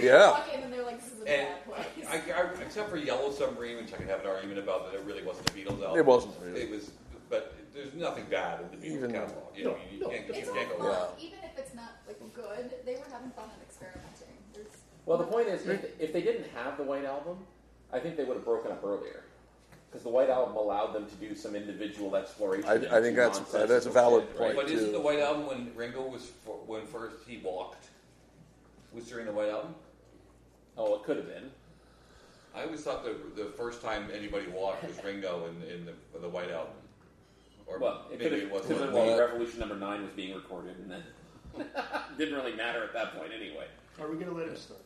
Yeah. 0.00 0.30
Walk 0.30 0.46
in 0.54 0.62
and 0.62 0.72
they're 0.72 0.84
like, 0.84 1.00
this 1.02 1.12
is 1.12 1.22
a 1.22 1.28
and 1.28 1.48
bad 1.48 1.64
place. 1.66 2.06
I, 2.08 2.32
I, 2.32 2.62
except 2.62 2.90
for 2.90 2.96
Yellow 2.96 3.30
Submarine, 3.32 3.76
which 3.76 3.92
I 3.92 3.96
could 3.96 4.08
have 4.08 4.20
an 4.20 4.26
argument 4.26 4.58
about 4.58 4.90
that 4.90 4.98
it 4.98 5.04
really 5.04 5.22
wasn't 5.22 5.50
a 5.50 5.52
Beatles 5.52 5.82
album. 5.82 5.98
It 5.98 6.06
wasn't 6.06 6.34
really. 6.44 6.62
It 6.62 6.70
was, 6.70 6.90
but 7.28 7.54
there's 7.74 7.94
nothing 7.94 8.24
bad 8.30 8.60
in 8.60 8.80
the 8.80 8.86
Beatles 8.86 8.96
Even- 8.96 9.12
catalog. 9.12 9.56
You 9.56 9.64
know, 9.64 9.76
you, 9.92 10.04
can't, 10.04 10.26
you 10.26 10.34
it's 10.34 10.50
can't 10.50 10.68
go 10.70 10.78
fun. 10.78 10.86
wrong. 10.86 11.08
Even 11.20 11.38
if 11.44 11.58
it's 11.58 11.74
not 11.74 11.92
like 12.06 12.18
good, 12.34 12.74
they 12.84 12.94
were 12.94 13.06
having 13.12 13.30
fun 13.30 13.44
and 13.52 13.62
experimenting. 13.62 14.34
There's 14.54 14.66
Well, 15.06 15.18
the 15.18 15.24
point 15.24 15.48
is, 15.48 15.66
if, 15.66 16.00
if 16.00 16.12
they 16.12 16.22
didn't 16.22 16.46
have 16.54 16.76
the 16.76 16.84
White 16.84 17.04
Album, 17.04 17.38
I 17.92 17.98
think 17.98 18.16
they 18.16 18.24
would 18.24 18.36
have 18.36 18.44
broken 18.44 18.70
up 18.70 18.82
earlier. 18.84 19.24
Because 19.90 20.04
the 20.04 20.10
White 20.10 20.30
Album 20.30 20.54
allowed 20.54 20.92
them 20.92 21.06
to 21.06 21.14
do 21.16 21.34
some 21.34 21.56
individual 21.56 22.14
exploration. 22.14 22.64
I, 22.68 22.74
I 22.74 22.74
into 22.76 23.00
think 23.00 23.16
that's 23.16 23.38
nonsensical 23.38 23.66
that's 23.66 23.86
a 23.86 23.90
valid 23.90 24.24
shit, 24.28 24.36
point 24.36 24.56
right? 24.56 24.64
But 24.64 24.72
isn't 24.72 24.92
the. 24.92 25.00
White 25.00 25.18
Album 25.18 25.46
when 25.46 25.72
Ringo 25.74 26.06
was 26.06 26.30
for, 26.44 26.54
when 26.66 26.86
first 26.86 27.16
he 27.26 27.38
walked 27.38 27.86
was 28.92 29.04
during 29.06 29.26
the 29.26 29.32
White 29.32 29.48
Album? 29.50 29.74
Oh, 30.76 30.94
it 30.94 31.02
could 31.04 31.16
have 31.16 31.26
been. 31.26 31.50
I 32.54 32.64
always 32.64 32.80
thought 32.80 33.04
the 33.04 33.14
the 33.42 33.50
first 33.50 33.80
time 33.82 34.08
anybody 34.12 34.46
walked 34.48 34.82
was 34.84 35.02
Ringo 35.04 35.46
in, 35.46 35.70
in 35.72 35.86
the 35.86 36.18
the 36.18 36.28
White 36.28 36.50
Album. 36.50 36.72
Or 37.66 37.78
Well, 37.78 38.06
it 38.12 38.18
could 38.18 38.32
maybe 38.32 38.40
have 38.40 38.48
it 38.48 38.52
wasn't. 38.52 38.78
been 38.80 38.92
Well, 38.92 39.06
while 39.06 39.18
Revolution 39.18 39.60
Number 39.60 39.76
Nine 39.76 40.02
was 40.02 40.12
being 40.12 40.34
recorded, 40.34 40.76
and 40.78 40.90
then 40.90 41.02
didn't 42.18 42.34
really 42.34 42.54
matter 42.54 42.82
at 42.82 42.92
that 42.92 43.14
point 43.16 43.32
anyway. 43.32 43.66
Are 44.00 44.08
we 44.08 44.14
going 44.16 44.28
to 44.28 44.34
let 44.34 44.48
him 44.48 44.56
start? 44.56 44.80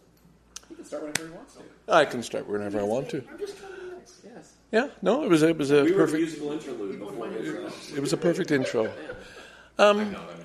He 0.68 0.74
can 0.74 0.84
start 0.84 1.02
whenever 1.02 1.26
he 1.28 1.32
wants 1.32 1.54
to. 1.54 1.62
I 1.88 2.04
can 2.04 2.22
start 2.22 2.46
whenever 2.48 2.80
I 2.80 2.82
want 2.82 3.08
to. 3.10 3.22
I'm 3.30 3.38
just 3.38 3.58
trying 3.58 3.72
to 3.74 3.80
be 3.80 3.90
nice. 3.96 4.20
Yes. 4.24 4.52
Yeah, 4.72 4.88
no, 5.02 5.22
it 5.24 5.30
was 5.30 5.42
a, 5.42 5.48
it 5.48 5.58
was 5.58 5.70
a 5.70 5.84
We 5.84 5.92
were 5.92 6.02
a 6.02 6.06
perfect 6.06 6.20
musical 6.20 6.52
interlude 6.52 6.98
before 6.98 7.28
his. 7.28 7.48
Uh, 7.54 7.96
it 7.96 8.00
was 8.00 8.12
a 8.12 8.16
perfect 8.16 8.50
intro. 8.50 8.84
I'm 8.84 8.90
not. 8.90 9.00
I'm 9.78 9.98
enjoying 10.00 10.28
it. 10.40 10.43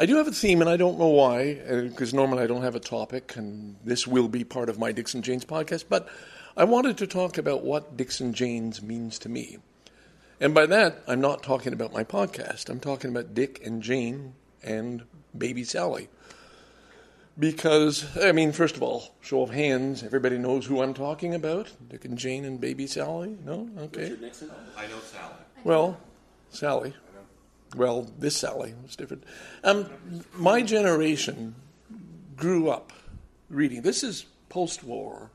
I 0.00 0.06
do 0.06 0.16
have 0.16 0.28
a 0.28 0.32
theme, 0.32 0.60
and 0.60 0.70
I 0.70 0.76
don't 0.76 0.96
know 0.96 1.08
why, 1.08 1.54
because 1.54 2.14
normally 2.14 2.44
I 2.44 2.46
don't 2.46 2.62
have 2.62 2.76
a 2.76 2.80
topic, 2.80 3.34
and 3.36 3.74
this 3.84 4.06
will 4.06 4.28
be 4.28 4.44
part 4.44 4.68
of 4.68 4.78
my 4.78 4.92
DicksnJanes 4.92 5.44
podcast. 5.44 5.86
But 5.88 6.08
I 6.56 6.62
wanted 6.64 6.98
to 6.98 7.06
talk 7.08 7.36
about 7.36 7.64
what 7.64 7.96
DicksnJanes 7.96 8.80
means 8.80 9.18
to 9.20 9.28
me. 9.28 9.58
And 10.40 10.54
by 10.54 10.66
that, 10.66 11.02
I'm 11.08 11.20
not 11.20 11.42
talking 11.42 11.72
about 11.72 11.92
my 11.92 12.04
podcast. 12.04 12.68
I'm 12.68 12.78
talking 12.78 13.10
about 13.10 13.34
Dick 13.34 13.60
and 13.66 13.82
Jane 13.82 14.34
and 14.62 15.02
baby 15.36 15.64
Sally. 15.64 16.08
Because, 17.36 18.16
I 18.18 18.30
mean, 18.30 18.52
first 18.52 18.76
of 18.76 18.82
all, 18.84 19.14
show 19.20 19.42
of 19.42 19.50
hands, 19.50 20.04
everybody 20.04 20.38
knows 20.38 20.66
who 20.66 20.80
I'm 20.80 20.94
talking 20.94 21.34
about? 21.34 21.72
Dick 21.88 22.04
and 22.04 22.16
Jane 22.16 22.44
and 22.44 22.60
baby 22.60 22.86
Sally? 22.86 23.36
No? 23.44 23.68
Okay. 23.78 24.02
Richard 24.02 24.20
Nixon. 24.20 24.50
I 24.76 24.86
know 24.86 25.00
Sally. 25.00 25.34
Well, 25.64 26.00
Sally. 26.50 26.94
Well, 27.76 28.10
this 28.18 28.36
Sally 28.36 28.74
was 28.82 28.96
different. 28.96 29.24
Um, 29.62 29.88
my 30.34 30.62
generation 30.62 31.54
grew 32.36 32.70
up 32.70 32.92
reading. 33.50 33.82
This 33.82 34.02
is 34.02 34.26
post-war. 34.48 35.30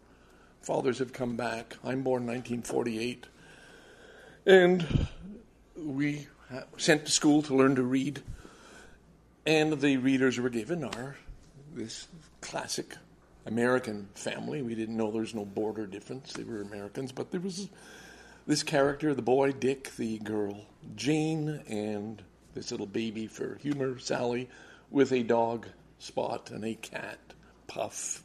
Fathers 0.61 0.99
have 0.99 1.13
come 1.13 1.35
back. 1.35 1.75
I'm 1.83 2.03
born 2.03 2.25
1948, 2.25 3.27
and 4.45 5.07
we 5.75 6.27
sent 6.77 7.05
to 7.05 7.11
school 7.11 7.41
to 7.43 7.55
learn 7.55 7.75
to 7.75 7.83
read. 7.83 8.21
And 9.45 9.79
the 9.81 9.97
readers 9.97 10.39
were 10.39 10.49
given 10.49 10.83
are 10.85 11.17
this 11.73 12.07
classic 12.39 12.95
American 13.45 14.07
family. 14.15 14.61
We 14.61 14.75
didn't 14.75 14.95
know 14.95 15.11
there 15.11 15.21
was 15.21 15.35
no 15.35 15.45
border 15.45 15.85
difference. 15.85 16.33
They 16.33 16.43
were 16.43 16.61
Americans, 16.61 17.11
but 17.11 17.31
there 17.31 17.41
was 17.41 17.67
this 18.45 18.63
character, 18.63 19.13
the 19.13 19.21
boy 19.21 19.51
Dick, 19.51 19.95
the 19.95 20.19
girl 20.19 20.65
Jane, 20.95 21.62
and 21.67 22.21
this 22.53 22.71
little 22.71 22.86
baby 22.86 23.27
for 23.27 23.58
humor, 23.62 23.97
Sally, 23.99 24.49
with 24.91 25.12
a 25.12 25.23
dog 25.23 25.67
Spot 25.99 26.51
and 26.51 26.65
a 26.65 26.75
cat 26.75 27.17
Puff, 27.67 28.23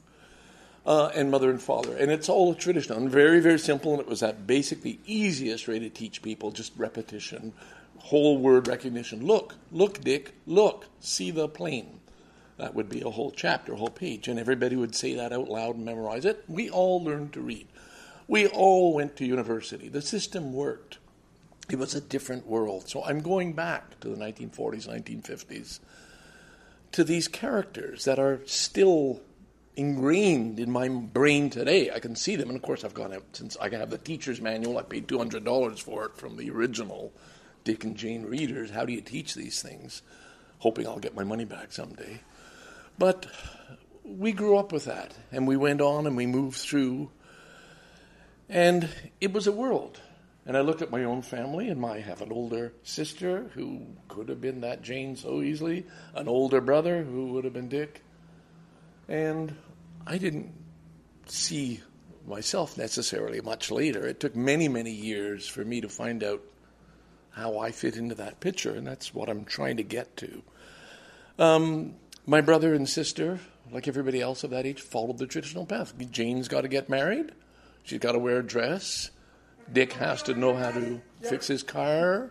uh, 0.85 1.11
and 1.15 1.31
mother 1.31 1.51
and 1.51 1.63
father. 1.63 1.97
And 1.97 2.11
it's 2.11 2.29
all 2.29 2.55
traditional 2.55 2.99
and 2.99 3.11
very, 3.11 3.41
very 3.41 3.59
simple. 3.59 3.93
And 3.93 4.01
it 4.01 4.09
was 4.09 4.21
that 4.21 4.47
basically 4.47 4.99
easiest 5.07 5.69
way 5.69 5.79
to 5.79 5.89
teach 5.89 6.21
people, 6.21 6.51
just 6.51 6.73
repetition, 6.77 7.53
whole 7.99 8.37
word 8.39 8.67
recognition. 8.67 9.25
Look, 9.25 9.55
look, 9.71 10.01
Dick, 10.01 10.35
look, 10.47 10.87
see 11.01 11.31
the 11.31 11.49
plane. 11.49 12.01
That 12.57 12.75
would 12.75 12.89
be 12.89 13.03
a 13.03 13.11
whole 13.11 13.31
chapter, 13.31 13.75
a 13.75 13.77
whole 13.77 13.89
page, 13.89 14.27
and 14.27 14.39
everybody 14.41 14.75
would 14.75 14.95
say 14.95 15.15
that 15.15 15.33
out 15.33 15.49
loud 15.49 15.77
and 15.77 15.85
memorize 15.85 16.25
it. 16.25 16.43
We 16.49 16.69
all 16.69 17.03
learned 17.03 17.33
to 17.35 17.41
read. 17.41 17.69
We 18.29 18.47
all 18.47 18.95
went 18.95 19.17
to 19.17 19.27
university. 19.27 19.89
The 19.89 20.03
system 20.03 20.53
worked. 20.53 20.99
It 21.71 21.79
was 21.79 21.95
a 21.95 22.01
different 22.01 22.47
world. 22.47 22.89
So 22.89 23.03
I'm 23.03 23.21
going 23.21 23.55
back 23.55 23.99
to 24.01 24.09
the 24.09 24.17
1940s, 24.17 24.87
1950s, 24.87 25.81
to 26.93 27.05
these 27.05 27.27
characters 27.27 28.05
that 28.05 28.19
are 28.19 28.41
still 28.47 29.21
ingrained 29.77 30.59
in 30.59 30.71
my 30.71 30.89
brain 30.89 31.51
today. 31.51 31.91
I 31.91 32.01
can 32.01 32.17
see 32.17 32.37
them, 32.37 32.49
and 32.49 32.57
of 32.57 32.63
course, 32.63 32.85
I've 32.85 32.95
gone 32.95 33.15
out 33.15 33.25
since 33.33 33.57
I 33.59 33.69
have 33.71 33.91
the 33.91 33.99
teacher's 33.99 34.41
manual. 34.41 34.77
I 34.77 34.83
paid 34.83 35.09
two 35.09 35.19
hundred 35.19 35.45
dollars 35.45 35.79
for 35.79 36.05
it 36.07 36.17
from 36.17 36.37
the 36.37 36.51
original 36.51 37.13
Dick 37.65 37.85
and 37.85 37.97
Jane 37.97 38.25
readers. 38.25 38.71
How 38.71 38.85
do 38.85 38.93
you 38.93 39.01
teach 39.01 39.35
these 39.35 39.63
things? 39.63 40.03
Hoping 40.59 40.87
I'll 40.87 40.99
get 40.99 41.15
my 41.15 41.25
money 41.25 41.45
back 41.45 41.73
someday. 41.73 42.21
But 42.99 43.27
we 44.05 44.33
grew 44.33 44.57
up 44.57 44.73
with 44.73 44.87
that, 44.87 45.15
and 45.31 45.47
we 45.47 45.57
went 45.57 45.81
on 45.81 46.07
and 46.07 46.17
we 46.17 46.27
moved 46.27 46.59
through, 46.59 47.11
and 48.49 48.89
it 49.21 49.33
was 49.33 49.47
a 49.47 49.53
world. 49.53 50.01
And 50.47 50.57
I 50.57 50.61
look 50.63 50.81
at 50.81 50.91
my 50.91 51.05
own 51.05 51.21
family, 51.21 51.69
and 51.69 51.85
I 51.85 52.01
have 52.01 52.23
an 52.23 52.33
older 52.33 52.73
sister 52.83 53.51
who 53.55 53.83
could 54.09 54.31
have 54.31 54.41
been 54.41 54.63
that 54.63 54.83
Jane 54.83 55.15
so 55.15 55.43
easily, 55.43 55.87
an 56.15 56.27
older 56.27 56.63
brother 56.63 57.03
who 57.03 57.33
would 57.33 57.45
have 57.45 57.53
been 57.53 57.69
Dick. 57.69 58.03
And 59.09 59.55
I 60.07 60.17
didn't 60.17 60.53
see 61.27 61.83
myself 62.27 62.79
necessarily 62.79 63.41
much 63.43 63.71
later. 63.71 64.07
It 64.07 64.21
took 64.21 64.35
many, 64.35 64.69
many 64.69 64.93
years 64.93 65.47
for 65.47 65.65
me 65.65 65.83
to 65.83 65.89
find 65.89 66.25
out 66.25 66.43
how 67.31 67.59
I 67.59 67.71
fit 67.71 67.97
into 67.97 68.15
that 68.17 68.41
picture, 68.41 68.75
and 68.75 68.87
that's 68.87 69.15
what 69.15 69.29
I'm 69.29 69.45
trying 69.45 69.77
to 69.77 69.83
get 69.83 70.17
to. 70.19 70.43
Um, 71.39 71.95
my 72.27 72.41
brother 72.41 72.75
and 72.75 72.89
sister, 72.89 73.39
like 73.71 73.87
everybody 73.87 74.21
else 74.21 74.45
of 74.45 74.51
that 74.51 74.67
age, 74.67 74.81
followed 74.81 75.19
the 75.19 75.27
traditional 75.27 75.67
path. 75.67 75.95
Jane's 76.11 76.49
got 76.49 76.63
to 76.63 76.69
get 76.69 76.89
married, 76.89 77.33
she's 77.89 77.99
got 77.99 78.13
to 78.13 78.19
wear 78.19 78.39
a 78.39 78.43
dress. 78.43 79.11
Dick 79.73 79.93
has 79.95 80.23
to 80.25 80.35
know 80.35 80.55
how 80.55 80.71
to 80.71 81.01
fix 81.23 81.47
his 81.47 81.63
car 81.63 82.31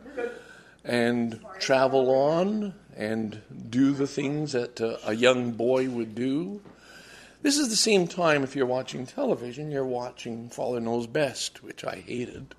and 0.84 1.40
travel 1.60 2.10
on 2.10 2.74
and 2.96 3.42
do 3.70 3.94
the 3.94 4.08
things 4.08 4.54
that 4.54 4.82
uh, 4.82 4.98
a 5.06 5.14
young 5.14 5.52
boy 5.52 5.90
would 5.90 6.16
do. 6.16 6.62
This 7.44 7.58
is 7.58 7.70
the 7.70 7.76
same 7.76 8.08
time, 8.08 8.44
if 8.44 8.56
you're 8.56 8.66
watching 8.66 9.06
television, 9.06 9.70
you're 9.70 9.86
watching 9.86 10.50
Father 10.50 10.80
Knows 10.80 11.06
Best, 11.06 11.64
which 11.64 11.84
I 11.84 12.04
hated 12.06 12.56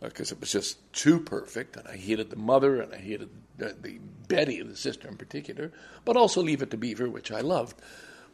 because 0.00 0.32
uh, 0.32 0.36
it 0.36 0.40
was 0.40 0.52
just 0.52 0.92
too 0.92 1.18
perfect, 1.18 1.76
and 1.76 1.88
I 1.88 1.96
hated 1.96 2.30
the 2.30 2.36
mother, 2.36 2.80
and 2.80 2.94
I 2.94 2.98
hated 2.98 3.30
the, 3.56 3.74
the, 3.80 3.98
Betty, 4.28 4.62
the 4.62 4.76
sister 4.76 5.08
in 5.08 5.16
particular, 5.16 5.72
but 6.04 6.16
also 6.16 6.42
Leave 6.42 6.62
It 6.62 6.70
to 6.70 6.76
Beaver, 6.76 7.08
which 7.08 7.32
I 7.32 7.40
loved. 7.40 7.80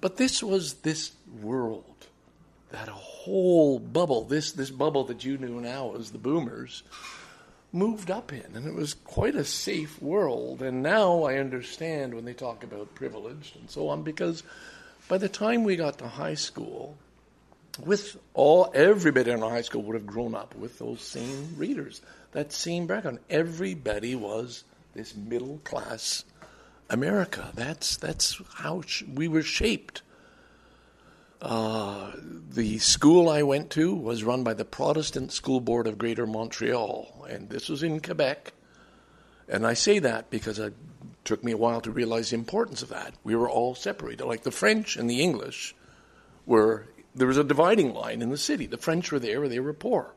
But 0.00 0.16
this 0.16 0.42
was 0.42 0.74
this 0.74 1.12
world, 1.40 2.08
that 2.74 2.88
whole 2.88 3.78
bubble, 3.78 4.24
this 4.24 4.50
this 4.50 4.70
bubble 4.70 5.04
that 5.04 5.24
you 5.24 5.38
knew 5.38 5.60
now 5.60 5.94
as 5.94 6.10
the 6.10 6.18
Boomers, 6.18 6.82
moved 7.72 8.10
up 8.10 8.32
in, 8.32 8.44
and 8.54 8.66
it 8.66 8.74
was 8.74 8.94
quite 8.94 9.36
a 9.36 9.44
safe 9.44 10.02
world. 10.02 10.60
And 10.60 10.82
now 10.82 11.22
I 11.22 11.38
understand 11.38 12.14
when 12.14 12.24
they 12.24 12.34
talk 12.34 12.64
about 12.64 12.94
privileged 12.96 13.54
and 13.56 13.70
so 13.70 13.88
on, 13.88 14.02
because 14.02 14.42
by 15.06 15.18
the 15.18 15.28
time 15.28 15.62
we 15.62 15.76
got 15.76 15.98
to 15.98 16.08
high 16.08 16.34
school, 16.34 16.96
with 17.84 18.16
all 18.34 18.72
everybody 18.74 19.30
in 19.30 19.42
our 19.42 19.50
high 19.50 19.62
school 19.62 19.82
would 19.82 19.94
have 19.94 20.06
grown 20.06 20.34
up 20.34 20.56
with 20.56 20.78
those 20.80 21.00
same 21.00 21.54
readers, 21.56 22.02
that 22.32 22.52
same 22.52 22.88
background. 22.88 23.20
Everybody 23.30 24.16
was 24.16 24.64
this 24.94 25.14
middle 25.14 25.60
class 25.62 26.24
America. 26.90 27.52
That's 27.54 27.96
that's 27.96 28.40
how 28.54 28.82
sh- 28.82 29.04
we 29.12 29.28
were 29.28 29.42
shaped. 29.42 30.02
Uh, 31.44 32.10
the 32.48 32.78
school 32.78 33.28
I 33.28 33.42
went 33.42 33.68
to 33.72 33.94
was 33.94 34.24
run 34.24 34.44
by 34.44 34.54
the 34.54 34.64
Protestant 34.64 35.30
School 35.30 35.60
Board 35.60 35.86
of 35.86 35.98
Greater 35.98 36.26
Montreal, 36.26 37.26
and 37.28 37.50
this 37.50 37.68
was 37.68 37.82
in 37.82 38.00
Quebec. 38.00 38.54
And 39.46 39.66
I 39.66 39.74
say 39.74 39.98
that 39.98 40.30
because 40.30 40.58
it 40.58 40.72
took 41.22 41.44
me 41.44 41.52
a 41.52 41.58
while 41.58 41.82
to 41.82 41.90
realize 41.90 42.30
the 42.30 42.36
importance 42.36 42.80
of 42.80 42.88
that. 42.88 43.12
We 43.24 43.36
were 43.36 43.50
all 43.50 43.74
separated, 43.74 44.24
like 44.24 44.42
the 44.42 44.50
French 44.50 44.96
and 44.96 45.08
the 45.10 45.20
English 45.20 45.74
were 46.46 46.86
there 47.14 47.28
was 47.28 47.36
a 47.36 47.44
dividing 47.44 47.92
line 47.92 48.22
in 48.22 48.30
the 48.30 48.38
city. 48.38 48.66
The 48.66 48.78
French 48.78 49.12
were 49.12 49.18
there, 49.18 49.46
they 49.46 49.60
were 49.60 49.74
poor. 49.74 50.14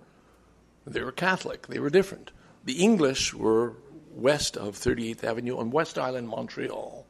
They 0.85 1.01
were 1.01 1.11
Catholic, 1.11 1.67
they 1.67 1.79
were 1.79 1.89
different. 1.89 2.31
The 2.63 2.81
English 2.81 3.33
were 3.33 3.73
west 4.11 4.55
of 4.55 4.77
38th 4.77 5.25
Avenue 5.25 5.57
on 5.57 5.71
West 5.71 5.99
Island, 5.99 6.29
Montreal. 6.29 7.05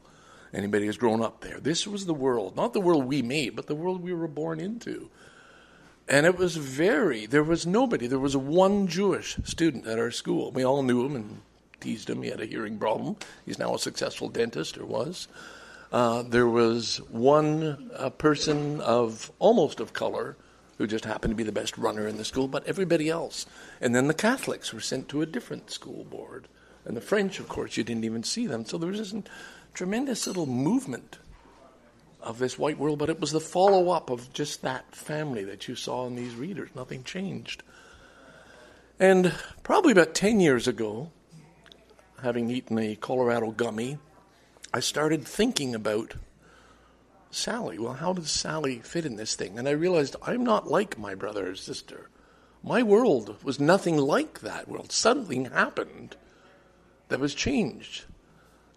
Anybody 0.53 0.85
who's 0.85 0.97
grown 0.97 1.21
up 1.21 1.41
there. 1.41 1.59
This 1.59 1.85
was 1.85 2.05
the 2.05 2.13
world, 2.13 2.55
not 2.55 2.73
the 2.73 2.81
world 2.81 3.05
we 3.05 3.21
made, 3.21 3.55
but 3.55 3.67
the 3.67 3.75
world 3.75 4.01
we 4.01 4.13
were 4.13 4.27
born 4.27 4.59
into. 4.59 5.09
And 6.09 6.25
it 6.25 6.37
was 6.37 6.55
very, 6.55 7.25
there 7.25 7.43
was 7.43 7.67
nobody. 7.67 8.07
There 8.07 8.17
was 8.17 8.37
one 8.37 8.87
Jewish 8.87 9.37
student 9.43 9.87
at 9.87 9.99
our 9.99 10.11
school. 10.11 10.51
We 10.51 10.63
all 10.63 10.83
knew 10.83 11.05
him 11.05 11.15
and 11.15 11.41
teased 11.81 12.09
him. 12.09 12.23
He 12.23 12.29
had 12.29 12.39
a 12.39 12.45
hearing 12.45 12.77
problem. 12.77 13.17
He's 13.45 13.59
now 13.59 13.75
a 13.75 13.79
successful 13.79 14.29
dentist, 14.29 14.77
or 14.77 14.85
was. 14.85 15.27
Uh, 15.91 16.23
there 16.23 16.47
was 16.47 16.97
one 17.09 17.91
uh, 17.95 18.09
person 18.09 18.79
of 18.81 19.31
almost 19.39 19.79
of 19.79 19.93
color 19.93 20.37
who 20.77 20.87
just 20.87 21.05
happened 21.05 21.31
to 21.31 21.35
be 21.35 21.43
the 21.43 21.51
best 21.51 21.77
runner 21.77 22.07
in 22.07 22.17
the 22.17 22.25
school, 22.25 22.47
but 22.47 22.65
everybody 22.67 23.09
else. 23.09 23.45
And 23.81 23.95
then 23.95 24.07
the 24.07 24.13
Catholics 24.13 24.73
were 24.73 24.79
sent 24.79 25.09
to 25.09 25.21
a 25.21 25.25
different 25.25 25.71
school 25.71 26.03
board. 26.03 26.47
And 26.85 26.95
the 26.95 27.01
French, 27.01 27.39
of 27.39 27.49
course, 27.49 27.75
you 27.75 27.83
didn't 27.83 28.05
even 28.05 28.23
see 28.23 28.47
them. 28.47 28.63
So 28.63 28.77
there 28.77 28.89
was 28.89 28.99
this 28.99 29.23
tremendous 29.77 30.25
little 30.25 30.47
movement 30.47 31.19
of 32.19 32.39
this 32.39 32.57
white 32.57 32.79
world, 32.79 32.97
but 32.97 33.11
it 33.11 33.21
was 33.21 33.31
the 33.31 33.39
follow 33.39 33.91
up 33.91 34.09
of 34.09 34.33
just 34.33 34.63
that 34.63 34.95
family 34.95 35.43
that 35.43 35.67
you 35.67 35.75
saw 35.75 36.07
in 36.07 36.15
these 36.15 36.33
readers. 36.33 36.71
Nothing 36.75 37.03
changed. 37.03 37.61
And 38.99 39.31
probably 39.61 39.91
about 39.91 40.15
10 40.15 40.39
years 40.39 40.67
ago, 40.67 41.11
having 42.23 42.49
eaten 42.49 42.79
a 42.79 42.95
Colorado 42.95 43.51
gummy, 43.51 43.99
I 44.73 44.79
started 44.79 45.23
thinking 45.27 45.75
about 45.75 46.15
Sally. 47.29 47.77
Well, 47.77 47.93
how 47.93 48.13
does 48.13 48.31
Sally 48.31 48.79
fit 48.79 49.05
in 49.05 49.15
this 49.15 49.35
thing? 49.35 49.59
And 49.59 49.67
I 49.67 49.73
realized 49.73 50.15
I'm 50.23 50.43
not 50.43 50.65
like 50.65 50.97
my 50.97 51.13
brother 51.13 51.51
or 51.51 51.55
sister. 51.55 52.09
My 52.63 52.81
world 52.81 53.43
was 53.43 53.59
nothing 53.59 53.97
like 53.97 54.39
that 54.39 54.67
world. 54.67 54.91
Something 54.91 55.45
happened 55.45 56.15
that 57.09 57.19
was 57.19 57.35
changed. 57.35 58.05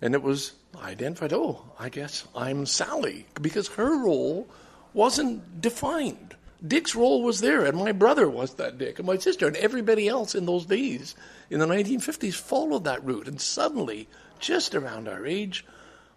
And 0.02 0.14
it 0.14 0.22
was, 0.22 0.56
I 0.78 0.90
identified, 0.90 1.32
oh, 1.32 1.62
I 1.78 1.88
guess 1.88 2.26
I'm 2.34 2.66
Sally, 2.66 3.26
because 3.40 3.68
her 3.68 4.02
role 4.02 4.48
wasn't 4.92 5.60
defined. 5.60 6.36
Dick's 6.66 6.94
role 6.94 7.22
was 7.22 7.40
there, 7.40 7.64
and 7.64 7.78
my 7.78 7.92
brother 7.92 8.28
was 8.28 8.54
that 8.54 8.76
Dick, 8.78 8.98
and 8.98 9.06
my 9.06 9.16
sister, 9.16 9.46
and 9.46 9.56
everybody 9.56 10.08
else 10.08 10.34
in 10.34 10.46
those 10.46 10.66
days 10.66 11.14
in 11.48 11.58
the 11.58 11.66
1950s 11.66 12.34
followed 12.34 12.84
that 12.84 13.04
route. 13.04 13.28
And 13.28 13.40
suddenly, 13.40 14.08
just 14.38 14.74
around 14.74 15.08
our 15.08 15.26
age, 15.26 15.64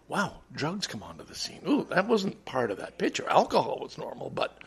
wow, 0.08 0.40
drugs 0.52 0.86
come 0.86 1.02
onto 1.02 1.24
the 1.24 1.34
scene. 1.34 1.62
Ooh, 1.66 1.86
that 1.90 2.06
wasn't 2.06 2.44
part 2.44 2.70
of 2.70 2.78
that 2.78 2.98
picture. 2.98 3.26
Alcohol 3.28 3.78
was 3.80 3.96
normal, 3.96 4.28
but 4.28 4.58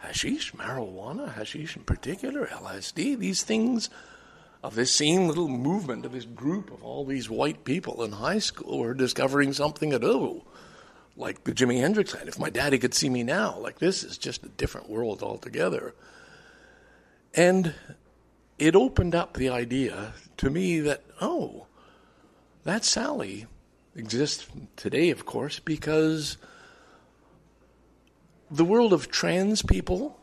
hashish, 0.00 0.52
marijuana, 0.52 1.32
hashish 1.32 1.76
in 1.76 1.84
particular, 1.84 2.46
LSD, 2.46 3.18
these 3.18 3.42
things 3.44 3.90
of 4.64 4.74
this 4.74 4.90
same 4.90 5.28
little 5.28 5.46
movement 5.46 6.06
of 6.06 6.12
this 6.12 6.24
group 6.24 6.72
of 6.72 6.82
all 6.82 7.04
these 7.04 7.28
white 7.28 7.64
people 7.64 8.02
in 8.02 8.12
high 8.12 8.38
school 8.38 8.78
were 8.78 8.94
discovering 8.94 9.52
something 9.52 9.90
that, 9.90 10.02
oh, 10.02 10.42
like 11.18 11.44
the 11.44 11.52
Jimi 11.52 11.80
Hendrix 11.80 12.14
had. 12.14 12.28
If 12.28 12.38
my 12.38 12.48
daddy 12.48 12.78
could 12.78 12.94
see 12.94 13.10
me 13.10 13.22
now, 13.22 13.58
like 13.58 13.78
this 13.78 14.02
is 14.02 14.16
just 14.16 14.42
a 14.42 14.48
different 14.48 14.88
world 14.88 15.22
altogether. 15.22 15.94
And 17.34 17.74
it 18.58 18.74
opened 18.74 19.14
up 19.14 19.34
the 19.34 19.50
idea 19.50 20.14
to 20.38 20.48
me 20.48 20.80
that, 20.80 21.04
oh, 21.20 21.66
that 22.64 22.86
Sally 22.86 23.44
exists 23.94 24.46
today, 24.76 25.10
of 25.10 25.26
course, 25.26 25.58
because 25.58 26.38
the 28.50 28.64
world 28.64 28.94
of 28.94 29.10
trans 29.10 29.60
people, 29.60 30.18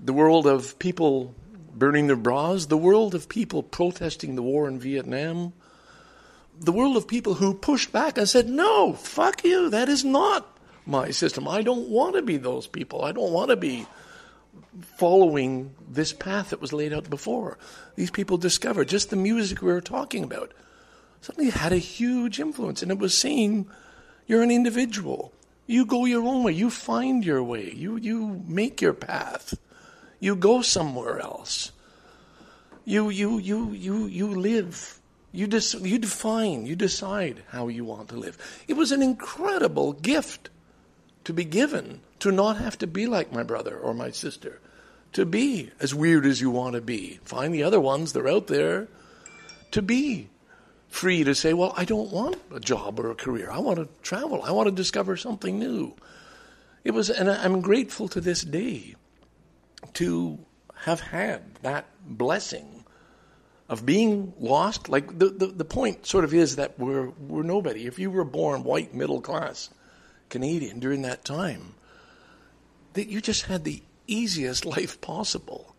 the 0.00 0.14
world 0.14 0.46
of 0.46 0.78
people 0.78 1.34
burning 1.72 2.06
their 2.06 2.16
bras, 2.16 2.66
the 2.66 2.76
world 2.76 3.14
of 3.14 3.28
people 3.28 3.62
protesting 3.62 4.34
the 4.34 4.42
war 4.42 4.68
in 4.68 4.78
Vietnam, 4.78 5.52
the 6.60 6.72
world 6.72 6.96
of 6.96 7.06
people 7.06 7.34
who 7.34 7.54
pushed 7.54 7.92
back 7.92 8.18
and 8.18 8.28
said, 8.28 8.48
no, 8.48 8.92
fuck 8.92 9.44
you, 9.44 9.70
that 9.70 9.88
is 9.88 10.04
not 10.04 10.58
my 10.86 11.10
system. 11.10 11.46
I 11.46 11.62
don't 11.62 11.88
want 11.88 12.16
to 12.16 12.22
be 12.22 12.36
those 12.36 12.66
people. 12.66 13.04
I 13.04 13.12
don't 13.12 13.32
want 13.32 13.50
to 13.50 13.56
be 13.56 13.86
following 14.96 15.74
this 15.88 16.12
path 16.12 16.50
that 16.50 16.60
was 16.60 16.72
laid 16.72 16.92
out 16.92 17.08
before. 17.10 17.58
These 17.94 18.10
people 18.10 18.38
discovered 18.38 18.88
just 18.88 19.10
the 19.10 19.16
music 19.16 19.62
we 19.62 19.72
were 19.72 19.80
talking 19.80 20.24
about 20.24 20.52
suddenly 21.20 21.50
had 21.50 21.72
a 21.72 21.78
huge 21.78 22.40
influence. 22.40 22.82
And 22.82 22.90
it 22.90 22.98
was 22.98 23.16
saying, 23.16 23.68
you're 24.26 24.42
an 24.42 24.50
individual. 24.50 25.32
You 25.66 25.84
go 25.84 26.06
your 26.06 26.24
own 26.24 26.44
way. 26.44 26.52
You 26.52 26.70
find 26.70 27.24
your 27.24 27.42
way. 27.42 27.72
You, 27.72 27.96
you 27.96 28.42
make 28.46 28.80
your 28.80 28.94
path. 28.94 29.54
You 30.20 30.36
go 30.36 30.62
somewhere 30.62 31.20
else. 31.20 31.72
You, 32.84 33.10
you, 33.10 33.38
you, 33.38 33.72
you, 33.72 34.06
you 34.06 34.28
live. 34.28 34.98
You, 35.30 35.46
dis- 35.46 35.74
you 35.74 35.98
define, 35.98 36.64
you 36.66 36.74
decide 36.74 37.42
how 37.48 37.68
you 37.68 37.84
want 37.84 38.08
to 38.08 38.16
live. 38.16 38.38
It 38.66 38.74
was 38.74 38.92
an 38.92 39.02
incredible 39.02 39.92
gift 39.92 40.48
to 41.24 41.34
be 41.34 41.44
given, 41.44 42.00
to 42.20 42.32
not 42.32 42.56
have 42.56 42.78
to 42.78 42.86
be 42.86 43.06
like 43.06 43.30
my 43.30 43.42
brother 43.42 43.76
or 43.76 43.92
my 43.92 44.10
sister, 44.10 44.60
to 45.12 45.26
be 45.26 45.70
as 45.80 45.94
weird 45.94 46.24
as 46.24 46.40
you 46.40 46.50
want 46.50 46.74
to 46.74 46.80
be. 46.80 47.20
Find 47.24 47.52
the 47.52 47.62
other 47.62 47.78
ones, 47.78 48.12
they're 48.12 48.28
out 48.28 48.46
there, 48.46 48.88
to 49.72 49.82
be 49.82 50.30
free 50.88 51.22
to 51.24 51.34
say, 51.34 51.52
well, 51.52 51.74
I 51.76 51.84
don't 51.84 52.10
want 52.10 52.38
a 52.54 52.60
job 52.60 52.98
or 52.98 53.10
a 53.10 53.14
career. 53.14 53.50
I 53.50 53.58
want 53.58 53.78
to 53.78 53.88
travel. 54.02 54.42
I 54.42 54.52
want 54.52 54.68
to 54.68 54.74
discover 54.74 55.16
something 55.16 55.58
new. 55.58 55.94
it 56.84 56.92
was, 56.92 57.10
and 57.10 57.30
I'm 57.30 57.60
grateful 57.60 58.08
to 58.08 58.20
this 58.20 58.42
day 58.42 58.94
to 59.94 60.38
have 60.74 61.00
had 61.00 61.54
that 61.62 61.86
blessing 62.04 62.84
of 63.68 63.84
being 63.84 64.32
lost. 64.38 64.88
Like 64.88 65.18
the, 65.18 65.28
the, 65.28 65.46
the 65.46 65.64
point 65.64 66.06
sort 66.06 66.24
of 66.24 66.34
is 66.34 66.56
that 66.56 66.78
we're, 66.78 67.08
we're 67.10 67.42
nobody. 67.42 67.86
If 67.86 67.98
you 67.98 68.10
were 68.10 68.24
born 68.24 68.64
white, 68.64 68.94
middle 68.94 69.20
class 69.20 69.70
Canadian 70.28 70.80
during 70.80 71.02
that 71.02 71.24
time, 71.24 71.74
that 72.94 73.08
you 73.08 73.20
just 73.20 73.46
had 73.46 73.64
the 73.64 73.82
easiest 74.06 74.64
life 74.76 75.00
possible 75.00 75.74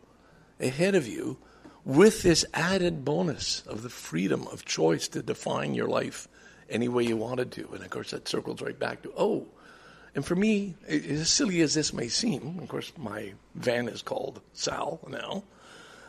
ahead 0.60 0.96
of 0.96 1.08
you 1.08 1.38
with 1.86 2.22
this 2.22 2.46
added 2.54 3.04
bonus 3.06 3.62
of 3.66 3.82
the 3.82 3.90
freedom 3.90 4.46
of 4.48 4.66
choice 4.66 5.08
to 5.08 5.24
define 5.24 5.74
your 5.74 5.88
life 5.88 6.28
any 6.70 6.88
way 6.88 7.04
you 7.04 7.18
wanted 7.18 7.52
to. 7.52 7.68
And 7.74 7.84
of 7.84 7.90
course, 7.90 8.12
that 8.12 8.28
circles 8.28 8.62
right 8.62 8.78
back 8.78 9.02
to, 9.04 9.14
oh, 9.18 9.48
and 10.16 10.26
for 10.26 10.36
me, 10.36 10.76
as 10.88 11.30
silly 11.30 11.62
as 11.62 11.74
this 11.74 11.94
may 11.94 12.08
seem, 12.08 12.60
of 12.62 12.68
course, 12.68 12.92
my 12.98 13.34
van 13.56 13.88
is 13.88 14.02
called 14.02 14.42
Sal 14.54 15.00
now. 15.08 15.44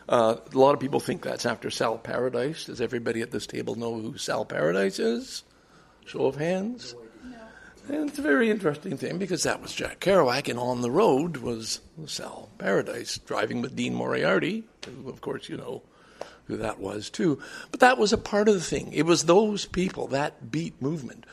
Uh, 0.09 0.35
a 0.53 0.57
lot 0.57 0.73
of 0.73 0.79
people 0.79 0.99
think 0.99 1.21
that's 1.21 1.45
after 1.45 1.69
Sal 1.69 1.97
Paradise. 1.97 2.65
Does 2.65 2.81
everybody 2.81 3.21
at 3.21 3.31
this 3.31 3.47
table 3.47 3.75
know 3.75 3.93
who 3.93 4.17
Sal 4.17 4.45
Paradise 4.45 4.99
is? 4.99 5.43
Show 6.05 6.25
of 6.25 6.35
hands. 6.35 6.95
And 7.87 8.09
it's 8.09 8.19
a 8.19 8.23
very 8.23 8.49
interesting 8.49 8.97
thing 8.97 9.17
because 9.17 9.43
that 9.43 9.61
was 9.61 9.73
Jack 9.73 9.99
Kerouac, 9.99 10.49
and 10.49 10.59
on 10.59 10.81
the 10.81 10.91
road 10.91 11.37
was 11.37 11.81
Sal 12.05 12.49
Paradise, 12.57 13.17
driving 13.19 13.61
with 13.61 13.75
Dean 13.75 13.95
Moriarty, 13.95 14.63
who, 14.85 15.09
of 15.09 15.21
course, 15.21 15.49
you 15.49 15.57
know 15.57 15.81
who 16.45 16.57
that 16.57 16.79
was 16.79 17.09
too. 17.09 17.39
But 17.71 17.79
that 17.79 17.97
was 17.97 18.13
a 18.13 18.17
part 18.17 18.47
of 18.47 18.53
the 18.53 18.61
thing. 18.61 18.93
It 18.93 19.05
was 19.05 19.25
those 19.25 19.65
people, 19.65 20.07
that 20.07 20.51
beat 20.51 20.79
movement, 20.81 21.25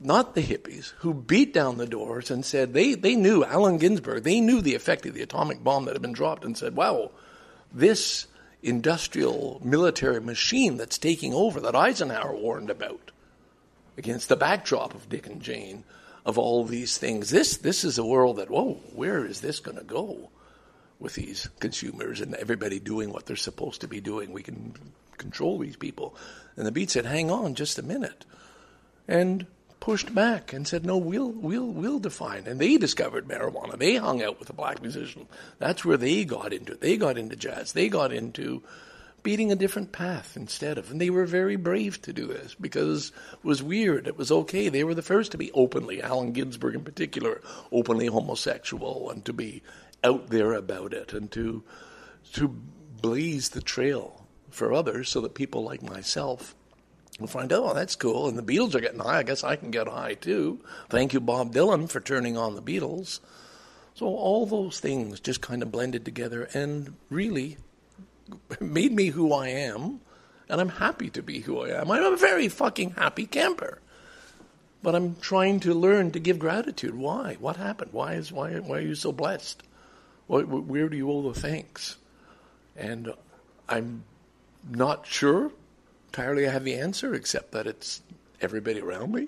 not 0.00 0.34
the 0.34 0.42
hippies, 0.42 0.92
who 0.98 1.14
beat 1.14 1.54
down 1.54 1.78
the 1.78 1.86
doors 1.86 2.30
and 2.30 2.44
said 2.44 2.72
they, 2.72 2.94
they 2.94 3.14
knew 3.14 3.44
Allen 3.44 3.78
Ginsberg, 3.78 4.22
they 4.22 4.40
knew 4.40 4.60
the 4.60 4.74
effect 4.74 5.06
of 5.06 5.14
the 5.14 5.22
atomic 5.22 5.62
bomb 5.62 5.84
that 5.84 5.94
had 5.94 6.02
been 6.02 6.12
dropped 6.12 6.44
and 6.44 6.56
said, 6.56 6.76
wow, 6.76 7.10
this 7.72 8.26
industrial 8.62 9.60
military 9.62 10.20
machine 10.20 10.76
that's 10.76 10.98
taking 10.98 11.34
over 11.34 11.60
that 11.60 11.76
Eisenhower 11.76 12.34
warned 12.34 12.70
about 12.70 13.10
against 13.96 14.28
the 14.28 14.36
backdrop 14.36 14.94
of 14.94 15.08
Dick 15.08 15.26
and 15.26 15.40
Jane, 15.40 15.84
of 16.24 16.38
all 16.38 16.64
these 16.64 16.98
things. 16.98 17.30
This 17.30 17.58
this 17.58 17.84
is 17.84 17.98
a 17.98 18.04
world 18.04 18.36
that 18.36 18.50
whoa, 18.50 18.74
where 18.94 19.24
is 19.24 19.40
this 19.40 19.60
going 19.60 19.76
to 19.76 19.84
go 19.84 20.30
with 20.98 21.14
these 21.14 21.48
consumers 21.60 22.20
and 22.20 22.34
everybody 22.34 22.80
doing 22.80 23.12
what 23.12 23.26
they're 23.26 23.36
supposed 23.36 23.82
to 23.82 23.88
be 23.88 24.00
doing? 24.00 24.32
We 24.32 24.42
can 24.42 24.74
control 25.18 25.58
these 25.58 25.76
people. 25.76 26.16
And 26.56 26.66
the 26.66 26.72
beat 26.72 26.90
said, 26.90 27.06
"Hang 27.06 27.30
on, 27.30 27.54
just 27.54 27.78
a 27.78 27.82
minute," 27.82 28.24
and 29.06 29.46
pushed 29.84 30.14
back 30.14 30.54
and 30.54 30.66
said, 30.66 30.86
"No, 30.86 30.96
we'll 30.96 31.30
we'll 31.30 31.66
we'll 31.66 31.98
define." 31.98 32.46
And 32.46 32.58
they 32.58 32.78
discovered 32.78 33.28
marijuana. 33.28 33.78
They 33.78 33.96
hung 33.96 34.22
out 34.22 34.40
with 34.40 34.48
a 34.48 34.54
black 34.54 34.80
musician. 34.80 35.28
That's 35.58 35.84
where 35.84 35.98
they 35.98 36.24
got 36.24 36.54
into 36.54 36.72
it. 36.72 36.80
They 36.80 36.96
got 36.96 37.18
into 37.18 37.36
jazz. 37.36 37.74
They 37.74 37.90
got 37.90 38.10
into 38.10 38.62
beating 39.22 39.52
a 39.52 39.56
different 39.56 39.92
path 39.92 40.38
instead 40.38 40.78
of. 40.78 40.90
And 40.90 40.98
they 40.98 41.10
were 41.10 41.26
very 41.26 41.56
brave 41.56 42.00
to 42.02 42.14
do 42.14 42.26
this 42.26 42.54
because 42.58 43.12
it 43.34 43.44
was 43.44 43.62
weird. 43.62 44.06
It 44.06 44.16
was 44.16 44.32
okay. 44.32 44.70
They 44.70 44.84
were 44.84 44.94
the 44.94 45.02
first 45.02 45.32
to 45.32 45.38
be 45.38 45.52
openly, 45.52 46.00
Allen 46.00 46.32
Ginsberg 46.32 46.76
in 46.76 46.82
particular, 46.82 47.42
openly 47.70 48.06
homosexual 48.06 49.10
and 49.10 49.22
to 49.26 49.34
be 49.34 49.62
out 50.02 50.28
there 50.28 50.54
about 50.54 50.94
it 50.94 51.12
and 51.12 51.30
to 51.32 51.62
to 52.32 52.48
blaze 53.02 53.50
the 53.50 53.60
trail 53.60 54.24
for 54.48 54.72
others 54.72 55.10
so 55.10 55.20
that 55.20 55.34
people 55.34 55.62
like 55.62 55.82
myself 55.82 56.54
will 57.20 57.28
find, 57.28 57.52
oh, 57.52 57.74
that's 57.74 57.96
cool. 57.96 58.28
And 58.28 58.36
the 58.36 58.42
Beatles 58.42 58.74
are 58.74 58.80
getting 58.80 59.00
high. 59.00 59.18
I 59.18 59.22
guess 59.22 59.44
I 59.44 59.56
can 59.56 59.70
get 59.70 59.88
high 59.88 60.14
too. 60.14 60.60
Thank 60.88 61.12
you, 61.12 61.20
Bob 61.20 61.54
Dylan, 61.54 61.88
for 61.88 62.00
turning 62.00 62.36
on 62.36 62.54
the 62.54 62.62
Beatles. 62.62 63.20
So 63.94 64.06
all 64.06 64.46
those 64.46 64.80
things 64.80 65.20
just 65.20 65.40
kind 65.40 65.62
of 65.62 65.70
blended 65.70 66.04
together 66.04 66.48
and 66.52 66.94
really 67.10 67.58
made 68.60 68.92
me 68.92 69.06
who 69.08 69.32
I 69.32 69.48
am, 69.48 70.00
and 70.48 70.60
I'm 70.60 70.68
happy 70.68 71.10
to 71.10 71.22
be 71.22 71.40
who 71.40 71.60
I 71.60 71.80
am. 71.80 71.90
I'm 71.90 72.12
a 72.12 72.16
very 72.16 72.48
fucking 72.48 72.90
happy 72.92 73.26
camper. 73.26 73.80
But 74.82 74.94
I'm 74.94 75.16
trying 75.16 75.60
to 75.60 75.72
learn 75.72 76.10
to 76.10 76.18
give 76.18 76.38
gratitude. 76.38 76.94
Why? 76.94 77.36
What 77.40 77.56
happened? 77.56 77.92
Why 77.92 78.14
is 78.14 78.30
why 78.30 78.52
why 78.58 78.78
are 78.78 78.82
you 78.82 78.94
so 78.94 79.12
blessed? 79.12 79.62
Where 80.26 80.88
do 80.88 80.96
you 80.96 81.10
owe 81.10 81.22
the 81.32 81.40
thanks? 81.40 81.96
And 82.76 83.14
I'm 83.68 84.04
not 84.68 85.06
sure 85.06 85.52
entirely 86.14 86.46
I 86.46 86.52
have 86.52 86.62
the 86.62 86.76
answer, 86.76 87.12
except 87.12 87.50
that 87.52 87.66
it's 87.66 88.00
everybody 88.40 88.80
around 88.80 89.12
me. 89.12 89.26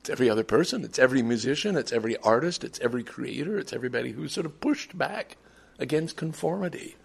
It's 0.00 0.08
every 0.08 0.30
other 0.30 0.42
person. 0.42 0.82
It's 0.82 0.98
every 0.98 1.20
musician. 1.20 1.76
It's 1.76 1.92
every 1.92 2.16
artist. 2.18 2.64
It's 2.64 2.80
every 2.80 3.04
creator. 3.04 3.58
It's 3.58 3.74
everybody 3.74 4.12
who's 4.12 4.32
sort 4.32 4.46
of 4.46 4.58
pushed 4.58 4.96
back 4.96 5.36
against 5.78 6.16
conformity 6.16 6.96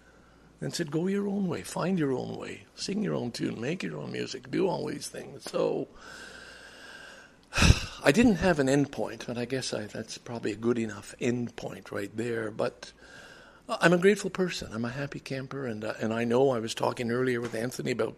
and 0.62 0.74
said, 0.74 0.90
Go 0.90 1.06
your 1.06 1.28
own 1.28 1.48
way, 1.48 1.60
find 1.60 1.98
your 1.98 2.12
own 2.14 2.38
way, 2.38 2.64
sing 2.76 3.02
your 3.02 3.14
own 3.14 3.30
tune, 3.30 3.60
make 3.60 3.82
your 3.82 3.98
own 3.98 4.10
music, 4.10 4.50
do 4.50 4.66
all 4.68 4.86
these 4.86 5.08
things. 5.08 5.42
So 5.42 5.88
I 8.02 8.10
didn't 8.10 8.36
have 8.36 8.58
an 8.58 8.70
end 8.70 8.90
point, 8.90 9.28
and 9.28 9.38
I 9.38 9.44
guess 9.44 9.74
I, 9.74 9.82
that's 9.82 10.16
probably 10.16 10.52
a 10.52 10.56
good 10.56 10.78
enough 10.78 11.14
end 11.20 11.56
point 11.56 11.92
right 11.92 12.16
there. 12.16 12.50
But 12.50 12.92
I'm 13.68 13.94
a 13.94 13.98
grateful 13.98 14.30
person. 14.30 14.70
I'm 14.72 14.84
a 14.84 14.90
happy 14.90 15.20
camper, 15.20 15.66
and 15.66 15.84
uh, 15.84 15.94
and 16.00 16.12
I 16.12 16.24
know 16.24 16.50
I 16.50 16.58
was 16.58 16.74
talking 16.74 17.10
earlier 17.10 17.40
with 17.40 17.54
Anthony 17.54 17.92
about 17.92 18.16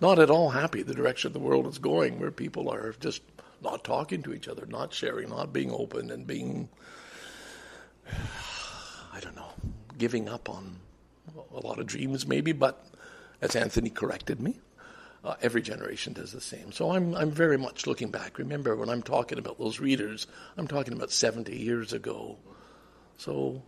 not 0.00 0.18
at 0.18 0.30
all 0.30 0.50
happy 0.50 0.82
the 0.82 0.94
direction 0.94 1.32
the 1.32 1.38
world 1.38 1.66
is 1.68 1.78
going, 1.78 2.18
where 2.18 2.32
people 2.32 2.68
are 2.68 2.94
just 2.98 3.22
not 3.62 3.84
talking 3.84 4.22
to 4.22 4.34
each 4.34 4.48
other, 4.48 4.66
not 4.66 4.92
sharing, 4.92 5.28
not 5.28 5.52
being 5.52 5.70
open, 5.70 6.10
and 6.10 6.26
being 6.26 6.68
I 9.12 9.20
don't 9.20 9.36
know, 9.36 9.52
giving 9.96 10.28
up 10.28 10.48
on 10.48 10.76
a 11.54 11.66
lot 11.66 11.78
of 11.78 11.86
dreams, 11.86 12.26
maybe, 12.26 12.52
but 12.52 12.84
as 13.40 13.54
Anthony 13.54 13.90
corrected 13.90 14.40
me, 14.40 14.58
uh, 15.24 15.34
every 15.42 15.62
generation 15.62 16.12
does 16.12 16.32
the 16.32 16.40
same. 16.40 16.72
So 16.72 16.92
I'm, 16.92 17.14
I'm 17.14 17.30
very 17.30 17.58
much 17.58 17.86
looking 17.86 18.10
back. 18.10 18.38
Remember, 18.38 18.76
when 18.76 18.88
I'm 18.88 19.02
talking 19.02 19.38
about 19.38 19.58
those 19.58 19.80
readers, 19.80 20.26
I'm 20.56 20.66
talking 20.68 20.92
about 20.92 21.10
70 21.10 21.56
years 21.56 21.92
ago. 21.92 22.36
So 23.16 23.62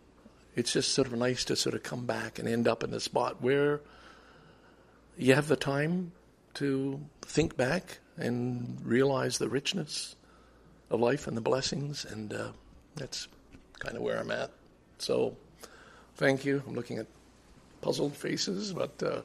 it's 0.56 0.72
just 0.72 0.92
sort 0.92 1.06
of 1.06 1.14
nice 1.14 1.44
to 1.46 1.56
sort 1.56 1.74
of 1.74 1.82
come 1.82 2.06
back 2.06 2.38
and 2.38 2.48
end 2.48 2.66
up 2.66 2.82
in 2.82 2.92
a 2.92 3.00
spot 3.00 3.40
where 3.40 3.80
you 5.16 5.34
have 5.34 5.48
the 5.48 5.56
time 5.56 6.12
to 6.54 7.00
think 7.22 7.56
back 7.56 7.98
and 8.16 8.78
realize 8.84 9.38
the 9.38 9.48
richness 9.48 10.16
of 10.90 11.00
life 11.00 11.26
and 11.26 11.36
the 11.36 11.40
blessings, 11.40 12.04
and 12.04 12.32
uh, 12.32 12.48
that's 12.96 13.28
kind 13.78 13.96
of 13.96 14.02
where 14.02 14.18
I'm 14.18 14.30
at. 14.30 14.50
So, 14.98 15.36
thank 16.16 16.44
you. 16.44 16.62
I'm 16.66 16.74
looking 16.74 16.98
at 16.98 17.06
puzzled 17.80 18.16
faces, 18.16 18.72
but 18.72 19.02
uh, 19.02 19.22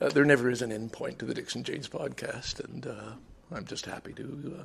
uh, 0.00 0.08
there 0.08 0.24
never 0.24 0.50
is 0.50 0.62
an 0.62 0.72
end 0.72 0.92
point 0.92 1.18
to 1.18 1.24
the 1.24 1.34
DicksnJanes 1.34 1.88
podcast, 1.88 2.64
and 2.64 2.86
uh, 2.86 3.12
I'm 3.52 3.64
just 3.64 3.86
happy 3.86 4.12
to 4.14 4.56
uh, 4.60 4.64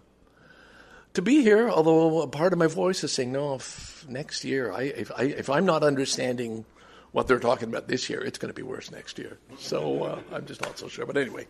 to 1.13 1.21
be 1.21 1.41
here. 1.43 1.69
Although 1.69 2.21
a 2.21 2.27
part 2.27 2.53
of 2.53 2.59
my 2.59 2.67
voice 2.67 3.03
is 3.03 3.11
saying, 3.11 3.31
"No, 3.31 3.55
if 3.55 4.05
next 4.07 4.43
year, 4.43 4.71
I 4.71 4.83
if, 4.83 5.11
I 5.15 5.23
if 5.23 5.49
I'm 5.49 5.65
not 5.65 5.83
understanding 5.83 6.65
what 7.11 7.27
they're 7.27 7.39
talking 7.39 7.69
about 7.69 7.87
this 7.87 8.09
year, 8.09 8.21
it's 8.21 8.37
going 8.37 8.53
to 8.53 8.55
be 8.55 8.63
worse 8.63 8.91
next 8.91 9.17
year." 9.19 9.37
So 9.57 10.03
uh, 10.03 10.19
I'm 10.31 10.45
just 10.45 10.61
not 10.61 10.77
so 10.77 10.87
sure. 10.87 11.05
But 11.05 11.17
anyway, 11.17 11.47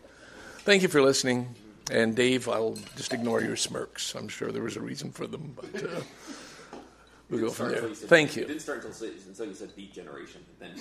thank 0.60 0.82
you 0.82 0.88
for 0.88 1.02
listening. 1.02 1.54
And 1.90 2.14
Dave, 2.14 2.48
I'll 2.48 2.78
just 2.96 3.12
ignore 3.12 3.42
your 3.42 3.56
smirks. 3.56 4.14
I'm 4.14 4.28
sure 4.28 4.52
there 4.52 4.62
was 4.62 4.76
a 4.76 4.80
reason 4.80 5.10
for 5.10 5.26
them, 5.26 5.56
but. 5.56 5.82
Uh, 5.82 6.00
We'll 7.32 7.40
go 7.40 7.50
from 7.50 7.70
there. 7.70 7.94
Said, 7.94 8.08
Thank 8.10 8.36
you. 8.36 8.42
It 8.42 8.48
didn't 8.48 8.60
start 8.60 8.84
until, 8.84 9.08
until 9.08 9.46
you 9.46 9.54
said 9.54 9.74
Beat 9.74 9.94
Generation. 9.94 10.42
Then 10.60 10.72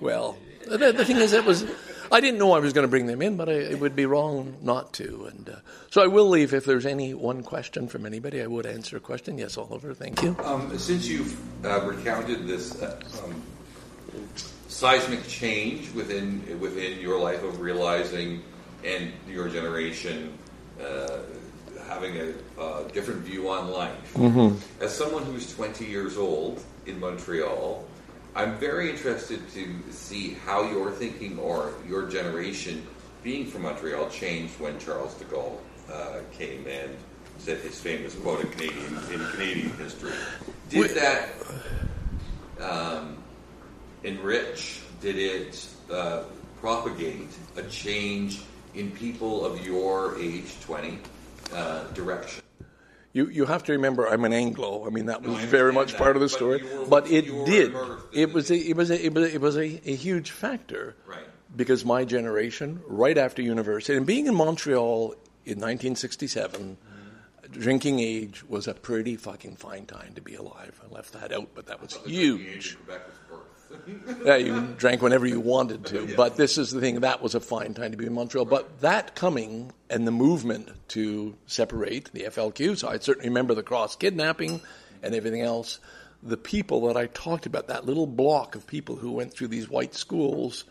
well, 0.00 0.38
the, 0.64 0.92
the, 0.92 1.04
thing 1.04 1.16
is, 1.16 1.32
it 1.32 1.44
was 1.44 1.64
I 2.12 2.20
didn't 2.20 2.38
know 2.38 2.52
I 2.52 2.60
was 2.60 2.72
going 2.72 2.84
to 2.84 2.88
bring 2.88 3.06
them 3.06 3.20
in, 3.22 3.36
but 3.36 3.48
I, 3.48 3.54
it 3.54 3.80
would 3.80 3.96
be 3.96 4.06
wrong 4.06 4.56
not 4.62 4.92
to. 4.94 5.26
And 5.26 5.48
uh, 5.48 5.56
so 5.90 6.04
I 6.04 6.06
will 6.06 6.28
leave. 6.28 6.54
If 6.54 6.64
there's 6.64 6.86
any 6.86 7.12
one 7.12 7.42
question 7.42 7.88
from 7.88 8.06
anybody, 8.06 8.40
I 8.40 8.46
would 8.46 8.66
answer 8.66 8.96
a 8.96 9.00
question. 9.00 9.36
Yes, 9.36 9.58
Oliver. 9.58 9.94
Thank 9.94 10.22
you. 10.22 10.36
Um, 10.44 10.78
since 10.78 11.08
you've 11.08 11.36
uh, 11.66 11.80
recounted 11.80 12.46
this 12.46 12.80
uh, 12.80 13.00
um, 13.24 13.42
seismic 14.68 15.26
change 15.26 15.90
within 15.92 16.60
within 16.60 17.00
your 17.00 17.18
life 17.18 17.42
of 17.42 17.60
realizing 17.60 18.42
and 18.84 19.12
your 19.28 19.48
generation 19.48 20.38
uh, 20.80 21.18
having 21.88 22.16
a, 22.16 22.60
a, 22.60 22.88
different 22.92 23.20
view 23.20 23.48
on 23.48 23.70
life. 23.70 24.14
Mm-hmm. 24.14 24.56
As 24.82 24.96
someone 24.96 25.24
who's 25.24 25.54
20 25.54 25.84
years 25.84 26.16
old 26.16 26.62
in 26.86 26.98
Montreal, 27.00 27.84
I'm 28.34 28.56
very 28.58 28.90
interested 28.90 29.40
to 29.52 29.82
see 29.90 30.34
how 30.44 30.70
your 30.70 30.90
thinking 30.90 31.38
or 31.38 31.72
your 31.88 32.08
generation, 32.08 32.86
being 33.22 33.46
from 33.46 33.62
Montreal, 33.62 34.10
changed 34.10 34.58
when 34.60 34.78
Charles 34.78 35.14
de 35.14 35.24
Gaulle 35.24 35.58
uh, 35.90 36.20
came 36.32 36.66
and 36.66 36.94
said 37.38 37.58
his 37.60 37.80
famous 37.80 38.14
quote 38.16 38.40
in 38.40 38.50
Canadian, 38.50 38.98
in 39.12 39.26
Canadian 39.30 39.70
history. 39.76 40.12
Did 40.68 40.90
that 40.96 41.28
um, 42.60 43.18
enrich, 44.02 44.80
did 45.00 45.16
it 45.16 45.66
uh, 45.90 46.24
propagate 46.60 47.28
a 47.56 47.62
change 47.64 48.42
in 48.74 48.90
people 48.90 49.44
of 49.44 49.64
your 49.64 50.18
age, 50.20 50.60
20, 50.60 50.98
uh, 51.52 51.84
direction? 51.94 52.42
You 53.12 53.28
you 53.28 53.46
have 53.46 53.64
to 53.64 53.72
remember, 53.72 54.06
I'm 54.06 54.24
an 54.24 54.32
Anglo. 54.34 54.86
I 54.86 54.90
mean, 54.90 55.06
that 55.06 55.22
was 55.22 55.38
I 55.38 55.46
very 55.46 55.72
much 55.72 55.92
that, 55.92 55.98
part 55.98 56.16
of 56.16 56.20
the 56.20 56.26
but 56.26 56.30
story. 56.36 56.62
were- 56.62 56.86
But 56.86 57.10
it 57.10 57.24
did. 57.46 57.74
It 58.12 58.32
was 58.32 58.50
a, 58.50 58.56
it 58.56 58.76
was 58.76 58.90
a, 58.90 59.06
it 59.06 59.14
was 59.14 59.24
a, 59.24 59.34
it 59.34 59.40
was 59.40 59.56
a, 59.56 59.60
a 59.90 59.94
huge 59.94 60.30
factor. 60.30 60.94
Right. 61.06 61.20
Because 61.54 61.84
my 61.86 62.04
generation, 62.04 62.82
right 62.86 63.16
after 63.16 63.40
university, 63.40 63.96
and 63.96 64.04
being 64.04 64.26
in 64.26 64.34
Montreal 64.34 65.12
in 65.46 65.58
1967, 65.60 66.76
drinking 67.52 68.00
age 68.00 68.44
was 68.46 68.68
a 68.68 68.74
pretty 68.74 69.16
fucking 69.16 69.56
fine 69.56 69.86
time 69.86 70.12
to 70.16 70.20
be 70.20 70.34
alive. 70.34 70.78
I 70.84 70.94
left 70.94 71.12
that 71.14 71.32
out, 71.32 71.48
but 71.54 71.66
that 71.68 71.80
was 71.80 71.94
huge. 72.04 72.76
Yeah, 74.24 74.36
you 74.36 74.74
drank 74.76 75.02
whenever 75.02 75.26
you 75.26 75.40
wanted 75.40 75.86
to. 75.86 76.14
But 76.16 76.36
this 76.36 76.58
is 76.58 76.70
the 76.70 76.80
thing, 76.80 77.00
that 77.00 77.22
was 77.22 77.34
a 77.34 77.40
fine 77.40 77.74
time 77.74 77.92
to 77.92 77.96
be 77.96 78.06
in 78.06 78.14
Montreal. 78.14 78.44
But 78.44 78.80
that 78.80 79.14
coming 79.14 79.72
and 79.90 80.06
the 80.06 80.12
movement 80.12 80.70
to 80.88 81.36
separate 81.46 82.12
the 82.12 82.24
FLQ, 82.24 82.78
so 82.78 82.88
I 82.88 82.98
certainly 82.98 83.28
remember 83.28 83.54
the 83.54 83.62
cross 83.62 83.96
kidnapping 83.96 84.60
and 85.02 85.14
everything 85.14 85.42
else. 85.42 85.78
The 86.22 86.36
people 86.36 86.86
that 86.88 86.96
I 86.96 87.06
talked 87.06 87.46
about, 87.46 87.68
that 87.68 87.86
little 87.86 88.06
block 88.06 88.54
of 88.54 88.66
people 88.66 88.96
who 88.96 89.12
went 89.12 89.32
through 89.32 89.48
these 89.48 89.68
white 89.68 89.94
schools, 89.94 90.64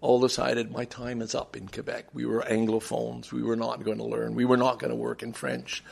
all 0.00 0.20
decided 0.20 0.70
my 0.70 0.84
time 0.84 1.20
is 1.22 1.34
up 1.34 1.56
in 1.56 1.68
Quebec. 1.68 2.14
We 2.14 2.26
were 2.26 2.42
Anglophones. 2.42 3.32
We 3.32 3.42
were 3.42 3.56
not 3.56 3.84
going 3.84 3.98
to 3.98 4.04
learn. 4.04 4.34
We 4.34 4.44
were 4.44 4.56
not 4.56 4.78
going 4.78 4.90
to 4.90 4.96
work 4.96 5.22
in 5.22 5.32
French. 5.32 5.82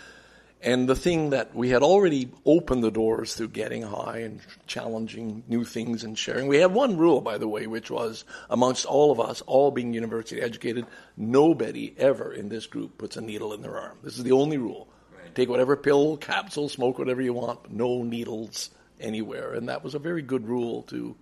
And 0.65 0.89
the 0.89 0.97
thing 0.97 1.31
that 1.31 1.55
we 1.55 1.69
had 1.69 1.83
already 1.83 2.33
opened 2.47 2.83
the 2.83 2.91
doors 2.91 3.35
through 3.35 3.49
getting 3.49 3.83
high 3.83 4.21
and 4.21 4.41
challenging 4.67 5.45
new 5.47 5.63
things 5.63 6.05
and 6.05 6.19
sharing. 6.19 6.47
We 6.47 6.57
had 6.57 6.73
one 6.73 6.97
rule, 6.97 7.21
by 7.21 7.37
the 7.37 7.47
way, 7.47 7.67
which 7.67 7.91
was 7.91 8.25
amongst 8.49 8.87
all 8.87 9.13
of 9.13 9.21
us, 9.21 9.43
all 9.43 9.71
being 9.71 9.93
university 9.93 10.41
educated, 10.41 10.87
nobody 11.19 11.95
ever 11.99 12.33
in 12.33 12.49
this 12.49 12.67
group 12.67 12.97
puts 12.97 13.19
a 13.19 13.21
needle 13.21 13.53
in 13.53 13.61
their 13.61 13.79
arm. 13.79 13.99
This 14.03 14.17
is 14.17 14.25
the 14.25 14.33
only 14.33 14.57
rule. 14.57 14.89
Take 15.35 15.51
whatever 15.51 15.77
pill, 15.77 16.17
capsule, 16.17 16.71
smoke 16.71 16.99
whatever 16.99 17.21
you 17.21 17.35
want, 17.35 17.71
no 17.71 18.03
needles 18.03 18.71
anywhere. 18.99 19.53
And 19.53 19.69
that 19.69 19.85
was 19.85 19.95
a 19.95 19.99
very 19.99 20.23
good 20.23 20.49
rule 20.49 20.85
to 20.85 21.15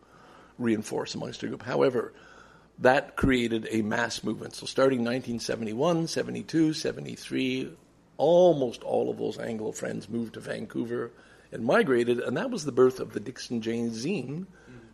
reinforce 0.56 1.16
amongst 1.16 1.40
the 1.40 1.48
group. 1.48 1.62
However, 1.62 2.12
that 2.78 3.16
created 3.16 3.66
a 3.72 3.82
mass 3.82 4.22
movement. 4.22 4.54
So 4.54 4.66
starting 4.66 5.00
1971, 5.00 6.06
72, 6.06 6.74
73, 6.74 7.72
almost 8.22 8.84
all 8.84 9.10
of 9.10 9.18
those 9.18 9.36
Anglo 9.36 9.72
friends 9.72 10.08
moved 10.08 10.34
to 10.34 10.40
Vancouver 10.40 11.10
and 11.50 11.64
migrated, 11.64 12.20
and 12.20 12.36
that 12.36 12.50
was 12.50 12.64
the 12.64 12.70
birth 12.70 13.00
of 13.00 13.12
the 13.12 13.20
DicksnJanes 13.20 14.04
zine 14.04 14.46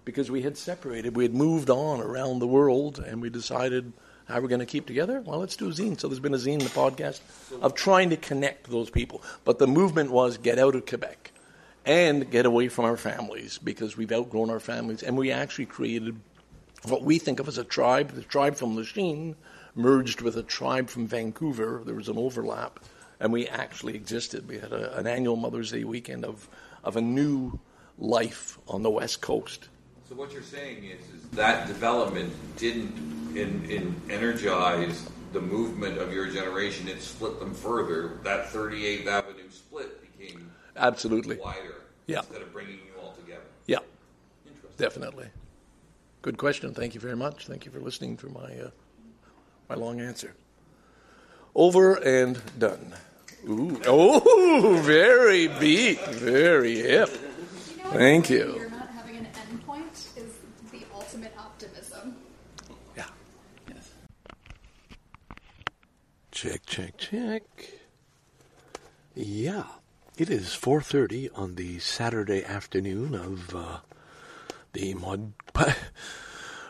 because 0.07 0.31
we 0.31 0.41
had 0.41 0.57
separated. 0.57 1.15
We 1.15 1.25
had 1.25 1.35
moved 1.35 1.69
on 1.69 2.01
around 2.01 2.39
the 2.39 2.47
world, 2.47 2.99
and 2.99 3.21
we 3.21 3.29
decided 3.29 3.93
how 4.27 4.41
we're 4.41 4.49
going 4.49 4.61
to 4.61 4.67
keep 4.67 4.87
together. 4.87 5.21
Well, 5.21 5.41
let's 5.41 5.57
do 5.57 5.69
a 5.69 5.73
zine. 5.73 6.01
So 6.01 6.09
there's 6.09 6.21
been 6.21 6.33
a 6.33 6.39
zine, 6.39 6.61
the 6.61 6.71
podcast, 6.71 7.21
of 7.61 7.75
trying 7.75 8.09
to 8.11 8.17
connect 8.17 8.71
those 8.71 8.89
people. 8.89 9.23
But 9.45 9.59
the 9.59 9.67
movement 9.67 10.11
was 10.11 10.39
get 10.39 10.59
out 10.59 10.75
of 10.75 10.87
Quebec 10.87 11.33
and 11.85 12.31
get 12.31 12.47
away 12.47 12.69
from 12.69 12.87
our 12.87 12.97
families 12.97 13.59
because 13.59 13.99
we've 13.99 14.11
outgrown 14.11 14.49
our 14.49 14.61
families, 14.61 15.03
and 15.03 15.19
we 15.19 15.31
actually 15.31 15.67
created 15.67 16.19
what 16.85 17.03
we 17.03 17.19
think 17.19 17.41
of 17.41 17.49
as 17.49 17.59
a 17.59 17.65
tribe. 17.65 18.13
The 18.13 18.23
tribe 18.23 18.57
from 18.57 18.75
Lachine 18.75 19.37
merged 19.75 20.23
with 20.23 20.37
a 20.39 20.43
tribe 20.43 20.89
from 20.89 21.07
Vancouver. 21.07 21.83
There 21.85 21.95
was 21.95 22.09
an 22.09 22.17
overlap, 22.17 22.81
and 23.21 23.33
we 23.33 23.47
actually 23.49 23.95
existed. 23.95 24.49
We 24.49 24.59
had 24.59 24.73
a, 24.73 24.97
an 24.97 25.07
annual 25.07 25.37
Mother's 25.37 25.71
Day 25.73 25.85
weekend 25.85 26.25
of, 26.25 26.49
of 26.85 26.97
a 26.97 27.01
new 27.01 27.59
life 27.99 28.59
on 28.69 28.83
the 28.83 28.91
West 28.91 29.21
Coast. 29.21 29.69
So 30.09 30.15
what 30.15 30.33
you're 30.33 30.43
saying 30.43 30.85
is, 30.85 31.01
is 31.15 31.29
that 31.33 31.67
development 31.67 32.33
didn't 32.57 33.37
in, 33.37 33.65
in 33.71 34.01
energize 34.11 35.09
the 35.33 35.41
movement 35.41 35.99
of 35.99 36.13
your 36.13 36.29
generation. 36.29 36.89
It 36.89 37.03
split 37.03 37.39
them 37.39 37.53
further. 37.53 38.19
That 38.25 38.47
38th 38.47 39.07
Avenue 39.07 39.51
split 39.51 40.01
became 40.19 40.51
Absolutely. 40.77 41.37
wider 41.37 41.83
Yeah. 42.07 42.21
instead 42.21 42.41
of 42.43 42.53
bringing 42.53 42.77
you 42.77 43.01
all 43.03 43.13
together. 43.13 43.43
Yeah, 43.67 43.79
Interesting. 44.47 44.71
definitely. 44.79 45.29
Good 46.23 46.39
question. 46.39 46.73
Thank 46.73 46.95
you 46.95 47.01
very 47.01 47.17
much. 47.17 47.47
Thank 47.47 47.67
you 47.67 47.71
for 47.71 47.81
listening 47.81 48.17
to 48.19 48.29
my 48.29 48.59
uh, 48.61 48.71
my 49.69 49.75
long 49.75 50.01
answer. 50.01 50.35
Over 51.59 51.95
and 51.95 52.41
done. 52.57 52.95
Ooh, 53.49 53.81
oh, 53.85 54.81
very 54.85 55.49
beat, 55.49 56.01
very 56.07 56.77
hip. 56.77 57.11
You 57.77 57.83
know, 57.83 57.91
Thank 57.91 58.31
You're 58.31 58.71
not 58.71 58.89
having 58.91 59.17
an 59.17 59.27
endpoint 59.27 60.17
is 60.17 60.35
the 60.71 60.83
ultimate 60.95 61.33
optimism. 61.37 62.15
Yeah. 62.97 63.07
Check, 66.31 66.65
check, 66.65 66.97
check. 66.97 67.43
Yeah, 69.17 69.65
it 70.17 70.31
is 70.31 70.51
4:30 70.55 71.31
on 71.35 71.57
the 71.57 71.81
Saturday 71.81 72.45
afternoon 72.45 73.17
of 73.17 73.53
uh, 73.53 73.79
the 74.75 74.95
Mod 74.95 75.33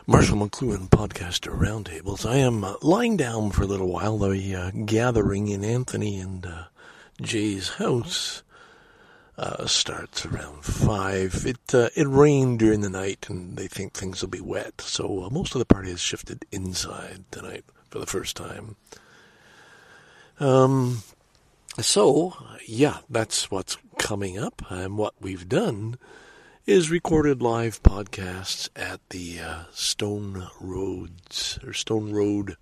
Marshall 0.09 0.37
McLuhan 0.39 0.89
podcaster 0.89 1.55
roundtables. 1.55 2.27
I 2.27 2.37
am 2.37 2.63
uh, 2.63 2.73
lying 2.81 3.15
down 3.15 3.51
for 3.51 3.61
a 3.61 3.67
little 3.67 3.89
while. 3.89 4.17
The 4.17 4.55
uh, 4.55 4.71
gathering 4.71 5.49
in 5.49 5.63
Anthony 5.63 6.19
and 6.19 6.43
uh, 6.47 6.63
Jay's 7.21 7.69
house 7.75 8.41
uh, 9.37 9.67
starts 9.67 10.25
around 10.25 10.65
five. 10.65 11.45
It 11.45 11.75
uh, 11.75 11.89
it 11.95 12.07
rained 12.07 12.57
during 12.57 12.81
the 12.81 12.89
night, 12.89 13.27
and 13.29 13.55
they 13.55 13.67
think 13.67 13.93
things 13.93 14.23
will 14.23 14.29
be 14.29 14.41
wet. 14.41 14.81
So 14.81 15.25
uh, 15.25 15.29
most 15.29 15.53
of 15.53 15.59
the 15.59 15.65
party 15.65 15.91
has 15.91 16.01
shifted 16.01 16.43
inside 16.51 17.25
tonight 17.29 17.65
for 17.91 17.99
the 17.99 18.07
first 18.07 18.35
time. 18.35 18.77
Um, 20.39 21.03
so 21.79 22.35
yeah, 22.65 22.97
that's 23.11 23.51
what's 23.51 23.77
coming 23.99 24.39
up, 24.39 24.63
and 24.69 24.97
what 24.97 25.13
we've 25.21 25.47
done 25.47 25.99
is 26.69 26.91
recorded 26.91 27.41
live 27.41 27.81
podcasts 27.81 28.69
at 28.75 28.99
the 29.09 29.39
uh, 29.39 29.63
Stone 29.71 30.47
Roads 30.61 31.57
or 31.65 31.73
Stone 31.73 32.11
Road 32.11 32.57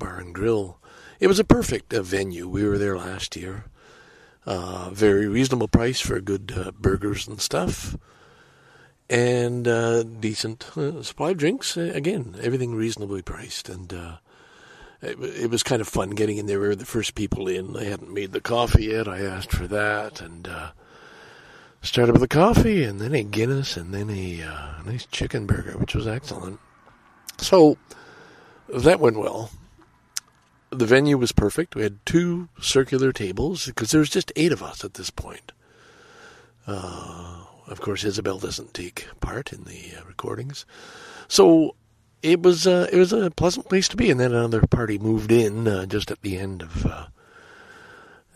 Bar 0.00 0.18
and 0.18 0.34
Grill. 0.34 0.80
It 1.20 1.28
was 1.28 1.38
a 1.38 1.44
perfect 1.44 1.94
uh, 1.94 2.02
venue. 2.02 2.48
We 2.48 2.66
were 2.66 2.76
there 2.76 2.98
last 2.98 3.36
year. 3.36 3.66
Uh, 4.46 4.90
very 4.90 5.28
reasonable 5.28 5.68
price 5.68 6.00
for 6.00 6.20
good 6.20 6.52
uh, 6.56 6.72
burgers 6.72 7.28
and 7.28 7.40
stuff, 7.40 7.96
and 9.08 9.68
uh, 9.68 10.02
decent 10.02 10.76
uh, 10.76 11.04
supply 11.04 11.30
of 11.30 11.36
drinks. 11.36 11.76
Again, 11.76 12.34
everything 12.42 12.74
reasonably 12.74 13.22
priced, 13.22 13.68
and 13.68 13.92
it, 15.00 15.20
it 15.20 15.50
was 15.50 15.62
kind 15.62 15.80
of 15.80 15.86
fun 15.86 16.10
getting 16.10 16.38
in 16.38 16.46
there. 16.46 16.58
We 16.58 16.66
were 16.66 16.74
the 16.74 16.84
first 16.84 17.14
people 17.14 17.46
in. 17.46 17.74
They 17.74 17.90
hadn't 17.90 18.12
made 18.12 18.32
the 18.32 18.40
coffee 18.40 18.86
yet. 18.86 19.06
I 19.06 19.20
asked 19.20 19.52
for 19.52 19.68
that, 19.68 20.20
and 20.20 20.48
started 21.82 22.12
with 22.12 22.22
a 22.22 22.28
coffee, 22.28 22.84
and 22.84 23.00
then 23.00 23.14
a 23.14 23.22
Guinness, 23.22 23.76
and 23.76 23.92
then 23.92 24.10
a 24.10 24.42
uh, 24.42 24.82
nice 24.84 25.06
chicken 25.06 25.46
burger, 25.46 25.78
which 25.78 25.94
was 25.94 26.06
excellent. 26.06 26.60
So 27.38 27.78
that 28.68 29.00
went 29.00 29.18
well. 29.18 29.50
The 30.70 30.86
venue 30.86 31.16
was 31.16 31.32
perfect. 31.32 31.74
We 31.76 31.82
had 31.82 32.04
two 32.04 32.48
circular 32.60 33.12
tables 33.12 33.66
because 33.66 33.90
there 33.90 34.00
was 34.00 34.10
just 34.10 34.32
eight 34.36 34.52
of 34.52 34.62
us 34.62 34.84
at 34.84 34.94
this 34.94 35.10
point. 35.10 35.52
Uh, 36.66 37.44
of 37.68 37.80
course, 37.80 38.04
Isabel 38.04 38.38
doesn't 38.38 38.74
take 38.74 39.06
part 39.20 39.52
in 39.52 39.64
the 39.64 39.92
uh, 39.98 40.04
recordings, 40.06 40.66
so 41.28 41.76
it 42.22 42.42
was 42.42 42.66
uh, 42.66 42.88
it 42.92 42.98
was 42.98 43.12
a 43.12 43.30
pleasant 43.30 43.68
place 43.68 43.88
to 43.88 43.96
be. 43.96 44.10
And 44.10 44.18
then 44.18 44.32
another 44.32 44.66
party 44.66 44.98
moved 44.98 45.30
in 45.30 45.68
uh, 45.68 45.86
just 45.86 46.10
at 46.10 46.22
the 46.22 46.38
end 46.38 46.62
of 46.62 46.86
uh, 46.86 47.06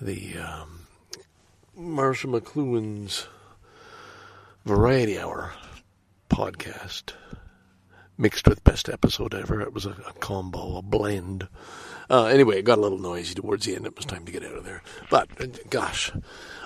the 0.01 0.39
um, 0.39 0.80
Marshall 1.81 2.39
McLuhan's 2.39 3.27
Variety 4.67 5.19
Hour 5.19 5.55
podcast, 6.29 7.15
mixed 8.19 8.47
with 8.47 8.63
best 8.65 8.91
episode 8.91 9.35
ever. 9.35 9.63
It 9.63 9.73
was 9.73 9.87
a, 9.87 9.97
a 10.07 10.13
combo, 10.21 10.77
a 10.77 10.83
blend. 10.83 11.49
Uh, 12.11 12.27
anyway, 12.27 12.59
it 12.59 12.67
got 12.67 12.77
a 12.77 12.83
little 12.83 12.99
noisy 12.99 13.35
towards 13.35 13.65
the 13.65 13.75
end. 13.75 13.87
It 13.87 13.97
was 13.97 14.05
time 14.05 14.27
to 14.27 14.33
get 14.33 14.45
out 14.45 14.57
of 14.57 14.65
there. 14.65 14.83
But 15.09 15.31
uh, 15.41 15.47
gosh, 15.71 16.13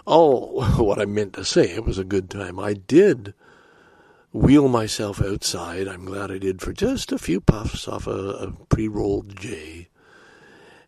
all 0.04 0.64
what 0.78 1.00
I 1.00 1.04
meant 1.04 1.34
to 1.34 1.44
say, 1.44 1.70
it 1.70 1.84
was 1.84 1.98
a 1.98 2.04
good 2.04 2.28
time. 2.28 2.58
I 2.58 2.74
did 2.74 3.34
wheel 4.32 4.66
myself 4.66 5.22
outside. 5.22 5.86
I'm 5.86 6.06
glad 6.06 6.32
I 6.32 6.38
did 6.38 6.60
for 6.60 6.72
just 6.72 7.12
a 7.12 7.18
few 7.18 7.40
puffs 7.40 7.86
off 7.86 8.08
a, 8.08 8.10
a 8.10 8.52
pre-rolled 8.68 9.36
J, 9.36 9.88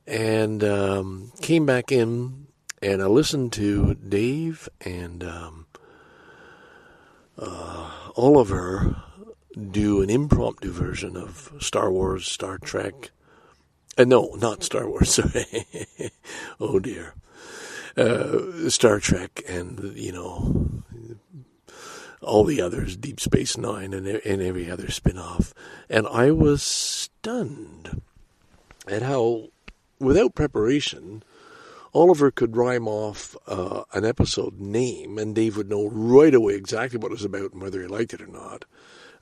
and 0.05 0.65
um, 0.65 1.31
came 1.41 1.65
back 1.65 1.93
in 1.93 2.46
and 2.83 3.03
I 3.03 3.07
listened 3.07 3.53
to 3.55 3.95
Dave 3.95 4.69
and 4.81 5.25
um, 5.25 5.67
uh, 7.39 7.91
Oliver 8.17 9.03
do 9.71 10.03
an 10.03 10.11
impromptu 10.11 10.71
version 10.71 11.17
of 11.17 11.53
Star 11.61 11.91
Wars, 11.91 12.27
Star 12.27 12.59
Trek. 12.59 13.11
Uh, 13.97 14.05
no, 14.05 14.35
not 14.37 14.63
Star 14.63 14.89
Wars. 14.89 15.11
Sorry. 15.15 15.65
oh 16.61 16.79
dear. 16.79 17.15
Uh, 17.97 18.69
Star 18.69 19.01
Trek 19.01 19.43
and 19.49 19.97
you 19.97 20.13
know 20.13 20.83
all 22.21 22.45
the 22.45 22.61
others, 22.61 22.97
Deep 22.97 23.21
Space 23.21 23.57
Nine 23.57 23.95
and 23.95 24.07
and 24.07 24.43
every 24.43 24.71
other 24.71 24.91
spin-off, 24.91 25.55
and 25.89 26.07
I 26.09 26.31
was 26.33 26.63
stunned 26.63 28.03
at 28.87 29.03
how, 29.03 29.49
without 29.99 30.35
preparation, 30.35 31.23
Oliver 31.97 32.31
could 32.31 32.59
rhyme 32.59 32.87
off 32.87 33.37
uh, 33.47 33.85
an 33.95 34.05
episode 34.05 34.61
name, 34.61 35.17
and 35.17 35.35
Dave 35.35 35.57
would 35.57 35.71
know 35.71 35.89
right 35.89 36.35
away 36.35 36.53
exactly 36.55 36.99
what 36.99 37.11
it 37.11 37.15
was 37.15 37.25
about 37.25 37.55
and 37.55 37.63
whether 37.63 37.81
he 37.81 37.87
liked 37.87 38.13
it 38.13 38.21
or 38.21 38.27
not. 38.27 38.67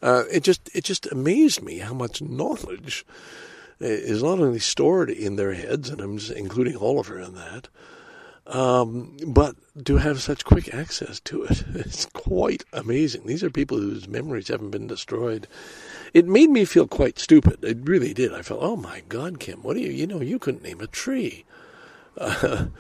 Uh, 0.03 0.25
it 0.31 0.43
just 0.43 0.69
it 0.75 0.83
just 0.83 1.07
amazed 1.13 1.63
me 1.63 1.79
how 1.79 1.95
much 1.95 2.21
knowledge 2.21 3.07
is 3.79 4.25
not 4.25 4.41
only 4.41 4.59
stored 4.59 5.09
in 5.09 5.37
their 5.37 5.55
heads, 5.55 5.89
and 5.89 6.01
I'm 6.01 6.19
including 6.35 6.77
Oliver 6.77 7.21
in 7.21 7.37
that, 7.37 7.69
um, 8.49 9.17
but 9.25 9.55
to 9.85 9.99
have 9.99 10.21
such 10.21 10.45
quick 10.45 10.75
access 10.75 11.21
to 11.21 11.45
it, 11.45 11.65
it's 11.75 12.07
quite 12.07 12.65
amazing. 12.73 13.25
These 13.25 13.45
are 13.45 13.51
people 13.51 13.79
whose 13.79 14.09
memories 14.09 14.49
haven't 14.49 14.71
been 14.71 14.89
destroyed. 14.89 15.47
It 16.13 16.27
made 16.27 16.51
me 16.51 16.65
feel 16.65 16.89
quite 16.89 17.21
stupid. 17.21 17.65
It 17.65 17.89
really 17.89 18.13
did. 18.13 18.35
I 18.35 18.43
felt, 18.43 18.63
oh 18.63 18.77
my 18.77 19.03
God, 19.09 19.39
Kim, 19.39 19.63
what 19.63 19.75
do 19.75 19.81
you, 19.81 19.91
you 19.91 20.09
know, 20.09 20.21
you 20.21 20.41
couldn't 20.41 20.65
name 20.65 20.81
a 20.81 20.89
tree. 20.89 21.45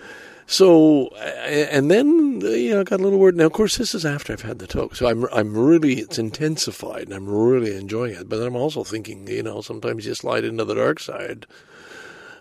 So, 0.46 1.08
and 1.16 1.90
then 1.90 2.40
you 2.42 2.74
know, 2.74 2.80
I 2.80 2.84
got 2.84 3.00
a 3.00 3.02
little 3.02 3.18
word. 3.18 3.36
Now, 3.36 3.46
of 3.46 3.52
course, 3.52 3.78
this 3.78 3.94
is 3.94 4.04
after 4.04 4.32
I've 4.32 4.42
had 4.42 4.58
the 4.58 4.66
talk, 4.66 4.94
so 4.94 5.06
I'm 5.06 5.26
I'm 5.32 5.56
really 5.56 5.94
it's 5.94 6.18
intensified, 6.18 7.04
and 7.04 7.14
I'm 7.14 7.28
really 7.28 7.74
enjoying 7.74 8.14
it. 8.14 8.28
But 8.28 8.42
I'm 8.42 8.56
also 8.56 8.84
thinking, 8.84 9.26
you 9.26 9.42
know, 9.42 9.62
sometimes 9.62 10.04
you 10.04 10.14
slide 10.14 10.44
into 10.44 10.64
the 10.64 10.74
dark 10.74 11.00
side 11.00 11.46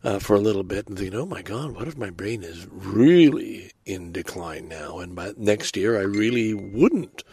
uh, 0.04 0.20
for 0.20 0.36
a 0.36 0.42
little 0.42 0.64
bit 0.64 0.88
and 0.88 0.98
think, 0.98 1.16
oh 1.16 1.26
my 1.26 1.42
God, 1.42 1.76
what 1.76 1.88
if 1.88 1.98
my 1.98 2.10
brain 2.10 2.44
is 2.44 2.68
really 2.70 3.72
in 3.86 4.12
decline 4.12 4.68
now, 4.68 5.00
and 5.00 5.16
by 5.16 5.32
next 5.38 5.78
year 5.78 5.98
I 5.98 6.04
really 6.04 6.54
wouldn't 6.54 7.24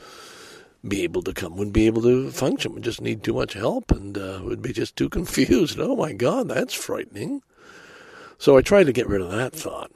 be 0.86 1.02
able 1.02 1.22
to 1.22 1.34
come, 1.34 1.56
wouldn't 1.56 1.74
be 1.74 1.86
able 1.86 2.02
to 2.02 2.30
function, 2.30 2.74
would 2.74 2.84
just 2.84 3.00
need 3.00 3.24
too 3.24 3.34
much 3.34 3.54
help, 3.54 3.90
and 3.90 4.16
uh, 4.16 4.40
would 4.44 4.62
be 4.62 4.72
just 4.72 4.94
too 4.94 5.08
confused. 5.18 5.80
Oh 5.80 5.96
my 5.96 6.12
God, 6.12 6.48
that's 6.48 6.74
frightening. 6.74 7.42
So 8.40 8.56
I 8.56 8.62
tried 8.62 8.84
to 8.84 8.92
get 8.92 9.06
rid 9.06 9.20
of 9.20 9.30
that 9.32 9.52
thought. 9.52 9.92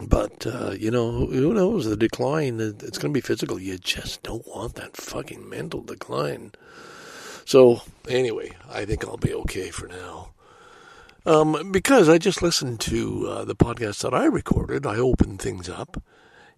But, 0.00 0.46
uh, 0.46 0.70
you 0.70 0.90
know, 0.90 1.26
who 1.26 1.52
knows? 1.52 1.84
The 1.84 1.94
decline, 1.94 2.58
it's 2.58 2.96
going 2.96 3.12
to 3.12 3.18
be 3.18 3.20
physical. 3.20 3.60
You 3.60 3.76
just 3.76 4.22
don't 4.22 4.48
want 4.48 4.76
that 4.76 4.96
fucking 4.96 5.46
mental 5.46 5.82
decline. 5.82 6.52
So, 7.44 7.82
anyway, 8.08 8.56
I 8.70 8.86
think 8.86 9.04
I'll 9.04 9.18
be 9.18 9.34
okay 9.34 9.68
for 9.68 9.88
now. 9.88 10.30
Um, 11.26 11.70
because 11.70 12.08
I 12.08 12.16
just 12.16 12.40
listened 12.40 12.80
to 12.80 13.28
uh, 13.28 13.44
the 13.44 13.54
podcast 13.54 14.00
that 14.02 14.14
I 14.14 14.24
recorded, 14.24 14.86
I 14.86 14.96
opened 14.96 15.42
things 15.42 15.68
up, 15.68 16.02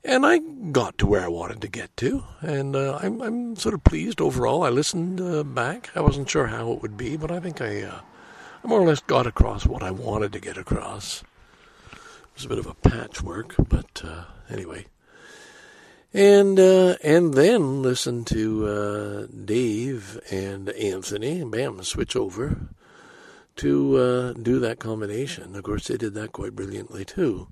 and 0.05 0.25
I 0.25 0.39
got 0.39 0.99
to 0.99 1.07
where 1.07 1.25
I 1.25 1.29
wanted 1.29 1.61
to 1.63 1.69
get 1.69 1.97
to, 1.97 2.23
and 2.41 2.77
uh, 2.77 3.01
I'm 3.03 3.21
I'm 3.21 3.57
sort 3.57 3.75
of 3.75 3.83
pleased 3.83 4.21
overall. 4.21 4.63
I 4.63 4.69
listened 4.69 5.21
uh, 5.21 5.43
back. 5.43 5.91
I 5.97 6.01
wasn't 6.01 6.31
sure 6.31 6.47
how 6.47 6.71
it 6.71 6.81
would 6.81 6.97
be, 6.97 7.17
but 7.17 7.33
I 7.33 7.41
think 7.41 7.61
I, 7.61 7.83
uh, 7.83 8.01
I 8.63 8.69
more 8.69 8.81
or 8.81 8.87
less 8.87 9.01
got 9.01 9.27
across 9.27 9.67
what 9.67 9.83
I 9.83 9.91
wanted 9.91 10.33
to 10.33 10.41
get 10.41 10.57
across. 10.57 11.23
It 11.93 11.99
was 12.37 12.45
a 12.45 12.49
bit 12.49 12.59
of 12.59 12.67
a 12.67 12.75
patchwork, 12.75 13.55
but 13.69 14.03
uh, 14.05 14.25
anyway. 14.49 14.87
And 16.15 16.61
uh, 16.61 16.97
and 17.03 17.35
then 17.35 17.83
listen 17.83 18.25
to 18.27 18.67
uh, 18.67 19.27
Dave 19.45 20.21
and 20.31 20.69
Anthony. 20.71 21.43
Bam, 21.43 21.83
switch 21.83 22.15
over 22.15 22.69
to 23.57 23.97
uh, 23.97 24.33
do 24.35 24.61
that 24.61 24.79
combination. 24.79 25.57
Of 25.57 25.63
course, 25.63 25.89
they 25.89 25.97
did 25.97 26.15
that 26.15 26.33
quite 26.33 26.55
brilliantly 26.55 27.05
too. 27.05 27.49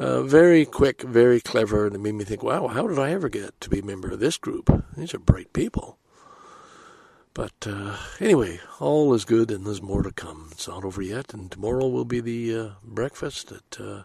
Uh, 0.00 0.22
very 0.22 0.64
quick, 0.64 1.02
very 1.02 1.40
clever, 1.40 1.86
and 1.86 1.94
it 1.94 2.00
made 2.00 2.14
me 2.14 2.24
think, 2.24 2.42
wow, 2.42 2.68
how 2.68 2.86
did 2.86 2.98
I 2.98 3.12
ever 3.12 3.28
get 3.28 3.60
to 3.60 3.68
be 3.68 3.80
a 3.80 3.84
member 3.84 4.10
of 4.10 4.18
this 4.18 4.38
group? 4.38 4.84
These 4.96 5.14
are 5.14 5.18
bright 5.18 5.52
people. 5.52 5.98
But 7.40 7.66
uh, 7.66 7.96
anyway, 8.20 8.60
all 8.80 9.14
is 9.14 9.24
good 9.24 9.50
and 9.50 9.64
there's 9.64 9.80
more 9.80 10.02
to 10.02 10.12
come. 10.12 10.50
It's 10.52 10.68
not 10.68 10.84
over 10.84 11.00
yet, 11.00 11.32
and 11.32 11.50
tomorrow 11.50 11.88
will 11.88 12.04
be 12.04 12.20
the 12.20 12.54
uh, 12.54 12.70
breakfast 12.84 13.50
at 13.50 13.80
uh, 13.80 14.02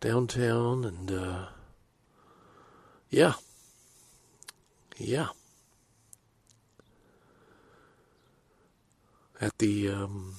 downtown, 0.00 0.84
and 0.84 1.12
uh, 1.12 1.46
yeah, 3.08 3.34
yeah. 4.96 5.28
At 9.40 9.56
the 9.58 9.88
um, 9.88 10.34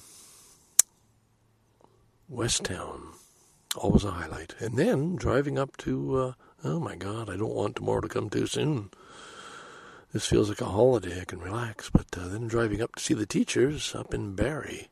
West 2.28 2.64
Town, 2.64 3.14
always 3.74 4.04
a 4.04 4.10
highlight. 4.10 4.54
And 4.58 4.76
then 4.76 5.16
driving 5.16 5.58
up 5.58 5.78
to, 5.78 6.16
uh, 6.18 6.32
oh 6.62 6.78
my 6.78 6.94
God, 6.94 7.30
I 7.30 7.38
don't 7.38 7.54
want 7.54 7.76
tomorrow 7.76 8.02
to 8.02 8.08
come 8.08 8.28
too 8.28 8.46
soon 8.46 8.90
this 10.12 10.26
feels 10.26 10.48
like 10.48 10.60
a 10.60 10.66
holiday. 10.66 11.20
I 11.20 11.24
can 11.24 11.40
relax. 11.40 11.90
But 11.90 12.06
uh, 12.16 12.28
then 12.28 12.48
driving 12.48 12.82
up 12.82 12.96
to 12.96 13.02
see 13.02 13.14
the 13.14 13.26
teachers 13.26 13.94
up 13.94 14.12
in 14.12 14.34
Barrie. 14.34 14.88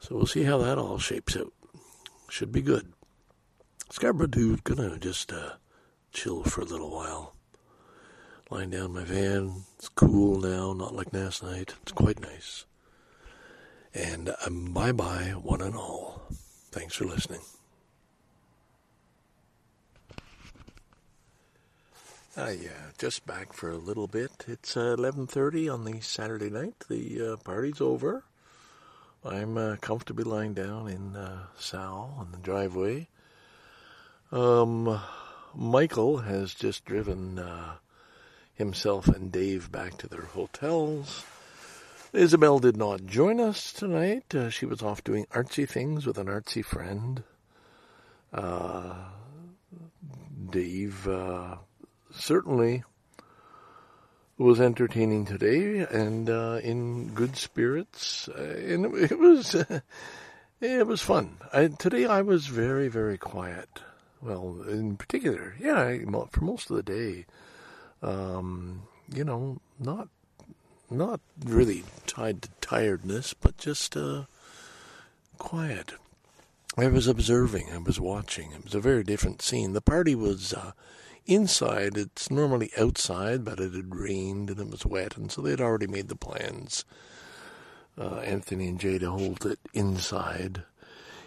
So 0.00 0.14
we'll 0.14 0.26
see 0.26 0.44
how 0.44 0.58
that 0.58 0.78
all 0.78 0.98
shapes 0.98 1.36
out. 1.36 1.52
Should 2.28 2.52
be 2.52 2.62
good. 2.62 2.92
Scarborough 3.90 4.26
dude, 4.26 4.64
gonna 4.64 4.98
just 4.98 5.32
uh, 5.32 5.52
chill 6.12 6.44
for 6.44 6.60
a 6.60 6.66
little 6.66 6.90
while. 6.90 7.34
Lying 8.50 8.70
down 8.70 8.86
in 8.86 8.92
my 8.92 9.04
van. 9.04 9.64
It's 9.76 9.88
cool 9.88 10.38
now, 10.38 10.72
not 10.72 10.94
like 10.94 11.12
last 11.12 11.42
night. 11.42 11.74
It's 11.82 11.92
quite 11.92 12.20
nice. 12.20 12.64
And 13.94 14.34
um, 14.46 14.72
bye 14.72 14.92
bye, 14.92 15.34
one 15.42 15.62
and 15.62 15.74
all. 15.74 16.22
Thanks 16.70 16.94
for 16.94 17.04
listening. 17.04 17.40
Uh, 22.38 22.50
yeah, 22.50 22.92
just 22.98 23.26
back 23.26 23.52
for 23.52 23.68
a 23.68 23.76
little 23.76 24.06
bit. 24.06 24.44
It's 24.46 24.76
uh, 24.76 24.94
11.30 24.96 25.74
on 25.74 25.84
the 25.84 26.00
Saturday 26.00 26.48
night. 26.48 26.84
The 26.88 27.32
uh, 27.32 27.36
party's 27.38 27.80
over. 27.80 28.22
I'm 29.24 29.58
uh, 29.58 29.74
comfortably 29.80 30.22
lying 30.22 30.54
down 30.54 30.86
in 30.86 31.16
uh, 31.16 31.46
Sal 31.58 32.14
on 32.16 32.30
the 32.30 32.38
driveway. 32.38 33.08
Um, 34.30 35.00
Michael 35.52 36.18
has 36.18 36.54
just 36.54 36.84
driven 36.84 37.40
uh, 37.40 37.72
himself 38.54 39.08
and 39.08 39.32
Dave 39.32 39.72
back 39.72 39.98
to 39.98 40.06
their 40.06 40.26
hotels. 40.26 41.24
Isabel 42.12 42.60
did 42.60 42.76
not 42.76 43.04
join 43.04 43.40
us 43.40 43.72
tonight. 43.72 44.32
Uh, 44.32 44.48
she 44.48 44.64
was 44.64 44.80
off 44.80 45.02
doing 45.02 45.26
artsy 45.32 45.68
things 45.68 46.06
with 46.06 46.18
an 46.18 46.28
artsy 46.28 46.64
friend. 46.64 47.24
Uh, 48.32 48.94
Dave 50.50 51.08
uh, 51.08 51.56
certainly 52.10 52.84
was 54.36 54.60
entertaining 54.60 55.24
today 55.24 55.80
and 55.90 56.30
uh, 56.30 56.60
in 56.62 57.08
good 57.14 57.36
spirits, 57.36 58.28
uh, 58.28 58.40
and 58.42 58.86
it, 58.86 59.12
it 59.12 59.18
was 59.18 59.54
it 60.60 60.86
was 60.86 61.02
fun. 61.02 61.38
I, 61.52 61.68
today 61.68 62.06
I 62.06 62.22
was 62.22 62.46
very 62.46 62.88
very 62.88 63.18
quiet. 63.18 63.68
Well, 64.20 64.62
in 64.68 64.96
particular, 64.96 65.54
yeah, 65.60 65.80
I, 65.80 66.04
for 66.30 66.44
most 66.44 66.70
of 66.70 66.76
the 66.76 66.82
day, 66.82 67.26
um, 68.02 68.82
you 69.12 69.24
know, 69.24 69.60
not 69.78 70.08
not 70.90 71.20
really 71.44 71.84
tied 72.06 72.42
to 72.42 72.48
tiredness, 72.60 73.34
but 73.34 73.58
just 73.58 73.96
uh, 73.96 74.24
quiet. 75.38 75.92
I 76.76 76.86
was 76.86 77.06
observing, 77.08 77.70
I 77.72 77.78
was 77.78 77.98
watching. 77.98 78.52
It 78.52 78.64
was 78.64 78.74
a 78.74 78.80
very 78.80 79.02
different 79.02 79.42
scene. 79.42 79.72
The 79.72 79.80
party 79.80 80.14
was 80.14 80.52
uh, 80.52 80.72
inside. 81.28 81.96
It's 81.96 82.30
normally 82.30 82.70
outside, 82.76 83.44
but 83.44 83.60
it 83.60 83.74
had 83.74 83.94
rained 83.94 84.50
and 84.50 84.58
it 84.58 84.70
was 84.70 84.84
wet, 84.84 85.16
and 85.16 85.30
so 85.30 85.42
they'd 85.42 85.60
already 85.60 85.86
made 85.86 86.08
the 86.08 86.16
plans. 86.16 86.84
Uh, 87.96 88.20
Anthony 88.20 88.68
and 88.68 88.80
Jay 88.80 88.98
to 88.98 89.10
hold 89.10 89.44
it 89.44 89.58
inside. 89.74 90.62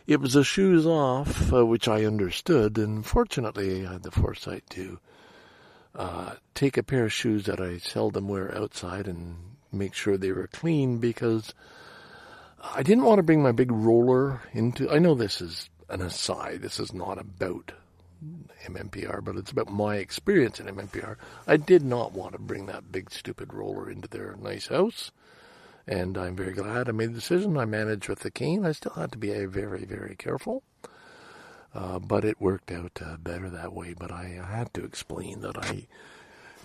It 0.07 0.19
was 0.19 0.35
a 0.35 0.43
shoes 0.43 0.85
off, 0.85 1.53
uh, 1.53 1.65
which 1.65 1.87
I 1.87 2.05
understood, 2.05 2.77
and 2.77 3.05
fortunately 3.05 3.85
I 3.85 3.93
had 3.93 4.03
the 4.03 4.11
foresight 4.11 4.63
to 4.71 4.99
uh, 5.95 6.35
take 6.55 6.77
a 6.77 6.83
pair 6.83 7.05
of 7.05 7.13
shoes 7.13 7.45
that 7.45 7.61
I 7.61 7.77
seldom 7.77 8.27
wear 8.27 8.55
outside 8.57 9.07
and 9.07 9.35
make 9.71 9.93
sure 9.93 10.17
they 10.17 10.31
were 10.31 10.47
clean 10.47 10.97
because 10.97 11.53
I 12.61 12.83
didn't 12.83 13.05
want 13.05 13.19
to 13.19 13.23
bring 13.23 13.43
my 13.43 13.51
big 13.51 13.71
roller 13.71 14.41
into. 14.53 14.89
I 14.89 14.99
know 14.99 15.15
this 15.15 15.41
is 15.41 15.69
an 15.89 16.01
aside. 16.01 16.61
This 16.61 16.79
is 16.79 16.93
not 16.93 17.19
about 17.19 17.73
MMPR, 18.65 19.23
but 19.23 19.35
it's 19.35 19.51
about 19.51 19.71
my 19.71 19.95
experience 19.97 20.59
in 20.59 20.67
MMPR. 20.67 21.15
I 21.47 21.57
did 21.57 21.83
not 21.83 22.13
want 22.13 22.33
to 22.33 22.39
bring 22.39 22.67
that 22.67 22.91
big 22.91 23.11
stupid 23.11 23.53
roller 23.53 23.89
into 23.89 24.07
their 24.07 24.35
nice 24.35 24.67
house, 24.67 25.11
and 25.87 26.17
I'm 26.17 26.35
very 26.35 26.53
glad 26.53 26.87
I 26.87 26.91
made 26.91 27.11
the 27.11 27.15
decision. 27.15 27.57
I 27.57 27.65
managed 27.65 28.07
with 28.07 28.19
the 28.19 28.31
cane. 28.31 28.65
I 28.65 28.73
still 28.73 28.93
had 28.93 29.11
to 29.13 29.17
be 29.17 29.45
very, 29.45 29.85
very 29.85 30.15
careful, 30.15 30.63
uh, 31.73 31.99
but 31.99 32.23
it 32.23 32.39
worked 32.39 32.71
out 32.71 33.01
uh, 33.03 33.17
better 33.17 33.49
that 33.49 33.73
way. 33.73 33.95
But 33.97 34.11
I, 34.11 34.39
I 34.41 34.57
had 34.57 34.73
to 34.75 34.85
explain 34.85 35.41
that 35.41 35.57
I 35.57 35.87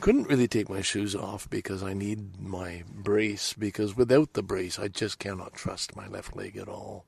couldn't 0.01 0.29
really 0.29 0.49
take 0.49 0.69
my 0.69 0.83
shoes 0.83 1.15
off 1.15 1.49
because 1.49 1.83
I 1.83 1.95
need 1.95 2.39
my 2.39 2.85
brace 2.93 3.55
because 3.55 3.97
without 3.97 4.35
the 4.35 4.43
brace 4.43 4.79
I 4.79 4.89
just 4.89 5.19
cannot 5.19 5.55
trust 5.55 5.97
my 5.97 6.07
left 6.07 6.37
leg 6.37 6.59
at 6.59 6.69
all 6.69 7.07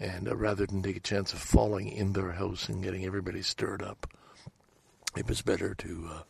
and 0.00 0.28
uh, 0.28 0.36
rather 0.36 0.66
than 0.66 0.82
take 0.82 0.96
a 0.96 1.00
chance 1.00 1.32
of 1.32 1.38
falling 1.38 1.88
in 1.88 2.12
their 2.12 2.32
house 2.32 2.68
and 2.68 2.82
getting 2.82 3.04
everybody 3.04 3.42
stirred 3.42 3.82
up, 3.82 4.06
it 5.16 5.28
was 5.28 5.42
better 5.42 5.74
to, 5.74 6.08
uh, 6.12 6.22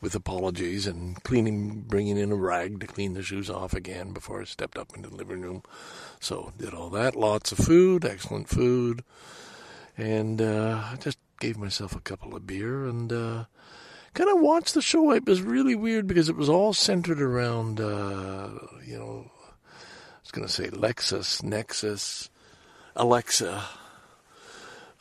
with 0.00 0.14
apologies 0.14 0.86
and 0.86 1.22
cleaning, 1.22 1.82
bringing 1.82 2.16
in 2.16 2.32
a 2.32 2.36
rag 2.36 2.80
to 2.80 2.86
clean 2.86 3.14
the 3.14 3.22
shoes 3.22 3.48
off 3.48 3.72
again 3.72 4.12
before 4.12 4.40
I 4.40 4.44
stepped 4.44 4.76
up 4.76 4.96
into 4.96 5.08
the 5.08 5.16
living 5.16 5.42
room. 5.42 5.62
So 6.18 6.52
did 6.58 6.74
all 6.74 6.90
that. 6.90 7.14
Lots 7.14 7.52
of 7.52 7.58
food, 7.58 8.04
excellent 8.04 8.48
food. 8.48 9.04
and 9.96 10.40
uh, 10.40 10.82
I 10.92 10.96
just 10.96 11.18
gave 11.40 11.56
myself 11.56 11.94
a 11.94 12.00
couple 12.00 12.34
of 12.34 12.46
beer 12.46 12.84
and 12.84 13.12
uh, 13.12 13.44
kind 14.14 14.30
of 14.30 14.40
watched 14.40 14.74
the 14.74 14.82
show. 14.82 15.12
It 15.12 15.26
was 15.26 15.42
really 15.42 15.74
weird 15.74 16.06
because 16.06 16.28
it 16.28 16.36
was 16.36 16.48
all 16.48 16.72
centered 16.72 17.20
around, 17.20 17.80
uh, 17.80 18.50
you 18.84 18.98
know, 18.98 19.30
I 19.38 20.20
was 20.22 20.30
going 20.30 20.46
to 20.46 20.52
say 20.52 20.68
Lexus, 20.70 21.42
Nexus, 21.42 22.30
Alexa, 22.96 23.64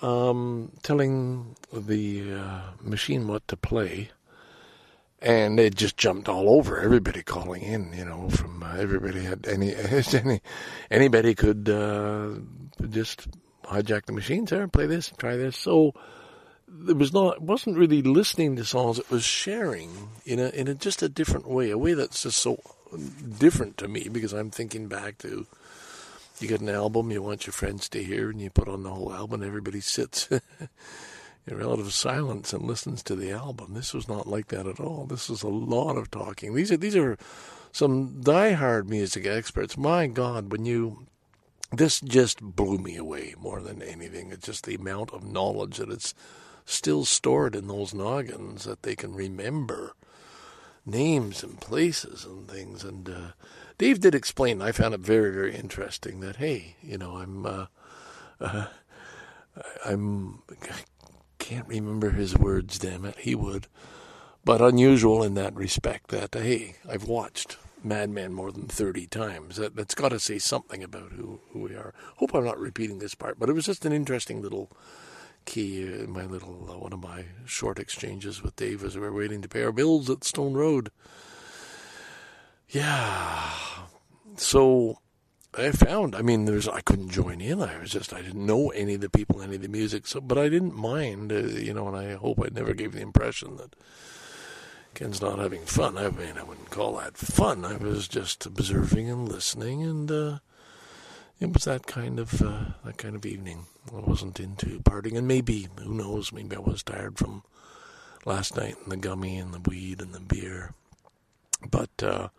um, 0.02 0.72
telling 0.84 1.56
the 1.72 2.34
uh, 2.34 2.62
machine 2.82 3.28
what 3.28 3.48
to 3.48 3.58
play. 3.58 4.10
And 5.24 5.60
it 5.60 5.76
just 5.76 5.98
jumped 5.98 6.28
all 6.28 6.50
over 6.50 6.80
everybody 6.80 7.22
calling 7.22 7.62
in, 7.62 7.94
you 7.94 8.06
know, 8.06 8.30
from 8.30 8.64
uh, 8.64 8.76
everybody 8.78 9.24
had 9.24 9.48
any, 9.48 9.76
any 10.14 10.42
anybody 10.90 11.36
could 11.36 11.70
uh, 11.70 12.30
just 12.90 13.28
hijack 13.64 14.06
the 14.06 14.14
machines 14.14 14.50
there 14.50 14.64
and 14.64 14.74
play 14.74 14.88
this 14.88 15.10
and 15.10 15.18
try 15.20 15.36
this. 15.36 15.56
So 15.56 15.94
it 16.88 16.98
was 16.98 17.14
not 17.14 17.42
wasn't 17.42 17.78
really 17.78 18.02
listening 18.02 18.56
to 18.56 18.66
songs, 18.66 19.00
it 19.00 19.10
was 19.12 19.24
sharing 19.24 20.10
in 20.26 20.40
a 20.40 20.50
in 20.50 20.68
a 20.68 20.74
just 20.74 21.02
a 21.02 21.10
different 21.10 21.48
way, 21.48 21.70
a 21.70 21.78
way 21.78 21.94
that's 21.94 22.24
just 22.24 22.38
so 22.38 22.60
different 23.38 23.78
to 23.78 23.88
me 23.88 24.10
because 24.12 24.34
I'm 24.34 24.50
thinking 24.52 24.88
back 24.88 25.18
to 25.20 25.46
you 26.42 26.48
get 26.48 26.62
an 26.62 26.70
album, 26.70 27.12
you 27.12 27.22
want 27.22 27.46
your 27.46 27.54
friends 27.54 27.90
to 27.90 28.04
hear, 28.04 28.30
and 28.30 28.42
you 28.42 28.50
put 28.50 28.68
on 28.68 28.84
the 28.84 28.92
whole 28.92 29.14
album. 29.14 29.42
and 29.42 29.48
Everybody 29.48 29.82
sits 29.82 30.28
in 30.32 30.40
relative 31.58 31.94
silence 31.94 32.54
and 32.54 32.64
listens 32.64 33.04
to 33.04 33.16
the 33.16 33.32
album. 33.32 33.74
This 33.74 33.94
was 33.94 34.08
not 34.08 34.28
like 34.28 34.48
that 34.48 34.68
at 34.68 34.80
all. 34.80 35.06
This 35.06 35.30
is 35.30 35.44
a 35.44 35.48
lot 35.48 35.98
of 35.98 36.12
talking. 36.12 36.54
These 36.54 36.72
are 36.72 36.78
these 36.78 36.96
are 36.96 37.18
some 37.72 38.22
diehard 38.22 38.88
music 38.88 39.26
experts. 39.26 39.78
My 39.78 40.08
God, 40.08 40.52
when 40.52 40.66
you 40.66 41.08
this 41.72 42.02
just 42.02 42.42
blew 42.42 42.78
me 42.78 42.98
away 42.98 43.34
more 43.40 43.62
than 43.62 43.82
anything. 43.82 44.32
It's 44.32 44.46
just 44.46 44.66
the 44.66 44.76
amount 44.76 45.12
of 45.12 45.24
knowledge 45.24 45.78
that 45.78 45.90
it's 45.90 46.14
still 46.66 47.06
stored 47.06 47.56
in 47.56 47.68
those 47.68 47.94
noggins 47.94 48.66
that 48.66 48.84
they 48.84 48.96
can 48.96 49.14
remember 49.14 49.94
names 50.86 51.44
and 51.44 51.60
places 51.62 52.26
and 52.26 52.48
things. 52.48 52.84
And 52.84 53.10
uh, 53.10 53.32
Dave 53.82 54.00
did 54.00 54.14
explain. 54.14 54.62
I 54.62 54.72
found 54.72 54.94
it 54.94 55.00
very, 55.00 55.32
very 55.32 55.56
interesting 55.56 56.20
that 56.20 56.36
hey, 56.36 56.76
you 56.84 57.00
know, 57.00 57.18
I'm, 57.18 57.48
uh, 57.48 57.66
uh, 58.40 58.68
I'm, 59.84 60.44
I 60.52 60.82
can't 61.40 61.68
remember 61.68 62.12
his 62.12 62.38
words. 62.38 62.78
Damn 62.78 63.06
it, 63.06 63.18
he 63.18 63.34
would. 63.34 63.66
But 64.46 64.62
unusual 64.62 65.24
in 65.24 65.34
that 65.34 65.56
respect 65.56 66.10
that 66.10 66.36
hey, 66.36 66.76
I've 66.88 67.06
watched 67.06 67.58
Mad 67.84 68.12
Men 68.12 68.34
more 68.34 68.52
than 68.52 68.68
30 68.68 69.08
times. 69.08 69.56
That, 69.56 69.76
that's 69.76 69.96
got 69.96 70.10
to 70.10 70.20
say 70.20 70.38
something 70.38 70.84
about 70.84 71.14
who, 71.14 71.42
who 71.50 71.62
we 71.62 71.74
are. 71.74 71.96
Hope 72.18 72.36
I'm 72.36 72.46
not 72.46 72.60
repeating 72.60 73.00
this 73.00 73.16
part, 73.16 73.40
but 73.40 73.50
it 73.50 73.54
was 73.54 73.66
just 73.66 73.84
an 73.84 73.94
interesting 73.94 74.44
little 74.44 74.70
key 75.46 75.82
in 75.82 76.12
my 76.12 76.26
little, 76.26 76.70
uh, 76.70 76.78
one 76.78 76.94
of 76.94 77.02
my 77.02 77.26
short 77.48 77.80
exchanges 77.80 78.44
with 78.44 78.56
Dave 78.56 78.84
as 78.84 78.94
we 78.94 79.02
were 79.02 79.12
waiting 79.12 79.42
to 79.42 79.50
pay 79.50 79.64
our 79.64 79.72
bills 79.72 80.08
at 80.08 80.24
Stone 80.24 80.54
Road. 80.54 80.92
Yeah. 82.72 83.52
So 84.38 85.00
I 85.54 85.72
found, 85.72 86.16
I 86.16 86.22
mean, 86.22 86.46
there's, 86.46 86.68
I 86.68 86.82
couldn't 86.82 87.10
join 87.10 87.42
in. 87.42 87.62
I 87.62 87.78
was 87.80 87.92
just, 87.92 88.14
I 88.14 88.22
didn't 88.22 88.46
know 88.46 88.70
any 88.70 88.94
of 88.94 89.02
the 89.02 89.10
people, 89.10 89.42
any 89.42 89.56
of 89.56 89.62
the 89.62 89.68
music. 89.68 90.08
So, 90.08 90.22
but 90.22 90.38
I 90.38 90.48
didn't 90.48 90.76
mind, 90.76 91.34
uh, 91.34 91.40
you 91.40 91.74
know, 91.74 91.90
and 91.90 91.98
I 91.98 92.14
hope 92.14 92.40
I 92.40 92.48
never 92.50 92.74
gave 92.74 92.94
the 92.94 93.02
impression 93.02 93.58
that 93.58 93.76
Ken's 94.94 95.22
not 95.22 95.40
having 95.40 95.66
fun. 95.66 95.98
I 95.98 96.10
mean, 96.10 96.38
I 96.38 96.44
wouldn't 96.44 96.70
call 96.70 96.98
that 96.98 97.18
fun. 97.18 97.66
I 97.66 97.76
was 97.76 98.08
just 98.08 98.46
observing 98.46 99.10
and 99.10 99.28
listening, 99.28 99.84
and 99.84 100.12
uh, 100.12 100.40
it 101.40 101.54
was 101.54 101.66
that 101.66 101.88
kind 101.88 102.20
of 102.20 102.42
uh, 102.42 102.66
that 102.84 102.98
kind 102.98 103.16
of 103.16 103.26
evening. 103.26 103.66
I 103.94 104.00
wasn't 104.00 104.40
into 104.40 104.80
partying, 104.80 105.18
and 105.18 105.28
maybe 105.28 105.68
who 105.82 105.94
knows? 105.94 106.34
Maybe 106.34 106.56
I 106.56 106.60
was 106.60 106.84
tired 106.84 107.18
from 107.18 107.44
last 108.26 108.56
night 108.56 108.76
and 108.84 108.92
the 108.92 108.98
gummy 108.98 109.38
and 109.38 109.54
the 109.54 109.60
weed 109.60 110.02
and 110.02 110.14
the 110.14 110.20
beer. 110.20 110.74
But 111.70 112.04
uh, 112.04 112.30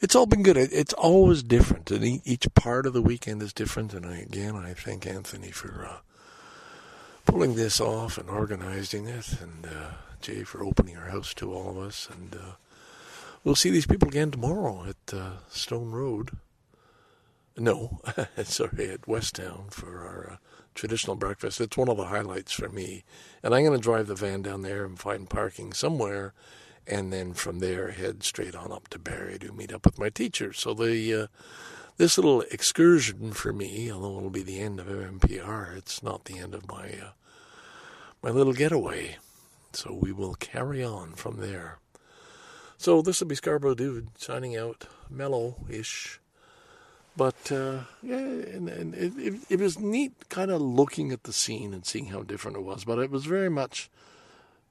it's 0.00 0.14
all 0.14 0.26
been 0.26 0.42
good. 0.42 0.56
It's 0.56 0.94
always 0.94 1.42
different, 1.42 1.90
and 1.90 2.04
each 2.26 2.46
part 2.54 2.86
of 2.86 2.92
the 2.92 3.02
weekend 3.02 3.42
is 3.42 3.52
different. 3.52 3.92
And 3.94 4.06
I, 4.06 4.18
again, 4.18 4.54
I 4.56 4.74
thank 4.74 5.06
Anthony 5.06 5.50
for 5.50 5.86
uh, 5.88 5.96
pulling 7.24 7.54
this 7.54 7.80
off 7.80 8.16
and 8.18 8.30
organizing 8.30 9.06
it, 9.06 9.40
and 9.40 9.66
uh, 9.66 9.90
Jay 10.20 10.44
for 10.44 10.64
opening 10.64 10.94
her 10.94 11.10
house 11.10 11.34
to 11.34 11.52
all 11.52 11.70
of 11.70 11.78
us. 11.78 12.08
And 12.10 12.34
uh, 12.34 12.52
we'll 13.42 13.54
see 13.54 13.70
these 13.70 13.86
people 13.86 14.08
again 14.08 14.30
tomorrow 14.30 14.84
at 14.88 15.14
uh, 15.14 15.30
Stone 15.48 15.92
Road. 15.92 16.30
No, 17.56 18.00
sorry, 18.44 18.90
at 18.90 19.02
Westtown 19.02 19.72
for 19.72 20.06
our 20.06 20.32
uh, 20.32 20.36
traditional 20.76 21.16
breakfast. 21.16 21.60
It's 21.60 21.76
one 21.76 21.88
of 21.88 21.96
the 21.96 22.06
highlights 22.06 22.52
for 22.52 22.68
me. 22.68 23.02
And 23.42 23.52
I'm 23.52 23.64
going 23.64 23.76
to 23.76 23.82
drive 23.82 24.06
the 24.06 24.14
van 24.14 24.42
down 24.42 24.62
there 24.62 24.84
and 24.84 24.96
find 24.96 25.28
parking 25.28 25.72
somewhere. 25.72 26.34
And 26.88 27.12
then 27.12 27.34
from 27.34 27.58
there, 27.58 27.90
head 27.90 28.22
straight 28.22 28.54
on 28.54 28.72
up 28.72 28.88
to 28.88 28.98
Barrie 28.98 29.38
to 29.40 29.52
meet 29.52 29.72
up 29.72 29.84
with 29.84 29.98
my 29.98 30.08
teacher. 30.08 30.54
So 30.54 30.72
the 30.72 31.14
uh, 31.14 31.26
this 31.98 32.16
little 32.16 32.40
excursion 32.50 33.32
for 33.32 33.52
me, 33.52 33.92
although 33.92 34.16
it'll 34.16 34.30
be 34.30 34.42
the 34.42 34.60
end 34.60 34.80
of 34.80 34.86
MMPR, 34.86 35.76
it's 35.76 36.02
not 36.02 36.24
the 36.24 36.38
end 36.38 36.54
of 36.54 36.66
my 36.66 36.86
uh, 36.88 37.10
my 38.22 38.30
little 38.30 38.54
getaway. 38.54 39.16
So 39.72 39.92
we 39.92 40.12
will 40.12 40.34
carry 40.34 40.82
on 40.82 41.12
from 41.12 41.36
there. 41.36 41.78
So 42.78 43.02
this 43.02 43.20
will 43.20 43.28
be 43.28 43.34
Scarborough 43.34 43.74
Dude 43.74 44.08
signing 44.16 44.56
out, 44.56 44.86
mellow-ish. 45.10 46.20
But 47.16 47.50
uh, 47.50 47.80
yeah, 48.02 48.16
and, 48.16 48.68
and 48.68 48.94
it, 48.94 49.12
it, 49.18 49.34
it 49.50 49.60
was 49.60 49.78
neat, 49.78 50.28
kind 50.28 50.52
of 50.52 50.62
looking 50.62 51.10
at 51.10 51.24
the 51.24 51.32
scene 51.32 51.74
and 51.74 51.84
seeing 51.84 52.06
how 52.06 52.22
different 52.22 52.56
it 52.56 52.62
was. 52.62 52.84
But 52.84 53.00
it 53.00 53.10
was 53.10 53.24
very 53.24 53.50
much 53.50 53.90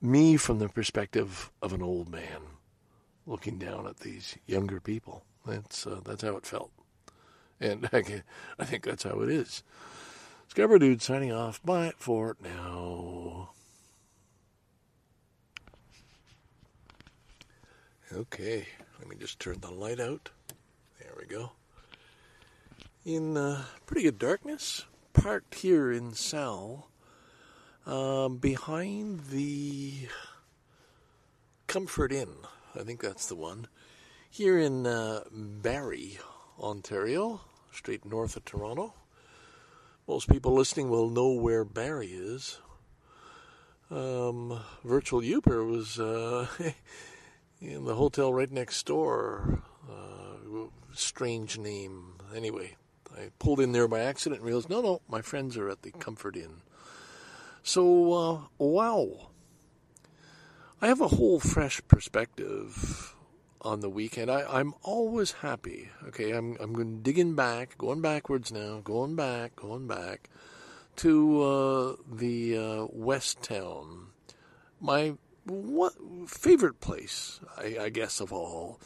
me 0.01 0.37
from 0.37 0.59
the 0.59 0.69
perspective 0.69 1.51
of 1.61 1.73
an 1.73 1.81
old 1.81 2.09
man, 2.09 2.41
looking 3.25 3.57
down 3.57 3.87
at 3.87 3.99
these 3.99 4.37
younger 4.45 4.79
people. 4.79 5.23
That's 5.45 5.87
uh, 5.87 6.01
that's 6.03 6.23
how 6.23 6.35
it 6.35 6.45
felt, 6.45 6.71
and 7.59 7.89
I, 7.93 8.23
I 8.59 8.65
think 8.65 8.83
that's 8.83 9.03
how 9.03 9.21
it 9.21 9.29
is. 9.29 9.63
Scarborough 10.49 10.79
Dude 10.79 11.01
signing 11.01 11.31
off. 11.31 11.63
Bye 11.63 11.93
for 11.97 12.35
now. 12.41 13.51
Okay, 18.13 18.65
let 18.99 19.09
me 19.09 19.15
just 19.19 19.39
turn 19.39 19.59
the 19.59 19.71
light 19.71 19.99
out. 19.99 20.29
There 20.99 21.13
we 21.19 21.25
go. 21.25 21.51
In 23.03 23.35
uh, 23.35 23.65
pretty 23.85 24.03
good 24.03 24.17
darkness, 24.17 24.85
parked 25.13 25.55
here 25.55 25.91
in 25.91 26.13
Sal, 26.13 26.86
um, 27.87 28.37
behind 28.37 29.21
the 29.31 30.07
Comfort 31.65 32.11
Inn. 32.11 32.35
I 32.75 32.83
think 32.83 33.01
that's 33.01 33.25
the 33.25 33.35
one. 33.35 33.67
Here 34.29 34.59
in 34.59 34.85
uh, 34.85 35.21
Barrie, 35.31 36.19
Ontario, 36.59 37.41
straight 37.71 38.05
north 38.05 38.35
of 38.35 38.45
Toronto. 38.45 38.93
Most 40.07 40.29
people 40.29 40.53
listening 40.53 40.89
will 40.89 41.09
know 41.09 41.31
where 41.31 41.65
Barrie 41.65 42.07
is. 42.07 42.59
Um, 43.89 44.59
Virtual 44.83 45.23
Uber 45.23 45.63
was. 45.63 45.99
Uh, 45.99 46.45
in 47.61 47.85
the 47.85 47.95
hotel 47.95 48.33
right 48.33 48.51
next 48.51 48.85
door. 48.85 49.63
Uh, 49.89 50.65
strange 50.93 51.57
name. 51.57 52.13
Anyway, 52.35 52.75
I 53.15 53.31
pulled 53.39 53.59
in 53.59 53.71
there 53.71 53.87
by 53.87 54.01
accident 54.01 54.41
and 54.41 54.47
realized, 54.47 54.69
no, 54.69 54.81
no, 54.81 55.01
my 55.07 55.21
friends 55.21 55.57
are 55.57 55.69
at 55.69 55.81
the 55.81 55.91
Comfort 55.91 56.35
Inn. 56.35 56.61
So, 57.67 58.13
uh, 58.13 58.39
wow. 58.59 59.31
I 60.81 60.87
have 60.87 61.01
a 61.01 61.09
whole 61.09 61.41
fresh 61.41 61.81
perspective 61.89 63.13
on 63.59 63.81
the 63.81 63.89
weekend. 63.89 64.31
I, 64.31 64.61
am 64.61 64.73
always 64.83 65.33
happy. 65.33 65.89
Okay, 66.07 66.31
I'm 66.31 66.55
I'm 66.61 67.01
digging 67.01 67.35
back, 67.35 67.77
going 67.77 67.99
backwards 67.99 68.53
now, 68.53 68.79
going 68.85 69.17
back, 69.17 69.57
going 69.57 69.85
back 69.85 70.29
to 70.97 71.43
uh, 71.43 71.95
the 72.09 72.57
uh, 72.57 72.87
West 72.93 73.43
Town. 73.43 74.11
My 74.79 75.15
what 75.43 75.91
favorite 76.25 76.79
place, 76.79 77.41
I, 77.57 77.77
I 77.81 77.89
guess, 77.89 78.21
of 78.21 78.31
all. 78.31 78.79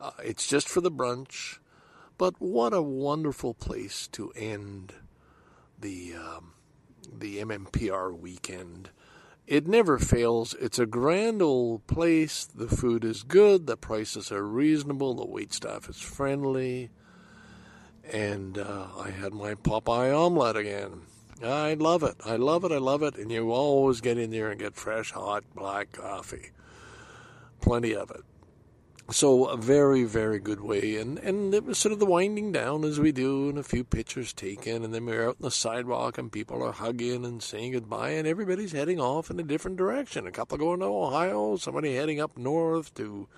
Uh, 0.00 0.12
it's 0.22 0.46
just 0.46 0.68
for 0.68 0.80
the 0.80 0.92
brunch, 0.92 1.58
but 2.16 2.34
what 2.38 2.72
a 2.72 2.80
wonderful 2.80 3.54
place 3.54 4.06
to 4.12 4.30
end 4.36 4.94
the 5.80 6.14
um, 6.14 6.52
the 7.18 7.38
MMPR 7.38 8.16
weekend. 8.16 8.90
It 9.46 9.66
never 9.66 9.98
fails. 9.98 10.54
It's 10.60 10.78
a 10.78 10.86
grand 10.86 11.42
old 11.42 11.86
place. 11.86 12.44
The 12.44 12.68
food 12.68 13.04
is 13.04 13.24
good. 13.24 13.66
The 13.66 13.76
prices 13.76 14.30
are 14.30 14.46
reasonable. 14.46 15.14
The 15.14 15.26
wait 15.26 15.52
staff 15.52 15.88
is 15.88 16.00
friendly. 16.00 16.90
And 18.12 18.58
uh, 18.58 18.86
I 18.98 19.10
had 19.10 19.32
my 19.32 19.54
Popeye 19.54 20.16
omelet 20.16 20.56
again. 20.56 21.02
I 21.42 21.74
love 21.74 22.02
it. 22.02 22.16
I 22.24 22.36
love 22.36 22.64
it. 22.64 22.72
I 22.72 22.78
love 22.78 23.02
it. 23.02 23.16
And 23.16 23.30
you 23.32 23.50
always 23.50 24.00
get 24.00 24.18
in 24.18 24.30
there 24.30 24.50
and 24.50 24.60
get 24.60 24.76
fresh, 24.76 25.12
hot 25.12 25.44
black 25.54 25.92
coffee. 25.92 26.50
Plenty 27.60 27.94
of 27.94 28.10
it. 28.10 28.22
So 29.12 29.46
a 29.46 29.56
very, 29.56 30.04
very 30.04 30.38
good 30.38 30.60
way. 30.60 30.96
And, 30.96 31.18
and 31.18 31.54
it 31.54 31.64
was 31.64 31.78
sort 31.78 31.92
of 31.92 31.98
the 31.98 32.06
winding 32.06 32.52
down 32.52 32.84
as 32.84 33.00
we 33.00 33.12
do, 33.12 33.48
and 33.48 33.58
a 33.58 33.62
few 33.62 33.84
pictures 33.84 34.32
taken, 34.32 34.84
and 34.84 34.94
then 34.94 35.06
we're 35.06 35.28
out 35.28 35.36
on 35.40 35.42
the 35.42 35.50
sidewalk, 35.50 36.18
and 36.18 36.30
people 36.30 36.62
are 36.62 36.72
hugging 36.72 37.24
and 37.24 37.42
saying 37.42 37.72
goodbye, 37.72 38.10
and 38.10 38.26
everybody's 38.26 38.72
heading 38.72 39.00
off 39.00 39.30
in 39.30 39.40
a 39.40 39.44
different 39.44 39.76
direction. 39.76 40.26
A 40.26 40.32
couple 40.32 40.58
going 40.58 40.80
to 40.80 40.86
Ohio, 40.86 41.56
somebody 41.56 41.94
heading 41.94 42.20
up 42.20 42.36
north 42.36 42.94
to 42.94 43.28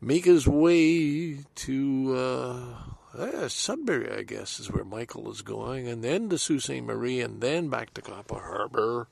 make 0.00 0.24
his 0.24 0.46
way 0.46 1.38
to 1.54 2.14
uh, 2.16 3.22
eh, 3.22 3.48
Sudbury, 3.48 4.10
I 4.10 4.22
guess, 4.22 4.60
is 4.60 4.70
where 4.70 4.84
Michael 4.84 5.30
is 5.30 5.42
going, 5.42 5.88
and 5.88 6.02
then 6.02 6.28
to 6.28 6.38
Sault 6.38 6.62
Ste. 6.62 6.82
Marie, 6.82 7.20
and 7.20 7.40
then 7.40 7.68
back 7.68 7.94
to 7.94 8.02
Copper 8.02 8.40
Harbor, 8.40 9.08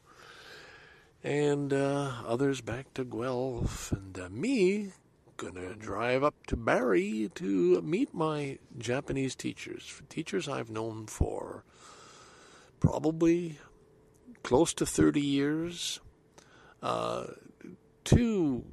and 1.22 1.72
uh, 1.72 2.12
others 2.26 2.60
back 2.60 2.92
to 2.94 3.04
Guelph, 3.04 3.90
and 3.92 4.18
uh, 4.18 4.28
me 4.28 4.92
gonna 5.36 5.74
drive 5.74 6.22
up 6.22 6.46
to 6.46 6.56
Barrie 6.56 7.30
to 7.34 7.82
meet 7.82 8.14
my 8.14 8.58
Japanese 8.78 9.34
teachers, 9.34 10.02
teachers 10.08 10.48
I've 10.48 10.70
known 10.70 11.06
for 11.06 11.64
probably 12.80 13.58
close 14.42 14.74
to 14.74 14.86
30 14.86 15.20
years. 15.20 16.00
Uh, 16.82 17.24
two 18.04 18.64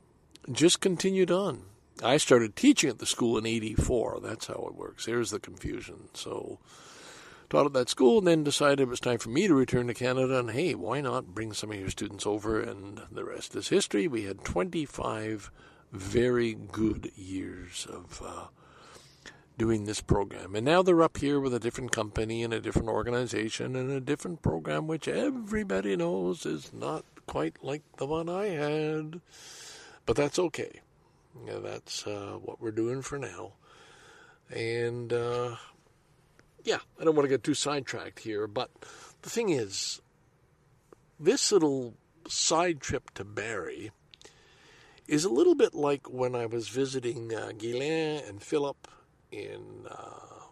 just 0.51 0.81
continued 0.81 1.29
on. 1.29 1.63
I 2.03 2.17
started 2.17 2.55
teaching 2.55 2.89
at 2.89 2.97
the 2.97 3.05
school 3.05 3.37
in 3.37 3.45
84. 3.45 4.19
That's 4.21 4.47
how 4.47 4.65
it 4.67 4.75
works. 4.75 5.05
There's 5.05 5.29
the 5.29 5.39
confusion. 5.39 6.09
So, 6.13 6.57
taught 7.49 7.67
at 7.67 7.73
that 7.73 7.89
school 7.89 8.17
and 8.17 8.27
then 8.27 8.43
decided 8.43 8.81
it 8.81 8.87
was 8.87 8.99
time 8.99 9.19
for 9.19 9.29
me 9.29 9.47
to 9.47 9.53
return 9.53 9.87
to 9.87 9.93
Canada. 9.93 10.39
And 10.39 10.51
hey, 10.51 10.73
why 10.73 10.99
not 11.01 11.35
bring 11.35 11.53
some 11.53 11.71
of 11.71 11.79
your 11.79 11.91
students 11.91 12.25
over? 12.25 12.59
And 12.59 13.01
the 13.11 13.23
rest 13.23 13.55
is 13.55 13.69
history. 13.69 14.07
We 14.07 14.23
had 14.23 14.43
25 14.43 15.51
very 15.91 16.55
good 16.55 17.11
years 17.15 17.87
of. 17.87 18.21
Uh, 18.25 18.47
doing 19.57 19.85
this 19.85 20.01
program. 20.01 20.55
And 20.55 20.65
now 20.65 20.83
they're 20.83 21.01
up 21.01 21.17
here 21.17 21.39
with 21.39 21.53
a 21.53 21.59
different 21.59 21.91
company 21.91 22.43
and 22.43 22.53
a 22.53 22.61
different 22.61 22.89
organization 22.89 23.75
and 23.75 23.91
a 23.91 23.99
different 23.99 24.41
program, 24.41 24.87
which 24.87 25.07
everybody 25.07 25.95
knows 25.95 26.45
is 26.45 26.71
not 26.73 27.03
quite 27.25 27.63
like 27.63 27.81
the 27.97 28.05
one 28.05 28.29
I 28.29 28.47
had. 28.47 29.21
But 30.05 30.15
that's 30.15 30.39
okay. 30.39 30.81
Yeah, 31.45 31.59
that's 31.59 32.05
uh, 32.05 32.37
what 32.41 32.61
we're 32.61 32.71
doing 32.71 33.01
for 33.01 33.17
now. 33.17 33.53
And 34.49 35.11
uh, 35.11 35.55
yeah, 36.63 36.79
I 36.99 37.03
don't 37.03 37.15
want 37.15 37.25
to 37.25 37.29
get 37.29 37.43
too 37.43 37.53
sidetracked 37.53 38.19
here, 38.19 38.47
but 38.47 38.69
the 39.21 39.29
thing 39.29 39.49
is, 39.49 40.01
this 41.19 41.51
little 41.51 41.95
side 42.27 42.79
trip 42.79 43.11
to 43.15 43.23
Barrie 43.23 43.91
is 45.07 45.25
a 45.25 45.29
little 45.29 45.55
bit 45.55 45.73
like 45.73 46.09
when 46.09 46.35
I 46.35 46.45
was 46.45 46.67
visiting 46.67 47.33
uh, 47.33 47.51
Guylain 47.57 48.27
and 48.27 48.41
Philip 48.41 48.87
in 49.37 49.85
uh, 49.89 50.45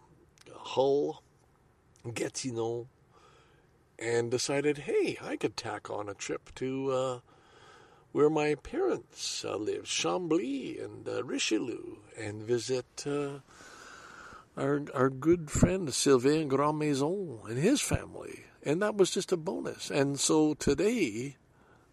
Hull, 0.54 1.22
Gatineau, 2.14 2.86
and 3.98 4.30
decided, 4.30 4.78
hey, 4.78 5.18
I 5.22 5.36
could 5.36 5.56
tack 5.56 5.90
on 5.90 6.08
a 6.08 6.14
trip 6.14 6.54
to 6.56 6.90
uh, 6.92 7.18
where 8.12 8.30
my 8.30 8.54
parents 8.54 9.44
uh, 9.44 9.56
live, 9.56 9.84
Chambly 9.84 10.82
and 10.82 11.08
uh, 11.08 11.24
Richelieu, 11.24 11.96
and 12.18 12.42
visit 12.42 13.04
uh, 13.06 13.40
our 14.56 14.82
our 14.94 15.10
good 15.10 15.50
friend 15.50 15.92
Sylvain 15.92 16.48
Grand 16.48 16.78
Maison 16.78 17.40
and 17.48 17.58
his 17.58 17.80
family, 17.80 18.44
and 18.62 18.80
that 18.82 18.96
was 18.96 19.10
just 19.10 19.32
a 19.32 19.36
bonus. 19.36 19.90
And 19.90 20.18
so 20.20 20.54
today, 20.54 21.36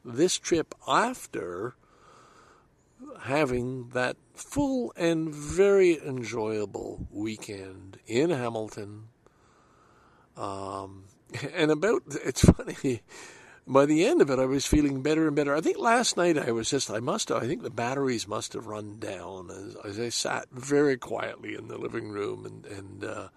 this 0.05 0.37
trip 0.37 0.75
after 0.87 1.75
having 3.23 3.89
that 3.89 4.17
full 4.33 4.93
and 4.95 5.33
very 5.33 5.99
enjoyable 6.03 7.07
weekend 7.11 7.97
in 8.07 8.29
Hamilton. 8.29 9.05
Um, 10.35 11.05
and 11.53 11.71
about, 11.71 12.03
it's 12.25 12.41
funny, 12.43 13.01
by 13.65 13.85
the 13.85 14.05
end 14.05 14.21
of 14.21 14.29
it, 14.29 14.39
I 14.39 14.45
was 14.45 14.65
feeling 14.65 15.01
better 15.01 15.27
and 15.27 15.35
better. 15.35 15.55
I 15.55 15.61
think 15.61 15.77
last 15.77 16.17
night 16.17 16.37
I 16.37 16.51
was 16.51 16.69
just, 16.69 16.89
I 16.89 16.99
must 16.99 17.29
have, 17.29 17.41
I 17.41 17.47
think 17.47 17.63
the 17.63 17.69
batteries 17.69 18.27
must 18.27 18.53
have 18.53 18.67
run 18.67 18.99
down 18.99 19.49
as, 19.51 19.75
as 19.85 19.99
I 19.99 20.09
sat 20.09 20.47
very 20.51 20.97
quietly 20.97 21.55
in 21.55 21.67
the 21.67 21.77
living 21.77 22.09
room 22.09 22.45
and, 22.45 22.65
and 22.65 23.03
uh, 23.03 23.27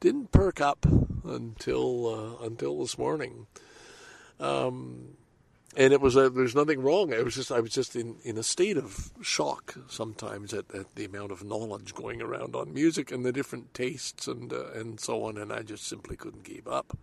didn't 0.00 0.30
perk 0.32 0.60
up 0.60 0.86
until, 1.24 2.06
uh, 2.40 2.46
until 2.46 2.78
this 2.80 2.98
morning. 2.98 3.46
Um, 4.38 5.15
and 5.76 5.92
it 5.92 6.00
was 6.00 6.16
a, 6.16 6.30
there's 6.30 6.54
nothing 6.54 6.80
wrong. 6.80 7.12
I 7.12 7.22
was 7.22 7.34
just 7.34 7.52
I 7.52 7.60
was 7.60 7.70
just 7.70 7.94
in, 7.94 8.16
in 8.24 8.38
a 8.38 8.42
state 8.42 8.78
of 8.78 9.12
shock 9.20 9.74
sometimes 9.88 10.54
at, 10.54 10.74
at 10.74 10.94
the 10.94 11.04
amount 11.04 11.32
of 11.32 11.44
knowledge 11.44 11.94
going 11.94 12.22
around 12.22 12.56
on 12.56 12.72
music 12.72 13.12
and 13.12 13.24
the 13.24 13.32
different 13.32 13.74
tastes 13.74 14.26
and 14.26 14.52
uh, 14.52 14.70
and 14.70 14.98
so 14.98 15.24
on, 15.24 15.36
and 15.36 15.52
I 15.52 15.62
just 15.62 15.86
simply 15.86 16.16
couldn't 16.16 16.44
keep 16.44 16.66
up. 16.66 16.98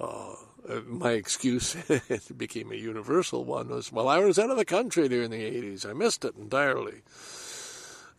Uh, 0.00 0.34
my 0.86 1.12
excuse 1.12 1.76
it 1.88 2.38
became 2.38 2.72
a 2.72 2.76
universal 2.76 3.44
one 3.44 3.68
was 3.68 3.92
well 3.92 4.08
I 4.08 4.18
was 4.18 4.38
out 4.38 4.48
of 4.48 4.56
the 4.56 4.64
country 4.64 5.08
during 5.08 5.30
the 5.30 5.42
80s 5.42 5.88
I 5.88 5.92
missed 5.92 6.24
it 6.24 6.36
entirely 6.36 7.02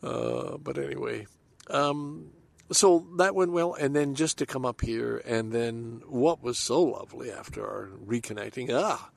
uh, 0.04 0.58
but 0.58 0.78
anyway 0.78 1.26
um, 1.72 2.34
so 2.72 3.08
that 3.18 3.34
went 3.34 3.52
well 3.52 3.74
and 3.74 3.96
then 3.96 4.14
just 4.14 4.38
to 4.40 4.46
come 4.46 4.64
up 4.64 4.82
here 4.82 5.24
and 5.26 5.52
then 5.52 6.04
what 6.06 6.44
was 6.44 6.60
so 6.60 6.84
lovely 6.84 7.32
after 7.32 7.66
our 7.66 7.90
reconnecting 8.06 8.70
ah 8.72 9.10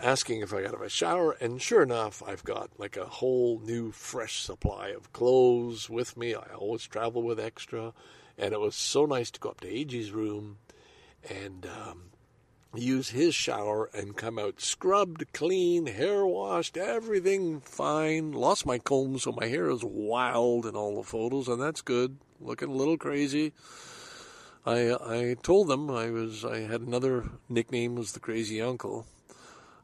asking 0.00 0.40
if 0.40 0.52
I 0.52 0.62
got 0.62 0.84
a 0.84 0.88
shower, 0.88 1.32
and 1.40 1.60
sure 1.60 1.82
enough, 1.82 2.22
I've 2.26 2.44
got 2.44 2.70
like 2.78 2.96
a 2.96 3.06
whole 3.06 3.60
new 3.60 3.92
fresh 3.92 4.40
supply 4.40 4.88
of 4.88 5.12
clothes 5.12 5.88
with 5.88 6.16
me. 6.16 6.34
I 6.34 6.54
always 6.54 6.86
travel 6.86 7.22
with 7.22 7.38
extra, 7.38 7.92
and 8.36 8.52
it 8.52 8.60
was 8.60 8.74
so 8.74 9.06
nice 9.06 9.30
to 9.32 9.40
go 9.40 9.50
up 9.50 9.60
to 9.60 9.68
Eiji's 9.68 10.10
room 10.10 10.58
and 11.28 11.66
um, 11.66 12.10
use 12.74 13.10
his 13.10 13.34
shower 13.34 13.88
and 13.94 14.16
come 14.16 14.38
out 14.38 14.60
scrubbed, 14.60 15.32
clean, 15.32 15.86
hair 15.86 16.26
washed, 16.26 16.76
everything 16.76 17.60
fine. 17.60 18.32
Lost 18.32 18.66
my 18.66 18.78
comb, 18.78 19.18
so 19.18 19.32
my 19.32 19.46
hair 19.46 19.70
is 19.70 19.84
wild 19.84 20.66
in 20.66 20.74
all 20.74 20.96
the 20.96 21.08
photos, 21.08 21.48
and 21.48 21.60
that's 21.60 21.82
good. 21.82 22.18
Looking 22.40 22.70
a 22.70 22.74
little 22.74 22.98
crazy. 22.98 23.52
I 24.66 24.92
I 24.92 25.36
told 25.42 25.68
them 25.68 25.90
I 25.90 26.10
was 26.10 26.44
I 26.44 26.60
had 26.60 26.80
another 26.80 27.30
nickname 27.48 27.94
was 27.94 28.12
the 28.12 28.20
crazy 28.20 28.60
uncle 28.60 29.06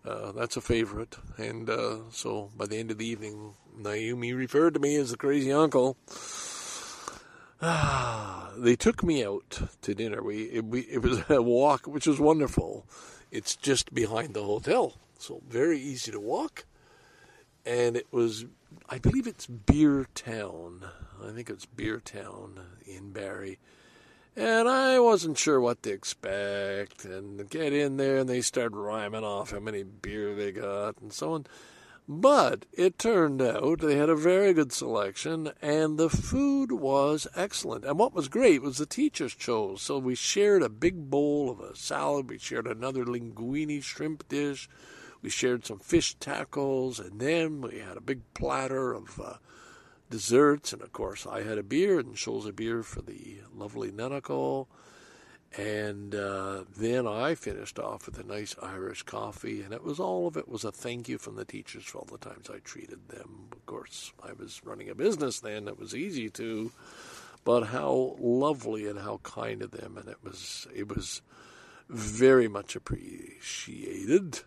uh, 0.05 0.33
that's 0.33 0.57
a 0.57 0.61
favorite. 0.61 1.17
And 1.37 1.69
uh, 1.69 1.99
so 2.11 2.51
by 2.57 2.67
the 2.67 2.79
end 2.79 2.91
of 2.91 2.99
the 2.99 3.07
evening, 3.07 3.55
Naomi 3.77 4.33
referred 4.33 4.75
to 4.75 4.81
me 4.81 4.97
as 4.97 5.11
the 5.11 5.17
crazy 5.17 5.53
uncle. 5.53 5.97
Ah, 7.63 8.51
they 8.57 8.77
took 8.77 9.03
me 9.03 9.25
out 9.25 9.69
to 9.83 9.95
dinner. 9.95 10.23
We 10.23 10.45
it, 10.45 10.65
we 10.65 10.81
it 10.81 11.03
was 11.03 11.23
a 11.29 11.43
walk, 11.43 11.87
which 11.87 12.07
was 12.07 12.19
wonderful. 12.19 12.87
It's 13.31 13.55
just 13.55 13.95
behind 13.95 14.35
the 14.35 14.43
hotel, 14.43 14.97
so 15.19 15.43
very 15.49 15.79
easy 15.79 16.11
to 16.11 16.21
walk. 16.21 16.65
And 17.65 17.95
it 17.95 18.07
was, 18.11 18.47
I 18.89 18.99
believe 18.99 19.27
it's 19.27 19.47
Beer 19.47 20.07
Town. 20.15 20.85
I 21.23 21.31
think 21.33 21.51
it's 21.51 21.67
Beer 21.67 22.01
Town 22.01 22.59
in 22.87 23.13
Barrie 23.13 23.59
and 24.37 24.69
I 24.69 24.99
wasn't 25.01 25.39
sure 25.39 25.61
what 25.61 25.83
to 25.83 25.91
expect. 25.91 27.05
And 27.05 27.49
get 27.49 27.73
in 27.73 27.97
there, 27.97 28.19
and 28.19 28.29
they 28.29 28.41
start 28.41 28.73
rhyming 28.73 29.25
off 29.25 29.51
how 29.51 29.61
many 29.61 29.83
beer 29.83 30.35
they 30.35 30.53
got 30.53 31.01
and 31.01 31.13
so 31.13 31.35
on. 31.35 31.47
But 32.13 32.67
it 32.73 32.99
turned 32.99 33.41
out 33.41 33.79
they 33.79 33.95
had 33.95 34.09
a 34.09 34.17
very 34.17 34.53
good 34.53 34.73
selection 34.73 35.53
and 35.63 35.97
the 35.97 36.11
food 36.11 36.73
was 36.73 37.29
excellent. 37.37 37.85
And 37.85 38.01
what 38.01 38.13
was 38.13 38.27
great 38.27 38.63
was 38.63 38.79
the 38.79 38.85
teachers 38.85 39.33
chose. 39.33 39.83
So 39.83 39.97
we 39.99 40.17
shared 40.17 40.65
a 40.65 40.69
big 40.69 41.09
bowl 41.09 41.49
of 41.49 41.61
a 41.61 41.77
salad, 41.77 42.29
we 42.29 42.37
shared 42.39 42.67
another 42.67 43.05
linguine 43.05 43.81
shrimp 43.81 44.29
dish, 44.29 44.69
we 45.23 45.31
shared 45.31 45.65
some 45.65 45.79
fish 45.79 46.17
tacos, 46.17 46.99
and 46.99 47.21
then 47.21 47.61
we 47.61 47.79
had 47.79 47.97
a 47.97 48.01
big 48.01 48.23
platter 48.35 48.93
of 48.93 49.21
uh, 49.21 49.35
desserts. 50.11 50.73
And 50.73 50.83
of 50.83 50.93
course, 50.93 51.27
I 51.27 51.43
had 51.43 51.59
a 51.59 51.63
beer 51.63 51.99
and 51.99 52.17
chose 52.17 52.47
a 52.47 52.53
beer 52.53 52.83
for 52.83 53.01
the 53.01 53.39
lovely 53.55 53.91
Nanako. 53.91 54.67
And 55.57 56.15
uh, 56.15 56.65
then 56.77 57.09
I 57.09 57.35
finished 57.35 57.79
off 57.81 58.07
with 58.07 58.19
a 58.19 58.23
nice 58.23 58.55
Irish 58.63 59.03
coffee, 59.03 59.63
and 59.63 59.73
it 59.73 59.83
was 59.83 59.99
all 59.99 60.29
of 60.29 60.37
it 60.37 60.49
was 60.49 60.63
a 60.63 60.71
thank 60.71 61.09
you 61.09 61.19
from 61.19 61.35
the 61.35 61.45
teachers 61.45 61.85
for 61.85 61.99
all 61.99 62.09
the 62.11 62.19
times 62.19 62.49
I 62.49 62.59
treated 62.59 63.09
them. 63.09 63.49
Of 63.51 63.67
course, 63.67 64.13
I 64.23 64.33
was 64.33 64.61
running 64.65 64.89
a 64.89 64.95
business 64.95 65.41
then; 65.41 65.67
it 65.67 65.77
was 65.77 65.93
easy 65.93 66.31
to, 66.31 66.71
but 67.43 67.65
how 67.65 68.15
lovely 68.21 68.87
and 68.87 69.01
how 69.01 69.19
kind 69.25 69.61
of 69.63 69.73
them, 69.73 69.99
and 69.99 70.09
it 70.09 70.19
was 70.23 70.69
it 70.73 70.89
was 70.89 71.21
very 71.89 72.47
much 72.47 72.77
appreciated. 72.77 74.43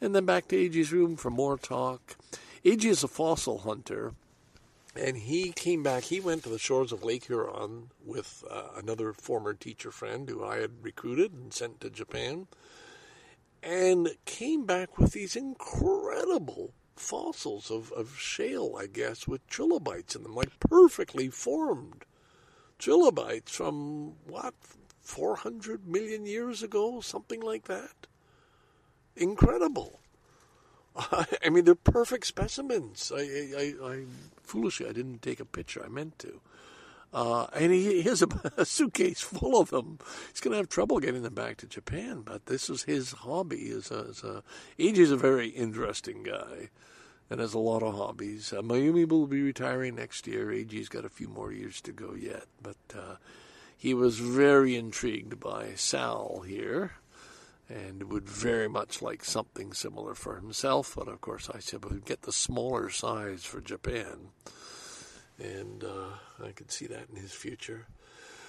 And 0.00 0.14
then 0.14 0.26
back 0.26 0.46
to 0.48 0.56
Eiji's 0.56 0.92
room 0.92 1.16
for 1.16 1.30
more 1.30 1.58
talk. 1.58 2.16
Eiji 2.64 2.86
is 2.86 3.02
a 3.02 3.08
fossil 3.08 3.58
hunter, 3.58 4.14
and 4.96 5.16
he 5.16 5.52
came 5.52 5.82
back. 5.82 6.04
He 6.04 6.20
went 6.20 6.42
to 6.44 6.48
the 6.48 6.58
shores 6.58 6.92
of 6.92 7.04
Lake 7.04 7.24
Huron 7.26 7.90
with 8.04 8.44
uh, 8.50 8.68
another 8.76 9.12
former 9.12 9.54
teacher 9.54 9.90
friend 9.90 10.28
who 10.28 10.44
I 10.44 10.58
had 10.58 10.82
recruited 10.82 11.32
and 11.32 11.52
sent 11.52 11.80
to 11.80 11.90
Japan, 11.90 12.48
and 13.62 14.10
came 14.24 14.66
back 14.66 14.98
with 14.98 15.12
these 15.12 15.36
incredible 15.36 16.72
fossils 16.96 17.70
of, 17.70 17.92
of 17.92 18.18
shale, 18.18 18.76
I 18.78 18.86
guess, 18.86 19.26
with 19.26 19.46
trilobites 19.46 20.14
in 20.14 20.22
them, 20.22 20.34
like 20.34 20.58
perfectly 20.60 21.28
formed 21.28 22.04
trilobites 22.78 23.54
from 23.54 24.14
what, 24.26 24.54
400 25.02 25.86
million 25.86 26.26
years 26.26 26.62
ago, 26.62 27.00
something 27.00 27.40
like 27.40 27.64
that. 27.64 28.06
Incredible. 29.16 30.00
I 30.96 31.48
mean, 31.50 31.64
they're 31.64 31.74
perfect 31.74 32.26
specimens. 32.26 33.12
I, 33.14 33.20
I, 33.20 33.74
I, 33.82 34.04
foolishly, 34.50 34.88
I 34.88 34.92
didn't 34.92 35.22
take 35.22 35.40
a 35.40 35.44
picture. 35.44 35.82
I 35.84 35.88
meant 35.88 36.18
to. 36.20 36.40
Uh, 37.12 37.46
and 37.54 37.72
he, 37.72 38.02
he 38.02 38.02
has 38.02 38.22
a, 38.22 38.28
a, 38.56 38.64
suitcase 38.64 39.20
full 39.20 39.60
of 39.60 39.70
them. 39.70 39.98
He's 40.30 40.40
going 40.40 40.52
to 40.52 40.58
have 40.58 40.68
trouble 40.68 41.00
getting 41.00 41.22
them 41.22 41.34
back 41.34 41.56
to 41.58 41.66
Japan, 41.66 42.22
but 42.24 42.46
this 42.46 42.70
is 42.70 42.84
his 42.84 43.12
hobby. 43.12 43.70
Is 43.70 43.90
a, 43.90 44.10
is 44.10 44.22
a, 44.22 44.42
a 44.78 45.16
very 45.16 45.48
interesting 45.48 46.22
guy 46.22 46.70
and 47.28 47.40
has 47.40 47.54
a 47.54 47.58
lot 47.58 47.82
of 47.82 47.94
hobbies. 47.94 48.52
Uh, 48.52 48.60
Mayumi 48.60 49.08
will 49.08 49.26
be 49.26 49.42
retiring 49.42 49.94
next 49.94 50.26
year. 50.26 50.46
Eiji's 50.46 50.88
got 50.88 51.04
a 51.04 51.08
few 51.08 51.28
more 51.28 51.52
years 51.52 51.80
to 51.82 51.92
go 51.92 52.14
yet, 52.14 52.44
but 52.62 52.76
uh, 52.94 53.16
he 53.76 53.94
was 53.94 54.18
very 54.18 54.76
intrigued 54.76 55.40
by 55.40 55.74
Sal 55.74 56.42
here 56.46 56.92
and 57.70 58.10
would 58.10 58.28
very 58.28 58.68
much 58.68 59.00
like 59.00 59.24
something 59.24 59.72
similar 59.72 60.14
for 60.14 60.36
himself. 60.36 60.94
But 60.96 61.08
of 61.08 61.20
course, 61.20 61.48
I 61.54 61.60
said, 61.60 61.82
"But 61.82 62.04
get 62.04 62.22
the 62.22 62.32
smaller 62.32 62.90
size 62.90 63.44
for 63.44 63.60
Japan," 63.60 64.30
and 65.38 65.84
uh, 65.84 66.44
I 66.44 66.50
could 66.52 66.72
see 66.72 66.86
that 66.88 67.08
in 67.08 67.16
his 67.16 67.32
future. 67.32 67.86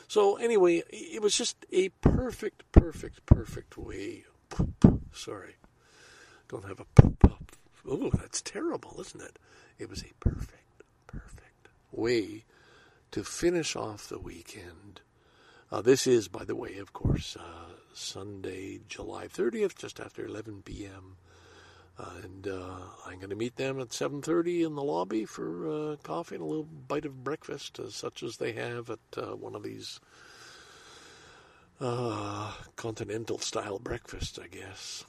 So 0.07 0.35
anyway, 0.35 0.83
it 0.89 1.21
was 1.21 1.37
just 1.37 1.65
a 1.71 1.89
perfect, 2.01 2.69
perfect, 2.71 3.25
perfect 3.25 3.77
way. 3.77 4.25
Sorry, 5.13 5.55
don't 6.49 6.65
have 6.65 6.79
a 6.79 6.85
pop. 6.85 7.55
Oh, 7.87 8.09
that's 8.09 8.41
terrible, 8.41 8.97
isn't 8.99 9.21
it? 9.21 9.39
It 9.79 9.89
was 9.89 10.03
a 10.03 10.13
perfect, 10.19 10.83
perfect 11.07 11.69
way 11.91 12.43
to 13.11 13.23
finish 13.23 13.75
off 13.75 14.09
the 14.09 14.19
weekend. 14.19 15.01
Uh, 15.71 15.81
this 15.81 16.05
is, 16.05 16.27
by 16.27 16.43
the 16.43 16.55
way, 16.55 16.77
of 16.77 16.93
course, 16.93 17.37
uh, 17.39 17.73
Sunday, 17.93 18.79
July 18.87 19.27
30th, 19.27 19.75
just 19.75 19.99
after 19.99 20.25
11 20.25 20.63
p.m. 20.63 21.17
Uh, 21.99 22.09
and 22.23 22.47
uh, 22.47 22.77
I'm 23.05 23.17
going 23.17 23.29
to 23.29 23.35
meet 23.35 23.57
them 23.57 23.79
at 23.79 23.89
7:30 23.89 24.65
in 24.65 24.75
the 24.75 24.83
lobby 24.83 25.25
for 25.25 25.69
uh, 25.69 25.95
coffee 25.97 26.35
and 26.35 26.43
a 26.43 26.47
little 26.47 26.63
bite 26.63 27.05
of 27.05 27.23
breakfast, 27.23 27.79
uh, 27.79 27.89
such 27.89 28.23
as 28.23 28.37
they 28.37 28.53
have 28.53 28.89
at 28.89 28.99
uh, 29.17 29.35
one 29.35 29.55
of 29.55 29.63
these 29.63 29.99
uh, 31.79 32.53
continental 32.75 33.39
style 33.39 33.77
breakfasts, 33.77 34.39
I 34.39 34.47
guess. 34.47 35.05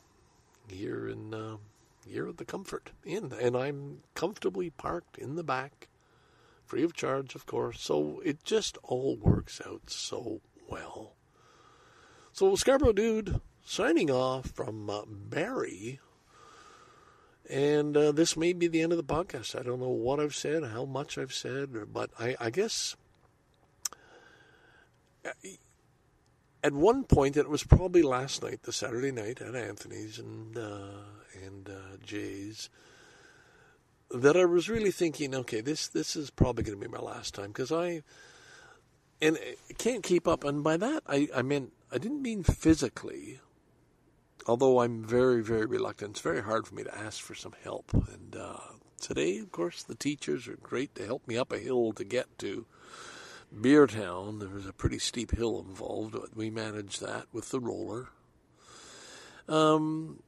Here 0.69 1.09
in 1.09 1.59
here 2.07 2.29
at 2.29 2.37
the 2.37 2.45
Comfort 2.45 2.91
Inn, 3.05 3.33
and 3.41 3.57
I'm 3.57 4.01
comfortably 4.15 4.71
parked 4.71 5.19
in 5.19 5.37
the 5.37 5.45
back, 5.45 5.89
free 6.65 6.83
of 6.83 6.95
charge, 6.95 7.35
of 7.35 7.47
course. 7.47 7.81
So 7.81 8.21
it 8.25 8.45
just 8.45 8.77
all 8.83 9.17
works 9.17 9.61
out 9.65 9.89
so 9.89 10.41
well. 10.69 11.15
So, 12.33 12.55
Scarborough 12.57 12.93
Dude 12.93 13.41
signing 13.65 14.11
off 14.11 14.47
from 14.47 14.89
uh, 14.89 15.03
Barrie. 15.07 16.01
And 17.49 17.97
uh, 17.97 18.13
this 18.13 18.37
may 18.37 18.53
be 18.53 18.69
the 18.69 18.81
end 18.81 18.93
of 18.93 18.99
the 18.99 19.05
podcast. 19.05 19.59
I 19.59 19.63
don't 19.63 19.81
know 19.81 19.91
what 19.91 20.21
I've 20.21 20.35
said, 20.35 20.65
how 20.65 20.85
much 20.85 21.19
I've 21.19 21.35
said, 21.35 21.93
but 21.93 22.11
I, 22.19 22.37
I 22.41 22.51
guess 22.51 22.97
uh, 25.25 25.31
at 26.65 26.73
one 26.73 27.05
point, 27.05 27.37
it 27.37 27.49
was 27.49 27.65
probably 27.65 28.03
last 28.03 28.43
night, 28.43 28.63
the 28.63 28.73
Saturday 28.73 29.11
night 29.11 29.41
at 29.41 29.55
Anthony's 29.55 30.19
and 30.19 30.57
uh, 30.57 31.03
and 31.45 31.69
uh, 31.69 31.97
Jay's, 32.05 32.71
that 34.11 34.37
I 34.37 34.45
was 34.45 34.69
really 34.69 34.93
thinking, 34.93 35.35
okay, 35.35 35.61
this 35.61 35.89
this 35.89 36.15
is 36.15 36.31
probably 36.31 36.65
going 36.65 36.81
to 36.81 36.89
be 36.89 36.93
my 36.93 37.03
last 37.03 37.35
time 37.35 37.49
because 37.49 37.73
I 37.73 38.03
and 39.23 39.39
I 39.71 39.73
can't 39.75 40.03
keep 40.03 40.27
up. 40.27 40.45
And 40.45 40.63
by 40.63 40.77
that, 40.77 41.05
I, 41.07 41.29
I 41.35 41.43
meant 41.43 41.73
I 41.91 41.99
didn't 41.99 42.21
mean 42.21 42.43
physically, 42.43 43.41
although 44.47 44.81
I'm 44.81 45.05
very, 45.05 45.43
very 45.43 45.65
reluctant. 45.65 46.13
It's 46.13 46.21
very 46.21 46.43
hard 46.43 46.67
for 46.67 46.75
me 46.75 46.83
to 46.83 46.99
ask 46.99 47.21
for 47.21 47.35
some 47.35 47.55
help. 47.63 47.95
And 47.95 48.37
uh, 48.37 48.59
today, 49.01 49.39
of 49.39 49.53
course, 49.53 49.83
the 49.83 49.95
teachers 49.95 50.49
are 50.49 50.57
great 50.57 50.95
to 50.97 51.07
help 51.07 51.27
me 51.29 51.39
up 51.39 51.53
a 51.53 51.59
hill 51.59 51.93
to 51.93 52.05
get 52.05 52.39
to 52.41 52.67
Beertown. 53.55 54.41
There 54.41 54.49
was 54.49 54.67
a 54.67 54.73
pretty 54.73 54.99
steep 54.99 55.37
hill 55.37 55.65
involved, 55.67 56.13
but 56.13 56.37
we 56.37 56.51
managed 56.51 57.01
that 57.01 57.27
with 57.33 57.51
the 57.51 57.61
roller. 57.61 58.09
Um, 59.49 60.23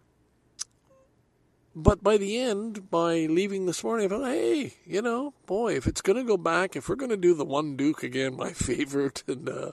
but 1.74 2.02
by 2.02 2.16
the 2.16 2.38
end, 2.38 2.90
by 2.90 3.26
leaving 3.26 3.66
this 3.66 3.82
morning, 3.82 4.06
I 4.06 4.08
thought, 4.08 4.26
hey, 4.26 4.74
you 4.86 5.02
know, 5.02 5.34
boy, 5.46 5.74
if 5.74 5.86
it's 5.86 6.02
going 6.02 6.18
to 6.18 6.24
go 6.24 6.36
back, 6.36 6.76
if 6.76 6.88
we're 6.88 6.94
going 6.94 7.10
to 7.10 7.16
do 7.16 7.34
the 7.34 7.44
one 7.44 7.76
Duke 7.76 8.02
again, 8.02 8.36
my 8.36 8.52
favorite, 8.52 9.24
and 9.26 9.48
uh, 9.48 9.72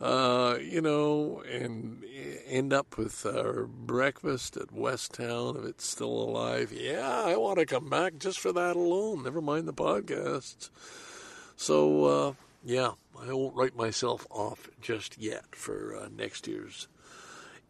uh, 0.00 0.58
you 0.60 0.80
know, 0.80 1.42
and 1.48 2.04
end 2.46 2.72
up 2.72 2.96
with 2.96 3.24
our 3.24 3.66
breakfast 3.66 4.56
at 4.56 4.68
Westtown 4.68 5.58
if 5.58 5.64
it's 5.64 5.86
still 5.86 6.12
alive. 6.12 6.72
Yeah, 6.72 7.22
I 7.24 7.36
want 7.36 7.58
to 7.58 7.66
come 7.66 7.88
back 7.88 8.18
just 8.18 8.40
for 8.40 8.52
that 8.52 8.76
alone. 8.76 9.22
Never 9.22 9.40
mind 9.40 9.68
the 9.68 9.72
podcasts. 9.72 10.70
So, 11.56 12.04
uh, 12.04 12.32
yeah, 12.64 12.92
I 13.20 13.32
won't 13.32 13.54
write 13.54 13.76
myself 13.76 14.26
off 14.30 14.68
just 14.80 15.18
yet 15.18 15.54
for 15.54 15.96
uh, 15.96 16.08
next 16.16 16.48
year's 16.48 16.88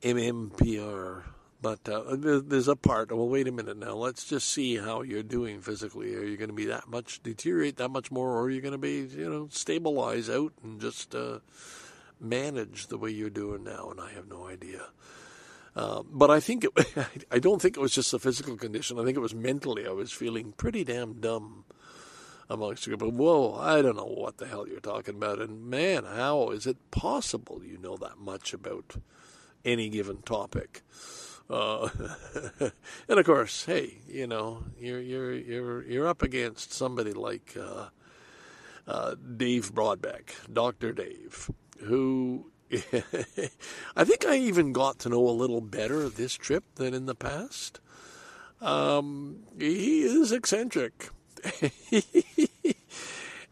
MMPR. 0.02 1.24
But 1.62 1.88
uh, 1.88 2.16
there's 2.18 2.66
a 2.66 2.74
part. 2.74 3.12
Well, 3.12 3.28
wait 3.28 3.46
a 3.46 3.52
minute 3.52 3.76
now. 3.76 3.94
Let's 3.94 4.24
just 4.24 4.50
see 4.50 4.78
how 4.78 5.02
you're 5.02 5.22
doing 5.22 5.60
physically. 5.60 6.12
Are 6.16 6.24
you 6.24 6.36
going 6.36 6.50
to 6.50 6.56
be 6.56 6.66
that 6.66 6.88
much 6.88 7.22
deteriorate 7.22 7.76
that 7.76 7.90
much 7.90 8.10
more, 8.10 8.30
or 8.30 8.42
are 8.42 8.50
you 8.50 8.60
going 8.60 8.72
to 8.72 8.78
be, 8.78 9.06
you 9.16 9.30
know, 9.30 9.48
stabilize 9.48 10.28
out 10.28 10.52
and 10.64 10.80
just 10.80 11.14
uh, 11.14 11.38
manage 12.18 12.88
the 12.88 12.98
way 12.98 13.10
you're 13.10 13.30
doing 13.30 13.62
now, 13.62 13.90
and 13.92 14.00
I 14.00 14.10
have 14.12 14.28
no 14.28 14.48
idea. 14.48 14.86
Uh, 15.76 16.02
but 16.10 16.30
I 16.30 16.40
think 16.40 16.64
it, 16.64 16.72
I 17.30 17.38
don't 17.38 17.62
think 17.62 17.76
it 17.76 17.80
was 17.80 17.94
just 17.94 18.12
a 18.12 18.18
physical 18.18 18.56
condition. 18.56 18.98
I 18.98 19.04
think 19.04 19.16
it 19.16 19.20
was 19.20 19.34
mentally. 19.34 19.86
I 19.86 19.92
was 19.92 20.10
feeling 20.10 20.52
pretty 20.56 20.82
damn 20.82 21.20
dumb 21.20 21.64
amongst 22.50 22.88
people. 22.88 23.12
Whoa, 23.12 23.54
I 23.54 23.82
don't 23.82 23.96
know 23.96 24.04
what 24.04 24.38
the 24.38 24.46
hell 24.46 24.66
you're 24.66 24.80
talking 24.80 25.14
about. 25.14 25.40
And 25.40 25.70
man, 25.70 26.04
how 26.04 26.50
is 26.50 26.66
it 26.66 26.90
possible 26.90 27.62
you 27.64 27.78
know 27.78 27.96
that 27.98 28.18
much 28.18 28.52
about 28.52 28.96
any 29.64 29.88
given 29.88 30.22
topic? 30.22 30.82
Uh, 31.53 31.90
and 33.09 33.20
of 33.20 33.26
course, 33.26 33.66
hey, 33.66 33.98
you 34.09 34.26
know, 34.26 34.64
you're 34.78 35.00
you're 35.00 35.34
you're 35.34 35.84
you're 35.84 36.09
up 36.09 36.22
against 36.22 36.72
somebody 36.72 37.12
like 37.12 37.55
uh, 37.61 37.88
uh 38.86 39.14
Dave 39.36 39.74
Brodbeck, 39.74 40.32
Doctor 40.50 40.92
Dave, 40.92 41.50
who 41.80 42.50
I 43.96 44.05
think 44.05 44.24
I 44.24 44.36
even 44.36 44.72
got 44.72 44.98
to 45.00 45.11
know 45.11 45.28
a 45.28 45.30
little 45.30 45.61
better 45.61 46.09
this 46.09 46.34
trip 46.34 46.64
than 46.76 46.94
in 46.94 47.05
the 47.05 47.14
past. 47.14 47.80
Um, 48.62 49.40
he 49.59 50.03
is 50.03 50.32
eccentric. 50.32 51.11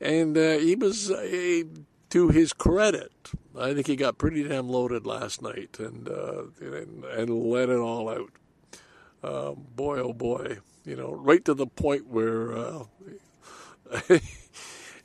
and 0.00 0.38
uh, 0.38 0.58
he 0.58 0.74
was, 0.76 1.10
uh, 1.10 1.64
to 2.10 2.28
his 2.28 2.52
credit, 2.52 3.12
I 3.58 3.74
think 3.74 3.86
he 3.86 3.96
got 3.96 4.18
pretty 4.18 4.42
damn 4.42 4.68
loaded 4.68 5.06
last 5.06 5.42
night 5.42 5.78
and, 5.78 6.08
uh, 6.08 6.42
and, 6.60 7.04
and 7.04 7.30
let 7.30 7.68
it 7.68 7.78
all 7.78 8.08
out. 8.08 8.32
Uh, 9.22 9.52
boy, 9.52 9.98
oh 9.98 10.12
boy. 10.12 10.58
you 10.84 10.96
know, 10.96 11.12
right 11.12 11.44
to 11.44 11.54
the 11.54 11.66
point 11.66 12.06
where 12.06 12.56
uh, 12.56 12.84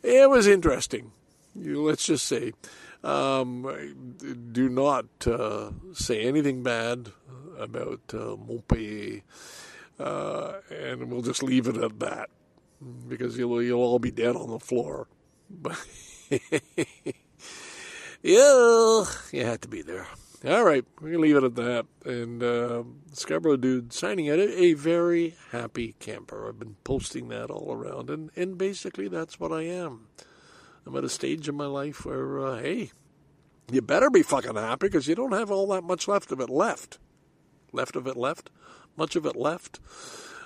it 0.03 0.29
was 0.29 0.47
interesting. 0.47 1.11
You, 1.55 1.83
let's 1.83 2.05
just 2.05 2.25
say, 2.25 2.53
um, 3.03 4.15
do 4.51 4.69
not 4.69 5.05
uh, 5.27 5.71
say 5.93 6.23
anything 6.23 6.63
bad 6.63 7.11
about 7.57 8.01
uh, 8.13 8.35
Montpellier, 8.35 9.21
uh, 9.99 10.53
and 10.69 11.09
we'll 11.11 11.21
just 11.21 11.43
leave 11.43 11.67
it 11.67 11.77
at 11.77 11.99
that 11.99 12.29
because 13.07 13.37
you'll 13.37 13.61
you'll 13.61 13.81
all 13.81 13.99
be 13.99 14.11
dead 14.11 14.35
on 14.35 14.49
the 14.49 14.59
floor. 14.59 15.07
Yeah, 18.25 19.05
you 19.31 19.45
had 19.45 19.61
to 19.61 19.67
be 19.67 19.83
there. 19.83 20.07
All 20.47 20.63
right, 20.63 20.83
we're 20.99 21.11
gonna 21.11 21.21
leave 21.21 21.35
it 21.35 21.43
at 21.43 21.53
that. 21.57 21.85
And 22.05 22.41
uh, 22.41 22.81
Scarborough 23.13 23.55
dude 23.57 23.93
signing 23.93 24.31
out 24.31 24.39
a, 24.39 24.63
a 24.63 24.73
very 24.73 25.35
happy 25.51 25.93
camper. 25.99 26.47
I've 26.47 26.57
been 26.57 26.75
posting 26.83 27.27
that 27.27 27.51
all 27.51 27.71
around, 27.71 28.09
and 28.09 28.31
and 28.35 28.57
basically 28.57 29.07
that's 29.07 29.39
what 29.39 29.51
I 29.51 29.61
am. 29.61 30.07
I'm 30.87 30.95
at 30.95 31.03
a 31.03 31.09
stage 31.09 31.47
in 31.47 31.53
my 31.53 31.67
life 31.67 32.03
where, 32.03 32.39
uh, 32.39 32.57
hey, 32.57 32.89
you 33.71 33.83
better 33.83 34.09
be 34.09 34.23
fucking 34.23 34.55
happy 34.55 34.87
because 34.87 35.07
you 35.07 35.13
don't 35.13 35.33
have 35.33 35.51
all 35.51 35.67
that 35.67 35.83
much 35.83 36.07
left 36.07 36.31
of 36.31 36.39
it 36.39 36.49
left. 36.49 36.97
Left 37.73 37.95
of 37.95 38.07
it 38.07 38.17
left, 38.17 38.49
much 38.97 39.15
of 39.15 39.27
it 39.27 39.35
left. 39.35 39.79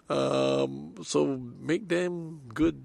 Um, 0.09 0.95
so 1.01 1.37
make 1.61 1.87
damn 1.87 2.41
good 2.53 2.83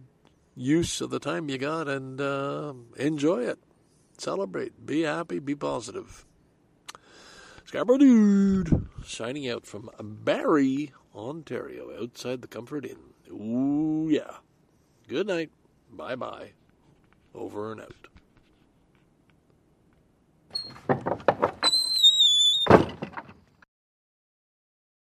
use 0.56 1.00
of 1.00 1.10
the 1.10 1.18
time 1.18 1.48
you 1.48 1.58
got 1.58 1.88
and 1.88 2.20
uh, 2.20 2.72
enjoy 2.96 3.44
it. 3.44 3.58
Celebrate. 4.18 4.86
Be 4.86 5.02
happy. 5.02 5.38
Be 5.38 5.54
positive. 5.54 6.24
Scarborough 7.66 7.98
Dude 7.98 8.88
signing 9.04 9.48
out 9.48 9.66
from 9.66 9.90
Barrie, 10.00 10.92
Ontario, 11.14 11.90
outside 12.00 12.40
the 12.42 12.48
Comfort 12.48 12.84
Inn. 12.84 12.98
Ooh, 13.30 14.08
yeah. 14.10 14.36
Good 15.08 15.26
night. 15.26 15.50
Bye 15.90 16.16
bye. 16.16 16.52
Over 17.34 17.72
and 17.72 17.80
out. 20.88 21.20